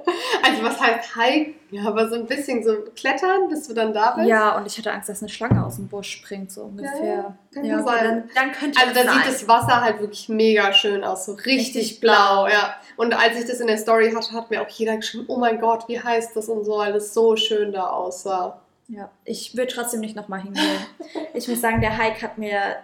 also 0.64 0.80
was 0.80 0.80
heißt 0.80 1.14
hiken? 1.16 1.54
Ja, 1.70 1.84
aber 1.86 2.08
so 2.08 2.16
ein 2.16 2.26
bisschen 2.26 2.64
so 2.64 2.76
klettern, 2.96 3.48
bis 3.48 3.68
du 3.68 3.74
dann 3.74 3.92
da 3.92 4.12
bist. 4.12 4.28
Ja, 4.28 4.56
und 4.56 4.66
ich 4.66 4.76
hatte 4.76 4.92
Angst, 4.92 5.08
dass 5.08 5.22
eine 5.22 5.28
Schlange 5.28 5.64
aus 5.64 5.76
dem 5.76 5.88
Busch 5.88 6.10
springt, 6.10 6.50
so 6.50 6.62
ungefähr. 6.62 7.36
Ja, 7.54 7.62
ja 7.62 7.82
sein. 7.82 8.04
Dann, 8.04 8.30
dann 8.34 8.52
könnte 8.52 8.80
Also 8.80 8.94
da 8.94 9.04
sein. 9.04 9.14
sieht 9.22 9.26
das 9.26 9.48
Wasser 9.48 9.80
halt 9.80 10.00
wirklich 10.00 10.28
mega 10.28 10.72
schön 10.72 11.04
aus, 11.04 11.26
so 11.26 11.32
richtig, 11.32 11.76
richtig 11.76 12.00
blau, 12.00 12.48
ja. 12.48 12.74
Und 12.96 13.14
als 13.14 13.38
ich 13.38 13.46
das 13.46 13.60
in 13.60 13.66
der 13.68 13.78
Story 13.78 14.12
hatte, 14.12 14.32
hat 14.32 14.50
mir 14.50 14.62
auch 14.62 14.68
jeder 14.68 14.96
geschrieben, 14.96 15.24
oh 15.28 15.38
mein 15.38 15.60
Gott, 15.60 15.88
wie 15.88 16.00
heißt 16.00 16.36
das 16.36 16.48
und 16.48 16.64
so, 16.64 16.78
weil 16.78 16.92
das 16.92 17.14
so 17.14 17.36
schön 17.36 17.72
da 17.72 17.86
aussah. 17.88 18.60
Ja, 18.90 19.10
ich 19.24 19.56
würde 19.56 19.72
trotzdem 19.72 20.00
nicht 20.00 20.16
nochmal 20.16 20.42
hingehen. 20.42 20.80
ich 21.34 21.46
muss 21.46 21.60
sagen, 21.60 21.80
der 21.80 21.96
Hike 21.96 22.22
hat 22.22 22.38
mir 22.38 22.76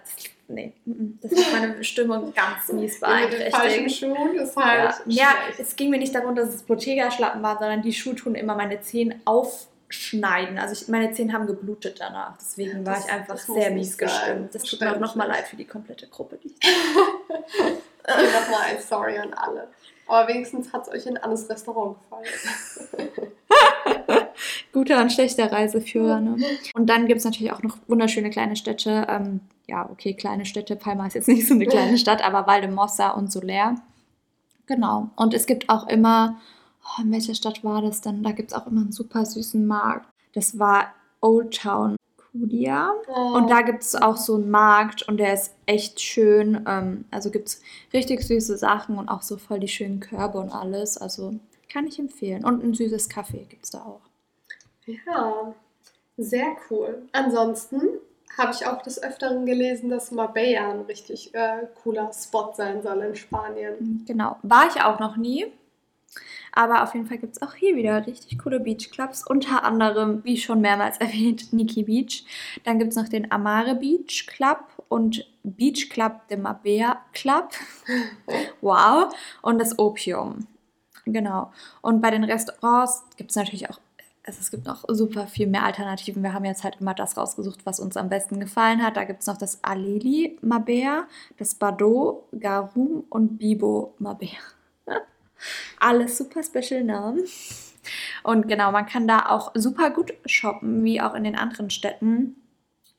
nee, 0.49 0.73
das 0.85 1.33
hat 1.33 1.61
meine 1.61 1.85
Stimmung 1.85 2.33
ganz 2.33 2.71
mies 2.73 3.01
beeinträchtigt. 3.01 3.57
Falschen 3.57 3.91
Schuhen 3.91 4.37
ist 4.37 4.57
halt 4.57 4.95
ja, 5.07 5.25
ja, 5.25 5.35
es 5.59 5.75
ging 5.75 5.91
mir 5.91 5.99
nicht 5.99 6.15
darum, 6.15 6.37
dass 6.37 6.55
es 6.55 6.63
Bottega-Schlappen 6.63 7.43
waren, 7.43 7.59
sondern 7.59 7.83
die 7.83 7.93
Schuhe 7.93 8.15
tun 8.15 8.37
immer 8.37 8.55
meine 8.55 8.81
Zehen 8.81 9.21
aufschneiden. 9.25 10.59
Also 10.59 10.75
ich, 10.75 10.87
meine 10.87 11.13
Zehen 11.13 11.33
haben 11.33 11.49
geblutet 11.49 11.97
danach. 11.99 12.37
Deswegen 12.39 12.87
war 12.87 12.95
das, 12.95 13.07
ich 13.07 13.13
einfach 13.13 13.39
sehr 13.39 13.73
mies 13.73 13.99
gestimmt. 13.99 14.55
Das 14.55 14.63
tut 14.63 14.81
mir 14.81 14.95
auch 14.95 15.01
nochmal 15.01 15.27
leid 15.27 15.49
für 15.49 15.57
die 15.57 15.67
komplette 15.67 16.07
Gruppe. 16.07 16.39
Die 16.43 16.55
nochmal 18.07 18.63
ein 18.69 18.79
Sorry 18.81 19.19
an 19.19 19.35
alle. 19.35 19.67
Aber 20.07 20.29
wenigstens 20.29 20.73
hat 20.73 20.87
es 20.87 20.95
euch 20.95 21.07
in 21.07 21.17
anderes 21.17 21.51
Restaurant 21.51 21.97
gefallen. 22.01 22.27
Guter 24.77 25.01
und 25.01 25.11
schlechter 25.11 25.51
Reiseführer. 25.51 26.21
Ne? 26.21 26.37
Und 26.75 26.91
dann 26.91 27.07
gibt 27.07 27.21
es 27.21 27.25
natürlich 27.25 27.51
auch 27.51 27.63
noch 27.63 27.79
wunderschöne 27.89 28.29
kleine 28.29 28.57
Städte. 28.57 29.07
Ähm, 29.09 29.41
ja, 29.67 29.89
okay, 29.91 30.13
kleine 30.13 30.45
Städte. 30.45 30.77
Palma 30.77 31.07
ist 31.07 31.15
jetzt 31.15 31.29
nicht 31.29 31.49
so 31.49 31.55
eine 31.55 31.65
kleine 31.65 31.97
Stadt, 31.97 32.23
aber 32.23 32.47
Valdemossa 32.47 33.13
und 33.13 33.33
Soler. 33.33 33.77
Genau. 34.67 35.09
Und 35.17 35.33
es 35.33 35.47
gibt 35.47 35.71
auch 35.71 35.89
immer, 35.89 36.37
oh, 36.85 37.03
in 37.03 37.11
welcher 37.11 37.35
Stadt 37.35 37.65
war 37.65 37.81
das 37.81 38.03
denn? 38.03 38.23
Da 38.23 38.33
gibt 38.33 38.53
es 38.53 38.55
auch 38.55 38.67
immer 38.67 38.83
einen 38.83 38.93
super 38.93 39.25
süßen 39.25 39.67
Markt. 39.67 40.11
Das 40.35 40.59
war 40.59 40.93
Old 41.23 41.57
Town 41.57 41.97
Cudia. 42.31 42.93
Oh. 43.09 43.35
Und 43.35 43.49
da 43.49 43.63
gibt 43.63 43.83
es 43.83 43.95
auch 43.95 44.19
so 44.19 44.35
einen 44.35 44.51
Markt 44.51 45.09
und 45.09 45.17
der 45.17 45.33
ist 45.33 45.55
echt 45.65 46.03
schön. 46.03 46.67
Ähm, 46.69 47.07
also 47.11 47.31
gibt 47.31 47.49
es 47.49 47.63
richtig 47.95 48.21
süße 48.25 48.59
Sachen 48.59 48.99
und 48.99 49.09
auch 49.09 49.23
so 49.23 49.39
voll 49.39 49.59
die 49.59 49.69
schönen 49.69 50.01
Körbe 50.01 50.37
und 50.37 50.51
alles. 50.51 50.99
Also 50.99 51.41
kann 51.73 51.87
ich 51.87 51.99
empfehlen. 51.99 52.45
Und 52.45 52.63
ein 52.63 52.75
süßes 52.75 53.09
Kaffee 53.09 53.47
gibt 53.49 53.65
es 53.65 53.71
da 53.71 53.79
auch. 53.79 54.06
Ja, 54.87 55.55
sehr 56.17 56.57
cool. 56.71 57.09
Ansonsten 57.13 57.81
habe 58.39 58.53
ich 58.53 58.67
auch 58.67 58.83
des 58.83 59.03
Öfteren 59.03 59.47
gelesen, 59.47 59.89
dass 59.89 60.11
Marbella 60.11 60.71
ein 60.71 60.83
richtig 60.83 61.35
äh, 61.35 61.67
cooler 61.83 62.11
Spot 62.13 62.53
sein 62.55 62.83
soll 62.83 63.03
in 63.03 63.17
Spanien. 63.17 64.05
Genau, 64.07 64.37
war 64.43 64.69
ich 64.69 64.83
auch 64.83 64.99
noch 64.99 65.17
nie. 65.17 65.47
Aber 66.53 66.83
auf 66.83 66.95
jeden 66.95 67.07
Fall 67.07 67.19
gibt 67.19 67.37
es 67.37 67.43
auch 67.43 67.55
hier 67.55 67.77
wieder 67.77 68.07
richtig 68.07 68.39
coole 68.39 68.61
Beachclubs. 68.61 69.27
Unter 69.27 69.63
anderem, 69.65 70.25
wie 70.25 70.39
schon 70.39 70.63
mehrmals 70.63 70.97
erwähnt, 71.01 71.53
Nikki 71.53 71.83
Beach. 71.83 72.25
Dann 72.65 72.79
gibt 72.79 72.93
es 72.93 72.97
noch 72.97 73.09
den 73.09 73.31
Amare 73.31 73.75
Beach 73.75 74.27
Club 74.27 74.61
und 74.89 75.27
Beach 75.43 75.91
Club 75.91 76.27
de 76.29 76.39
Mabea 76.39 77.03
Club. 77.13 77.51
wow. 78.63 79.15
Und 79.43 79.59
das 79.59 79.79
Opium. 79.79 80.47
Genau. 81.05 81.53
Und 81.83 82.01
bei 82.01 82.11
den 82.11 82.25
Restaurants 82.25 83.05
gibt 83.17 83.31
es 83.31 83.37
natürlich 83.37 83.69
auch, 83.71 83.79
also 84.27 84.41
es 84.41 84.51
gibt 84.51 84.67
noch 84.67 84.85
super 84.89 85.29
viel 85.29 85.47
mehr 85.47 85.65
Alternativen. 85.65 86.23
Wir 86.23 86.33
haben 86.33 86.45
jetzt 86.45 86.65
halt 86.65 86.79
immer 86.81 86.95
das 86.95 87.17
rausgesucht, 87.17 87.65
was 87.65 87.79
uns 87.79 87.97
am 87.97 88.09
besten 88.09 88.41
gefallen 88.41 88.83
hat. 88.83 88.97
Da 88.97 89.05
gibt 89.05 89.21
es 89.21 89.27
noch 89.29 89.37
das 89.37 89.63
Aleli 89.63 90.37
Mabea, 90.43 91.07
das 91.39 91.55
Bardot, 91.55 92.25
Garum 92.39 93.05
und 93.09 93.39
Bibo 93.39 93.95
Mabea. 93.99 94.39
Alles 95.81 96.19
super 96.19 96.43
special 96.43 96.83
Namen. 96.83 97.25
Und 98.25 98.49
genau, 98.49 98.73
man 98.73 98.87
kann 98.87 99.07
da 99.07 99.27
auch 99.27 99.53
super 99.55 99.91
gut 99.91 100.13
shoppen, 100.27 100.83
wie 100.83 101.01
auch 101.01 101.15
in 101.15 101.23
den 101.23 101.37
anderen 101.37 101.71
Städten. 101.71 102.35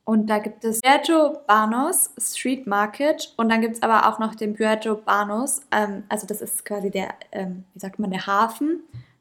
Und 0.06 0.28
da 0.28 0.40
gibt 0.40 0.63
es 0.63 0.80
Puerto 0.80 1.42
Banos 1.46 2.12
Street 2.18 2.66
Market 2.66 3.34
und 3.36 3.50
dann 3.50 3.60
gibt 3.60 3.76
es 3.76 3.84
aber 3.84 4.08
auch 4.08 4.20
noch 4.20 4.36
den 4.36 4.56
Puerto 4.56 4.96
Banos. 4.96 5.63
Ähm, 5.72 6.04
also 6.08 6.26
das 6.26 6.42
ist 6.42 6.63
quasi 6.63 6.90
der, 6.90 7.13
ähm, 7.34 7.66
wie 7.74 7.80
sagt 7.80 8.00
man, 8.00 8.12
der 8.12 8.26
Hafen. 8.26 8.80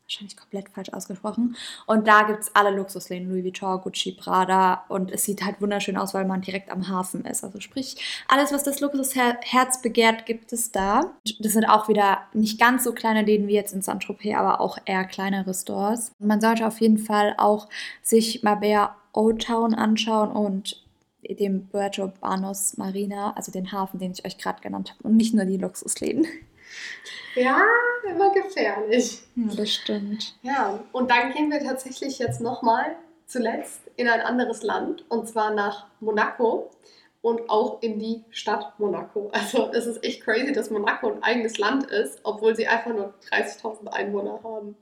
Wahrscheinlich 0.08 0.36
komplett 0.36 0.68
falsch 0.68 0.90
ausgesprochen. 0.92 1.56
Und 1.86 2.06
da 2.06 2.22
gibt 2.22 2.44
es 2.44 2.54
alle 2.54 2.70
Luxusläden, 2.70 3.28
Louis 3.28 3.42
Vuitton, 3.42 3.80
Gucci, 3.80 4.12
Prada. 4.12 4.84
Und 4.88 5.10
es 5.10 5.24
sieht 5.24 5.44
halt 5.44 5.60
wunderschön 5.60 5.96
aus, 5.96 6.14
weil 6.14 6.24
man 6.24 6.42
direkt 6.42 6.70
am 6.70 6.86
Hafen 6.86 7.24
ist. 7.24 7.42
Also 7.42 7.58
sprich, 7.58 7.96
alles, 8.28 8.52
was 8.52 8.62
das 8.62 8.78
Luxusherz 8.78 9.82
begehrt, 9.82 10.24
gibt 10.24 10.52
es 10.52 10.70
da. 10.70 11.12
Das 11.40 11.54
sind 11.54 11.64
auch 11.64 11.88
wieder 11.88 12.20
nicht 12.34 12.60
ganz 12.60 12.84
so 12.84 12.92
kleine 12.92 13.22
Läden 13.22 13.48
wie 13.48 13.54
jetzt 13.54 13.72
in 13.72 13.82
Saint-Tropez, 13.82 14.36
aber 14.36 14.60
auch 14.60 14.78
eher 14.84 15.04
kleinere 15.06 15.52
Stores. 15.52 16.12
Und 16.20 16.28
man 16.28 16.40
sollte 16.40 16.68
auf 16.68 16.80
jeden 16.80 16.98
Fall 16.98 17.34
auch 17.36 17.68
sich 18.00 18.44
Mabea 18.44 18.94
Old 19.12 19.42
Town 19.42 19.74
anschauen 19.74 20.30
und 20.30 20.84
dem 21.28 21.66
Puerto 21.66 22.12
Banos 22.20 22.76
Marina, 22.76 23.32
also 23.32 23.50
den 23.50 23.72
Hafen, 23.72 23.98
den 23.98 24.12
ich 24.12 24.24
euch 24.24 24.38
gerade 24.38 24.60
genannt 24.60 24.92
habe, 24.92 25.08
und 25.08 25.16
nicht 25.16 25.34
nur 25.34 25.46
die 25.46 25.56
Luxusläden. 25.56 26.28
Ja, 27.34 27.62
immer 28.08 28.32
gefährlich. 28.32 29.22
Ja, 29.34 29.54
das 29.54 29.70
stimmt. 29.70 30.34
Ja, 30.42 30.80
und 30.92 31.10
dann 31.10 31.32
gehen 31.32 31.50
wir 31.50 31.62
tatsächlich 31.62 32.18
jetzt 32.18 32.40
nochmal 32.40 32.96
zuletzt 33.26 33.80
in 33.96 34.08
ein 34.08 34.20
anderes 34.20 34.62
Land, 34.62 35.04
und 35.10 35.28
zwar 35.28 35.52
nach 35.52 35.86
Monaco 36.00 36.70
und 37.22 37.50
auch 37.50 37.82
in 37.82 37.98
die 37.98 38.24
Stadt 38.30 38.78
Monaco. 38.78 39.30
Also 39.32 39.70
es 39.72 39.86
ist 39.86 40.04
echt 40.04 40.22
crazy, 40.22 40.52
dass 40.52 40.70
Monaco 40.70 41.10
ein 41.10 41.22
eigenes 41.22 41.58
Land 41.58 41.90
ist, 41.90 42.20
obwohl 42.22 42.54
sie 42.54 42.68
einfach 42.68 42.92
nur 42.92 43.14
30.000 43.30 43.88
Einwohner 43.88 44.40
haben. 44.44 44.76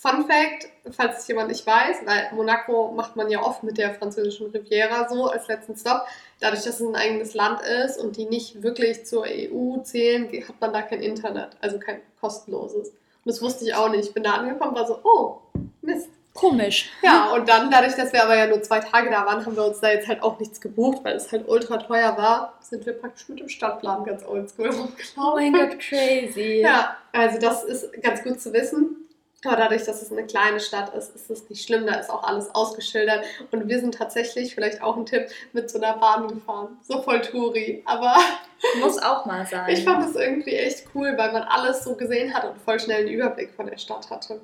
Fun 0.00 0.28
Fact, 0.28 0.68
falls 0.92 1.18
es 1.18 1.26
jemand 1.26 1.48
nicht 1.48 1.66
weiß, 1.66 2.02
weil 2.04 2.30
Monaco 2.32 2.92
macht 2.92 3.16
man 3.16 3.28
ja 3.30 3.42
oft 3.42 3.64
mit 3.64 3.78
der 3.78 3.94
französischen 3.94 4.46
Riviera 4.46 5.08
so 5.08 5.26
als 5.26 5.48
letzten 5.48 5.76
Stop. 5.76 6.02
Dadurch, 6.38 6.62
dass 6.62 6.78
es 6.78 6.86
ein 6.86 6.94
eigenes 6.94 7.34
Land 7.34 7.60
ist 7.62 7.98
und 7.98 8.16
die 8.16 8.26
nicht 8.26 8.62
wirklich 8.62 9.04
zur 9.06 9.24
EU 9.24 9.78
zählen, 9.78 10.28
hat 10.46 10.60
man 10.60 10.72
da 10.72 10.82
kein 10.82 11.02
Internet, 11.02 11.56
also 11.60 11.80
kein 11.80 12.00
kostenloses. 12.20 12.90
Und 12.90 13.24
das 13.24 13.42
wusste 13.42 13.64
ich 13.64 13.74
auch 13.74 13.88
nicht. 13.88 14.06
Ich 14.06 14.14
bin 14.14 14.22
da 14.22 14.34
angekommen, 14.34 14.76
war 14.76 14.86
so, 14.86 15.00
oh, 15.02 15.38
Mist. 15.82 16.10
Komisch. 16.32 16.90
Ja, 17.02 17.32
und 17.32 17.48
dann, 17.48 17.68
dadurch, 17.68 17.96
dass 17.96 18.12
wir 18.12 18.22
aber 18.22 18.36
ja 18.36 18.46
nur 18.46 18.62
zwei 18.62 18.78
Tage 18.78 19.10
da 19.10 19.26
waren, 19.26 19.44
haben 19.44 19.56
wir 19.56 19.64
uns 19.64 19.80
da 19.80 19.90
jetzt 19.90 20.06
halt 20.06 20.22
auch 20.22 20.38
nichts 20.38 20.60
gebucht, 20.60 20.98
weil 21.02 21.16
es 21.16 21.32
halt 21.32 21.48
ultra 21.48 21.78
teuer 21.78 22.16
war, 22.16 22.56
sind 22.60 22.86
wir 22.86 22.92
praktisch 22.92 23.28
mit 23.28 23.40
dem 23.40 23.48
Stadtplan 23.48 24.04
ganz 24.04 24.24
oldschool 24.24 24.68
rumgelaufen. 24.68 24.94
Oh 25.16 25.34
mein 25.34 25.52
Gott, 25.52 25.80
crazy. 25.80 26.60
Ja, 26.60 26.96
also 27.10 27.40
das 27.40 27.64
ist 27.64 28.00
ganz 28.00 28.22
gut 28.22 28.40
zu 28.40 28.52
wissen. 28.52 28.97
Aber 29.44 29.56
dadurch, 29.56 29.84
dass 29.84 30.02
es 30.02 30.10
eine 30.10 30.26
kleine 30.26 30.58
Stadt 30.58 30.92
ist, 30.94 31.14
ist 31.14 31.30
es 31.30 31.48
nicht 31.48 31.64
schlimm. 31.64 31.86
Da 31.86 31.94
ist 31.94 32.10
auch 32.10 32.24
alles 32.24 32.52
ausgeschildert. 32.54 33.24
Und 33.52 33.68
wir 33.68 33.78
sind 33.78 33.94
tatsächlich, 33.94 34.54
vielleicht 34.54 34.82
auch 34.82 34.96
ein 34.96 35.06
Tipp, 35.06 35.28
mit 35.52 35.70
so 35.70 35.78
einer 35.80 35.96
Bahn 35.96 36.26
gefahren. 36.26 36.76
So 36.82 37.00
voll 37.02 37.20
Touri. 37.20 37.82
Aber. 37.86 38.16
Muss 38.80 39.00
auch 39.00 39.24
mal 39.26 39.46
sein. 39.46 39.70
Ich 39.70 39.84
fand 39.84 40.04
es 40.04 40.16
irgendwie 40.16 40.56
echt 40.56 40.86
cool, 40.94 41.14
weil 41.16 41.30
man 41.32 41.42
alles 41.42 41.84
so 41.84 41.94
gesehen 41.94 42.34
hat 42.34 42.44
und 42.44 42.58
voll 42.58 42.80
schnell 42.80 43.02
einen 43.02 43.08
Überblick 43.08 43.52
von 43.54 43.66
der 43.66 43.78
Stadt 43.78 44.10
hatte. 44.10 44.40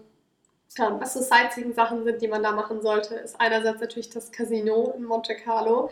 Ja, 0.78 0.87
und 0.87 1.00
was 1.00 1.14
so 1.14 1.20
Sightseeing-Sachen 1.20 2.04
sind, 2.04 2.22
die 2.22 2.28
man 2.28 2.42
da 2.42 2.52
machen 2.52 2.80
sollte, 2.80 3.16
ist 3.16 3.40
einerseits 3.40 3.80
natürlich 3.80 4.11
das 4.11 4.30
Casino 4.30 4.94
in 4.96 5.04
Monte 5.04 5.35
Carlo. 5.35 5.90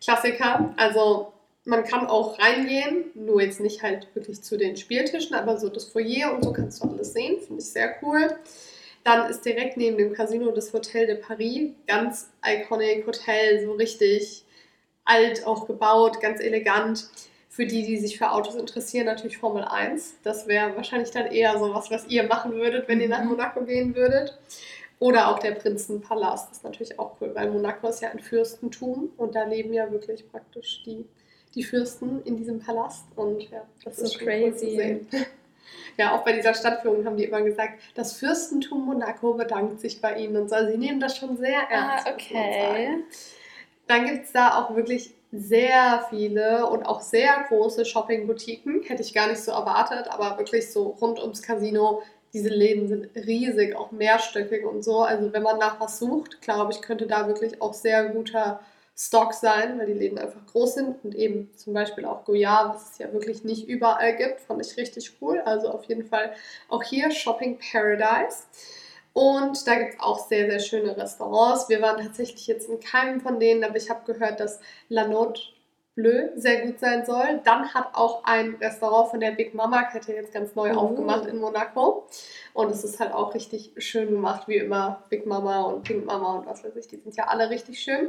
Klassiker. 0.00 0.72
Also 0.76 1.33
man 1.64 1.84
kann 1.84 2.06
auch 2.06 2.38
reingehen, 2.38 3.06
nur 3.14 3.40
jetzt 3.40 3.60
nicht 3.60 3.82
halt 3.82 4.08
wirklich 4.14 4.42
zu 4.42 4.56
den 4.56 4.76
Spieltischen, 4.76 5.34
aber 5.34 5.58
so 5.58 5.68
das 5.68 5.86
Foyer 5.86 6.34
und 6.34 6.44
so 6.44 6.52
kannst 6.52 6.82
du 6.82 6.88
alles 6.88 7.12
sehen, 7.12 7.40
finde 7.40 7.62
ich 7.62 7.70
sehr 7.70 7.96
cool. 8.02 8.36
Dann 9.02 9.28
ist 9.30 9.44
direkt 9.44 9.76
neben 9.76 9.98
dem 9.98 10.12
Casino 10.12 10.50
das 10.50 10.72
Hotel 10.72 11.06
de 11.06 11.16
Paris, 11.16 11.70
ganz 11.86 12.30
iconic 12.44 13.06
Hotel, 13.06 13.64
so 13.64 13.72
richtig 13.72 14.44
alt 15.04 15.46
auch 15.46 15.66
gebaut, 15.66 16.20
ganz 16.20 16.40
elegant. 16.40 17.08
Für 17.48 17.66
die, 17.66 17.84
die 17.84 17.98
sich 17.98 18.18
für 18.18 18.32
Autos 18.32 18.56
interessieren, 18.56 19.06
natürlich 19.06 19.38
Formel 19.38 19.62
1. 19.62 20.14
Das 20.24 20.48
wäre 20.48 20.74
wahrscheinlich 20.74 21.12
dann 21.12 21.26
eher 21.26 21.56
so 21.56 21.72
was, 21.72 21.88
was 21.88 22.08
ihr 22.08 22.24
machen 22.24 22.52
würdet, 22.54 22.88
wenn 22.88 23.00
ihr 23.00 23.08
nach 23.08 23.22
mhm. 23.22 23.28
Monaco 23.28 23.64
gehen 23.64 23.94
würdet. 23.94 24.36
Oder 24.98 25.28
auch 25.28 25.38
der 25.38 25.52
Prinzenpalast, 25.52 26.50
das 26.50 26.58
ist 26.58 26.64
natürlich 26.64 26.98
auch 26.98 27.12
cool, 27.20 27.32
weil 27.34 27.50
Monaco 27.50 27.88
ist 27.88 28.00
ja 28.00 28.10
ein 28.10 28.18
Fürstentum 28.18 29.12
und 29.16 29.34
da 29.34 29.44
leben 29.44 29.72
ja 29.72 29.90
wirklich 29.92 30.28
praktisch 30.30 30.82
die 30.84 31.04
die 31.54 31.62
Fürsten 31.62 32.22
in 32.24 32.36
diesem 32.36 32.60
Palast 32.60 33.04
und 33.16 33.42
ja, 33.50 33.62
das, 33.84 33.96
das 33.96 34.04
ist 34.04 34.18
so 34.18 34.24
crazy. 34.24 35.06
Cool 35.12 35.20
ja, 35.96 36.14
auch 36.14 36.24
bei 36.24 36.32
dieser 36.32 36.54
Stadtführung 36.54 37.04
haben 37.04 37.16
die 37.16 37.24
immer 37.24 37.42
gesagt, 37.42 37.80
das 37.94 38.14
Fürstentum 38.14 38.84
Monaco 38.86 39.34
bedankt 39.34 39.80
sich 39.80 40.00
bei 40.00 40.16
ihnen 40.16 40.36
und 40.36 40.48
so. 40.48 40.56
Also 40.56 40.72
sie 40.72 40.78
nehmen 40.78 41.00
das 41.00 41.16
schon 41.16 41.36
sehr 41.36 41.60
ah, 41.60 41.72
ernst. 41.72 42.06
Ah, 42.06 42.12
okay. 42.12 42.98
Dann 43.86 44.06
gibt 44.06 44.24
es 44.24 44.32
da 44.32 44.58
auch 44.58 44.74
wirklich 44.74 45.14
sehr 45.30 46.06
viele 46.10 46.66
und 46.66 46.84
auch 46.84 47.00
sehr 47.00 47.44
große 47.48 47.84
Shopping-Boutiquen. 47.84 48.82
Hätte 48.82 49.02
ich 49.02 49.14
gar 49.14 49.28
nicht 49.28 49.42
so 49.42 49.52
erwartet, 49.52 50.08
aber 50.08 50.38
wirklich 50.38 50.72
so 50.72 50.96
rund 51.00 51.20
ums 51.20 51.42
Casino. 51.42 52.02
Diese 52.32 52.48
Läden 52.48 52.88
sind 52.88 53.10
riesig, 53.14 53.76
auch 53.76 53.92
mehrstöckig 53.92 54.64
und 54.64 54.82
so. 54.82 55.02
Also 55.02 55.32
wenn 55.32 55.42
man 55.42 55.58
nach 55.58 55.80
was 55.80 55.98
sucht, 55.98 56.40
glaube 56.40 56.72
ich, 56.72 56.82
könnte 56.82 57.06
da 57.06 57.28
wirklich 57.28 57.60
auch 57.60 57.74
sehr 57.74 58.08
guter 58.08 58.60
Stock 58.96 59.34
sein, 59.34 59.78
weil 59.78 59.86
die 59.86 59.92
Läden 59.92 60.18
einfach 60.18 60.46
groß 60.46 60.74
sind 60.74 61.04
und 61.04 61.14
eben 61.14 61.50
zum 61.56 61.74
Beispiel 61.74 62.04
auch 62.04 62.24
Goya, 62.24 62.72
was 62.72 62.92
es 62.92 62.98
ja 62.98 63.12
wirklich 63.12 63.42
nicht 63.42 63.68
überall 63.68 64.16
gibt, 64.16 64.40
fand 64.40 64.64
ich 64.64 64.76
richtig 64.76 65.12
cool. 65.20 65.40
Also 65.40 65.68
auf 65.70 65.84
jeden 65.84 66.04
Fall 66.04 66.32
auch 66.68 66.82
hier 66.82 67.10
Shopping 67.10 67.58
Paradise. 67.58 68.44
Und 69.12 69.66
da 69.66 69.76
gibt 69.76 69.94
es 69.94 70.00
auch 70.00 70.18
sehr, 70.28 70.50
sehr 70.50 70.60
schöne 70.60 70.96
Restaurants. 70.96 71.68
Wir 71.68 71.80
waren 71.82 72.02
tatsächlich 72.02 72.46
jetzt 72.46 72.68
in 72.68 72.80
keinem 72.80 73.20
von 73.20 73.40
denen, 73.40 73.64
aber 73.64 73.76
ich 73.76 73.90
habe 73.90 74.12
gehört, 74.12 74.40
dass 74.40 74.60
La 74.88 75.06
Note 75.06 75.40
Bleu 75.94 76.30
sehr 76.34 76.66
gut 76.66 76.80
sein 76.80 77.06
soll. 77.06 77.40
Dann 77.44 77.72
hat 77.72 77.94
auch 77.94 78.24
ein 78.24 78.56
Restaurant 78.56 79.10
von 79.10 79.20
der 79.20 79.30
Big 79.30 79.54
Mama 79.54 79.84
Kette 79.84 80.12
jetzt 80.12 80.32
ganz 80.32 80.56
neu 80.56 80.72
oh. 80.74 80.78
aufgemacht 80.78 81.26
in 81.26 81.38
Monaco. 81.38 82.08
Und 82.52 82.70
es 82.70 82.82
ist 82.82 82.98
halt 82.98 83.12
auch 83.12 83.34
richtig 83.34 83.72
schön 83.78 84.10
gemacht, 84.10 84.48
wie 84.48 84.56
immer. 84.56 85.04
Big 85.08 85.26
Mama 85.26 85.62
und 85.62 85.84
Pink 85.84 86.04
Mama 86.04 86.38
und 86.38 86.46
was 86.46 86.64
weiß 86.64 86.74
ich, 86.76 86.88
die 86.88 86.96
sind 86.96 87.16
ja 87.16 87.28
alle 87.28 87.50
richtig 87.50 87.80
schön. 87.80 88.08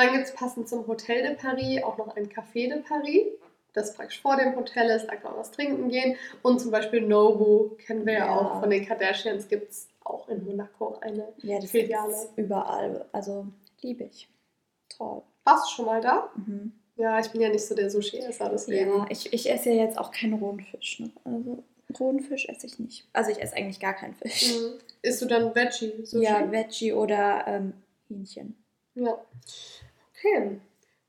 Dann 0.00 0.14
gibt 0.14 0.24
es 0.24 0.32
passend 0.32 0.66
zum 0.66 0.86
Hotel 0.86 1.22
de 1.22 1.34
Paris 1.34 1.82
auch 1.82 1.98
noch 1.98 2.16
ein 2.16 2.30
Café 2.30 2.70
de 2.70 2.80
Paris, 2.80 3.26
das 3.74 3.92
praktisch 3.92 4.22
vor 4.22 4.34
dem 4.36 4.56
Hotel 4.56 4.88
ist, 4.88 5.06
da 5.06 5.16
kann 5.16 5.32
man 5.32 5.40
was 5.40 5.50
trinken 5.50 5.90
gehen. 5.90 6.16
Und 6.40 6.58
zum 6.58 6.70
Beispiel 6.70 7.02
Nobu 7.02 7.76
kennen 7.76 8.06
wir 8.06 8.14
ja, 8.14 8.34
auch 8.34 8.60
von 8.60 8.70
den 8.70 8.86
Kardashians, 8.86 9.46
gibt 9.46 9.70
es 9.70 9.88
auch 10.02 10.26
in 10.30 10.42
Monaco 10.46 10.96
eine 11.02 11.28
ja, 11.42 11.60
das 11.60 11.70
Filiale. 11.70 12.14
Überall, 12.36 13.04
also 13.12 13.46
liebe 13.82 14.04
ich. 14.04 14.26
Toll. 14.88 15.20
Warst 15.44 15.66
du 15.66 15.74
schon 15.76 15.84
mal 15.84 16.00
da? 16.00 16.30
Mhm. 16.34 16.72
Ja, 16.96 17.20
ich 17.20 17.30
bin 17.30 17.42
ja 17.42 17.50
nicht 17.50 17.66
so 17.66 17.74
der 17.74 17.90
Sushi-Esser, 17.90 18.48
deswegen. 18.48 18.90
Ja, 18.90 19.06
ich, 19.10 19.30
ich 19.34 19.50
esse 19.50 19.68
ja 19.68 19.84
jetzt 19.84 19.98
auch 19.98 20.12
keinen 20.12 20.32
rohen 20.32 20.60
Fisch. 20.60 21.00
Ne? 21.00 21.10
Also 21.24 21.62
rohen 21.98 22.20
Fisch 22.20 22.48
esse 22.48 22.66
ich 22.66 22.78
nicht. 22.78 23.06
Also 23.12 23.32
ich 23.32 23.42
esse 23.42 23.54
eigentlich 23.54 23.80
gar 23.80 23.92
keinen 23.92 24.14
Fisch. 24.14 24.54
Mhm. 24.54 24.78
Isst 25.02 25.20
du 25.20 25.26
dann 25.26 25.54
Veggie? 25.54 26.06
Sushi? 26.06 26.24
Ja, 26.24 26.50
Veggie 26.50 26.94
oder 26.94 27.44
ähm, 27.46 27.74
Hähnchen. 28.08 28.56
Ja. 28.94 29.18
Okay, 30.22 30.60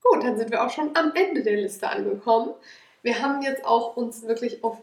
gut, 0.02 0.24
dann 0.24 0.38
sind 0.38 0.52
wir 0.52 0.63
auch 0.63 0.69
schon 0.69 0.95
am 0.95 1.12
Ende 1.13 1.43
der 1.43 1.58
Liste 1.58 1.89
angekommen. 1.89 2.54
Wir 3.02 3.21
haben 3.21 3.41
jetzt 3.41 3.65
auch 3.65 3.97
uns 3.97 4.26
wirklich 4.26 4.63
auf 4.63 4.78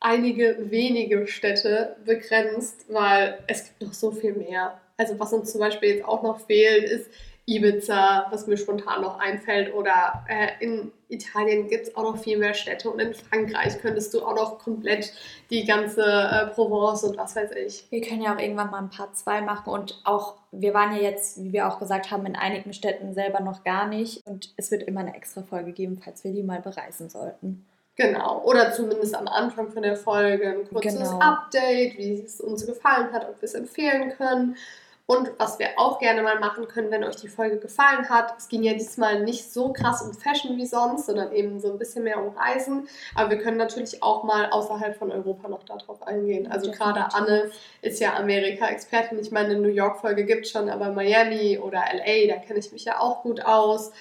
einige 0.00 0.70
wenige 0.70 1.26
Städte 1.26 1.96
begrenzt, 2.04 2.86
weil 2.88 3.38
es 3.46 3.64
gibt 3.64 3.82
noch 3.82 3.92
so 3.92 4.10
viel 4.10 4.32
mehr. 4.34 4.80
Also 4.96 5.18
was 5.18 5.32
uns 5.32 5.52
zum 5.52 5.60
Beispiel 5.60 5.96
jetzt 5.96 6.04
auch 6.04 6.22
noch 6.22 6.40
fehlt, 6.40 6.84
ist 6.84 7.10
Ibiza, 7.46 8.26
was 8.30 8.46
mir 8.46 8.56
spontan 8.56 9.02
noch 9.02 9.18
einfällt. 9.18 9.74
Oder 9.74 10.24
äh, 10.28 10.48
in 10.64 10.92
Italien 11.08 11.68
gibt 11.68 11.88
es 11.88 11.96
auch 11.96 12.02
noch 12.02 12.16
viel 12.16 12.38
mehr 12.38 12.54
Städte. 12.54 12.90
Und 12.90 13.00
in 13.00 13.14
Frankreich 13.14 13.80
könntest 13.80 14.14
du 14.14 14.24
auch 14.24 14.34
noch 14.34 14.58
komplett 14.58 15.12
die 15.50 15.64
ganze 15.64 16.02
äh, 16.02 16.46
Provence 16.48 17.04
und 17.04 17.16
was 17.18 17.36
weiß 17.36 17.50
ich. 17.52 17.86
Wir 17.90 18.00
können 18.00 18.22
ja 18.22 18.34
auch 18.34 18.40
irgendwann 18.40 18.70
mal 18.70 18.78
ein 18.78 18.90
paar 18.90 19.12
zwei 19.12 19.40
machen. 19.40 19.72
Und 19.72 20.00
auch, 20.04 20.36
wir 20.52 20.72
waren 20.74 20.94
ja 20.96 21.02
jetzt, 21.02 21.42
wie 21.42 21.52
wir 21.52 21.68
auch 21.68 21.78
gesagt 21.78 22.10
haben, 22.10 22.24
in 22.26 22.36
einigen 22.36 22.72
Städten 22.72 23.14
selber 23.14 23.40
noch 23.40 23.62
gar 23.62 23.86
nicht. 23.86 24.26
Und 24.26 24.54
es 24.56 24.70
wird 24.70 24.82
immer 24.82 25.00
eine 25.00 25.14
extra 25.14 25.42
Folge 25.42 25.72
geben, 25.72 26.00
falls 26.02 26.24
wir 26.24 26.32
die 26.32 26.42
mal 26.42 26.60
bereisen 26.60 27.10
sollten. 27.10 27.66
Genau, 27.96 28.42
oder 28.42 28.72
zumindest 28.72 29.14
am 29.14 29.28
Anfang 29.28 29.70
von 29.70 29.82
der 29.82 29.96
Folge 29.96 30.48
ein 30.48 30.68
kurzes 30.68 30.94
genau. 30.94 31.20
Update, 31.20 31.96
wie 31.96 32.22
es 32.22 32.40
uns 32.40 32.66
gefallen 32.66 33.12
hat, 33.12 33.28
ob 33.28 33.40
wir 33.40 33.46
es 33.46 33.54
empfehlen 33.54 34.12
können. 34.16 34.56
Und 35.06 35.32
was 35.36 35.58
wir 35.58 35.68
auch 35.76 35.98
gerne 35.98 36.22
mal 36.22 36.38
machen 36.38 36.66
können, 36.66 36.90
wenn 36.90 37.04
euch 37.04 37.16
die 37.16 37.28
Folge 37.28 37.58
gefallen 37.58 38.08
hat, 38.08 38.34
es 38.38 38.48
ging 38.48 38.62
ja 38.62 38.72
diesmal 38.72 39.22
nicht 39.22 39.52
so 39.52 39.70
krass 39.70 40.00
um 40.00 40.14
Fashion 40.14 40.56
wie 40.56 40.64
sonst, 40.64 41.04
sondern 41.04 41.30
eben 41.32 41.60
so 41.60 41.70
ein 41.70 41.78
bisschen 41.78 42.04
mehr 42.04 42.24
um 42.24 42.34
Reisen. 42.34 42.88
Aber 43.14 43.28
wir 43.28 43.38
können 43.38 43.58
natürlich 43.58 44.02
auch 44.02 44.24
mal 44.24 44.48
außerhalb 44.48 44.96
von 44.96 45.12
Europa 45.12 45.48
noch 45.48 45.62
darauf 45.64 46.02
eingehen. 46.06 46.50
Also 46.50 46.70
gerade 46.70 47.12
Anne 47.12 47.50
ist 47.82 48.00
ja 48.00 48.14
Amerika-Expertin. 48.16 49.18
Ich 49.18 49.30
meine, 49.30 49.50
eine 49.50 49.60
New 49.60 49.68
York-Folge 49.68 50.24
gibt 50.24 50.46
es 50.46 50.52
schon, 50.52 50.70
aber 50.70 50.90
Miami 50.90 51.58
oder 51.58 51.82
LA, 51.92 52.34
da 52.34 52.40
kenne 52.40 52.60
ich 52.60 52.72
mich 52.72 52.86
ja 52.86 52.98
auch 52.98 53.22
gut 53.22 53.44
aus. 53.44 53.92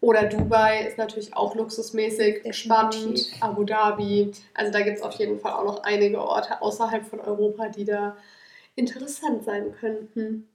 Oder 0.00 0.24
Dubai 0.24 0.86
ist 0.86 0.98
natürlich 0.98 1.36
auch 1.36 1.54
luxusmäßig 1.54 2.52
spannend. 2.56 3.30
Abu 3.40 3.62
Dhabi. 3.62 4.32
Also 4.54 4.72
da 4.72 4.80
gibt 4.80 4.96
es 4.96 5.02
auf 5.04 5.14
jeden 5.14 5.38
Fall 5.38 5.52
auch 5.52 5.64
noch 5.64 5.84
einige 5.84 6.20
Orte 6.20 6.60
außerhalb 6.60 7.04
von 7.06 7.20
Europa, 7.20 7.68
die 7.68 7.84
da 7.84 8.16
interessant 8.78 9.44
sein 9.44 9.74
könnten. 9.78 10.48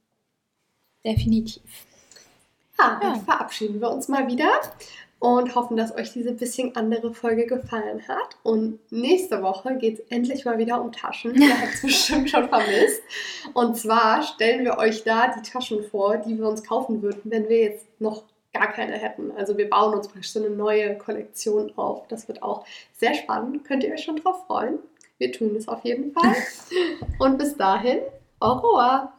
Definitiv. 1.04 1.62
Ja, 2.78 2.98
dann 3.00 3.14
Ja. 3.16 3.20
verabschieden 3.20 3.80
wir 3.80 3.90
uns 3.90 4.08
mal 4.08 4.26
wieder 4.26 4.48
und 5.20 5.54
hoffen, 5.54 5.76
dass 5.76 5.94
euch 5.94 6.12
diese 6.12 6.32
bisschen 6.32 6.74
andere 6.76 7.14
Folge 7.14 7.46
gefallen 7.46 8.06
hat. 8.08 8.36
Und 8.42 8.78
nächste 8.90 9.42
Woche 9.42 9.76
geht 9.76 10.00
es 10.00 10.06
endlich 10.10 10.44
mal 10.44 10.58
wieder 10.58 10.80
um 10.82 10.90
Taschen. 10.92 11.34
Ihr 11.40 11.58
habt 11.60 11.74
es 11.74 11.82
bestimmt 11.82 12.30
schon 12.30 12.48
vermisst. 12.48 13.02
Und 13.52 13.76
zwar 13.76 14.22
stellen 14.22 14.64
wir 14.64 14.78
euch 14.78 15.04
da 15.04 15.28
die 15.28 15.48
Taschen 15.48 15.84
vor, 15.84 16.16
die 16.16 16.36
wir 16.38 16.48
uns 16.48 16.64
kaufen 16.64 17.02
würden, 17.02 17.20
wenn 17.24 17.48
wir 17.48 17.60
jetzt 17.60 17.86
noch 18.00 18.24
gar 18.52 18.72
keine 18.72 18.92
hätten. 18.94 19.32
Also 19.32 19.56
wir 19.58 19.68
bauen 19.68 19.94
uns 19.94 20.08
praktisch 20.08 20.32
so 20.32 20.40
eine 20.44 20.50
neue 20.50 20.96
Kollektion 20.96 21.72
auf. 21.76 22.06
Das 22.08 22.28
wird 22.28 22.42
auch 22.42 22.64
sehr 22.92 23.14
spannend. 23.14 23.64
Könnt 23.64 23.84
ihr 23.84 23.92
euch 23.92 24.02
schon 24.04 24.16
drauf 24.16 24.46
freuen? 24.46 24.78
Wir 25.18 25.32
tun 25.32 25.54
es 25.56 25.68
auf 25.68 25.84
jeden 25.84 26.12
Fall. 26.12 26.34
Und 27.18 27.38
bis 27.38 27.56
dahin, 27.56 27.98
Okoła. 28.40 29.12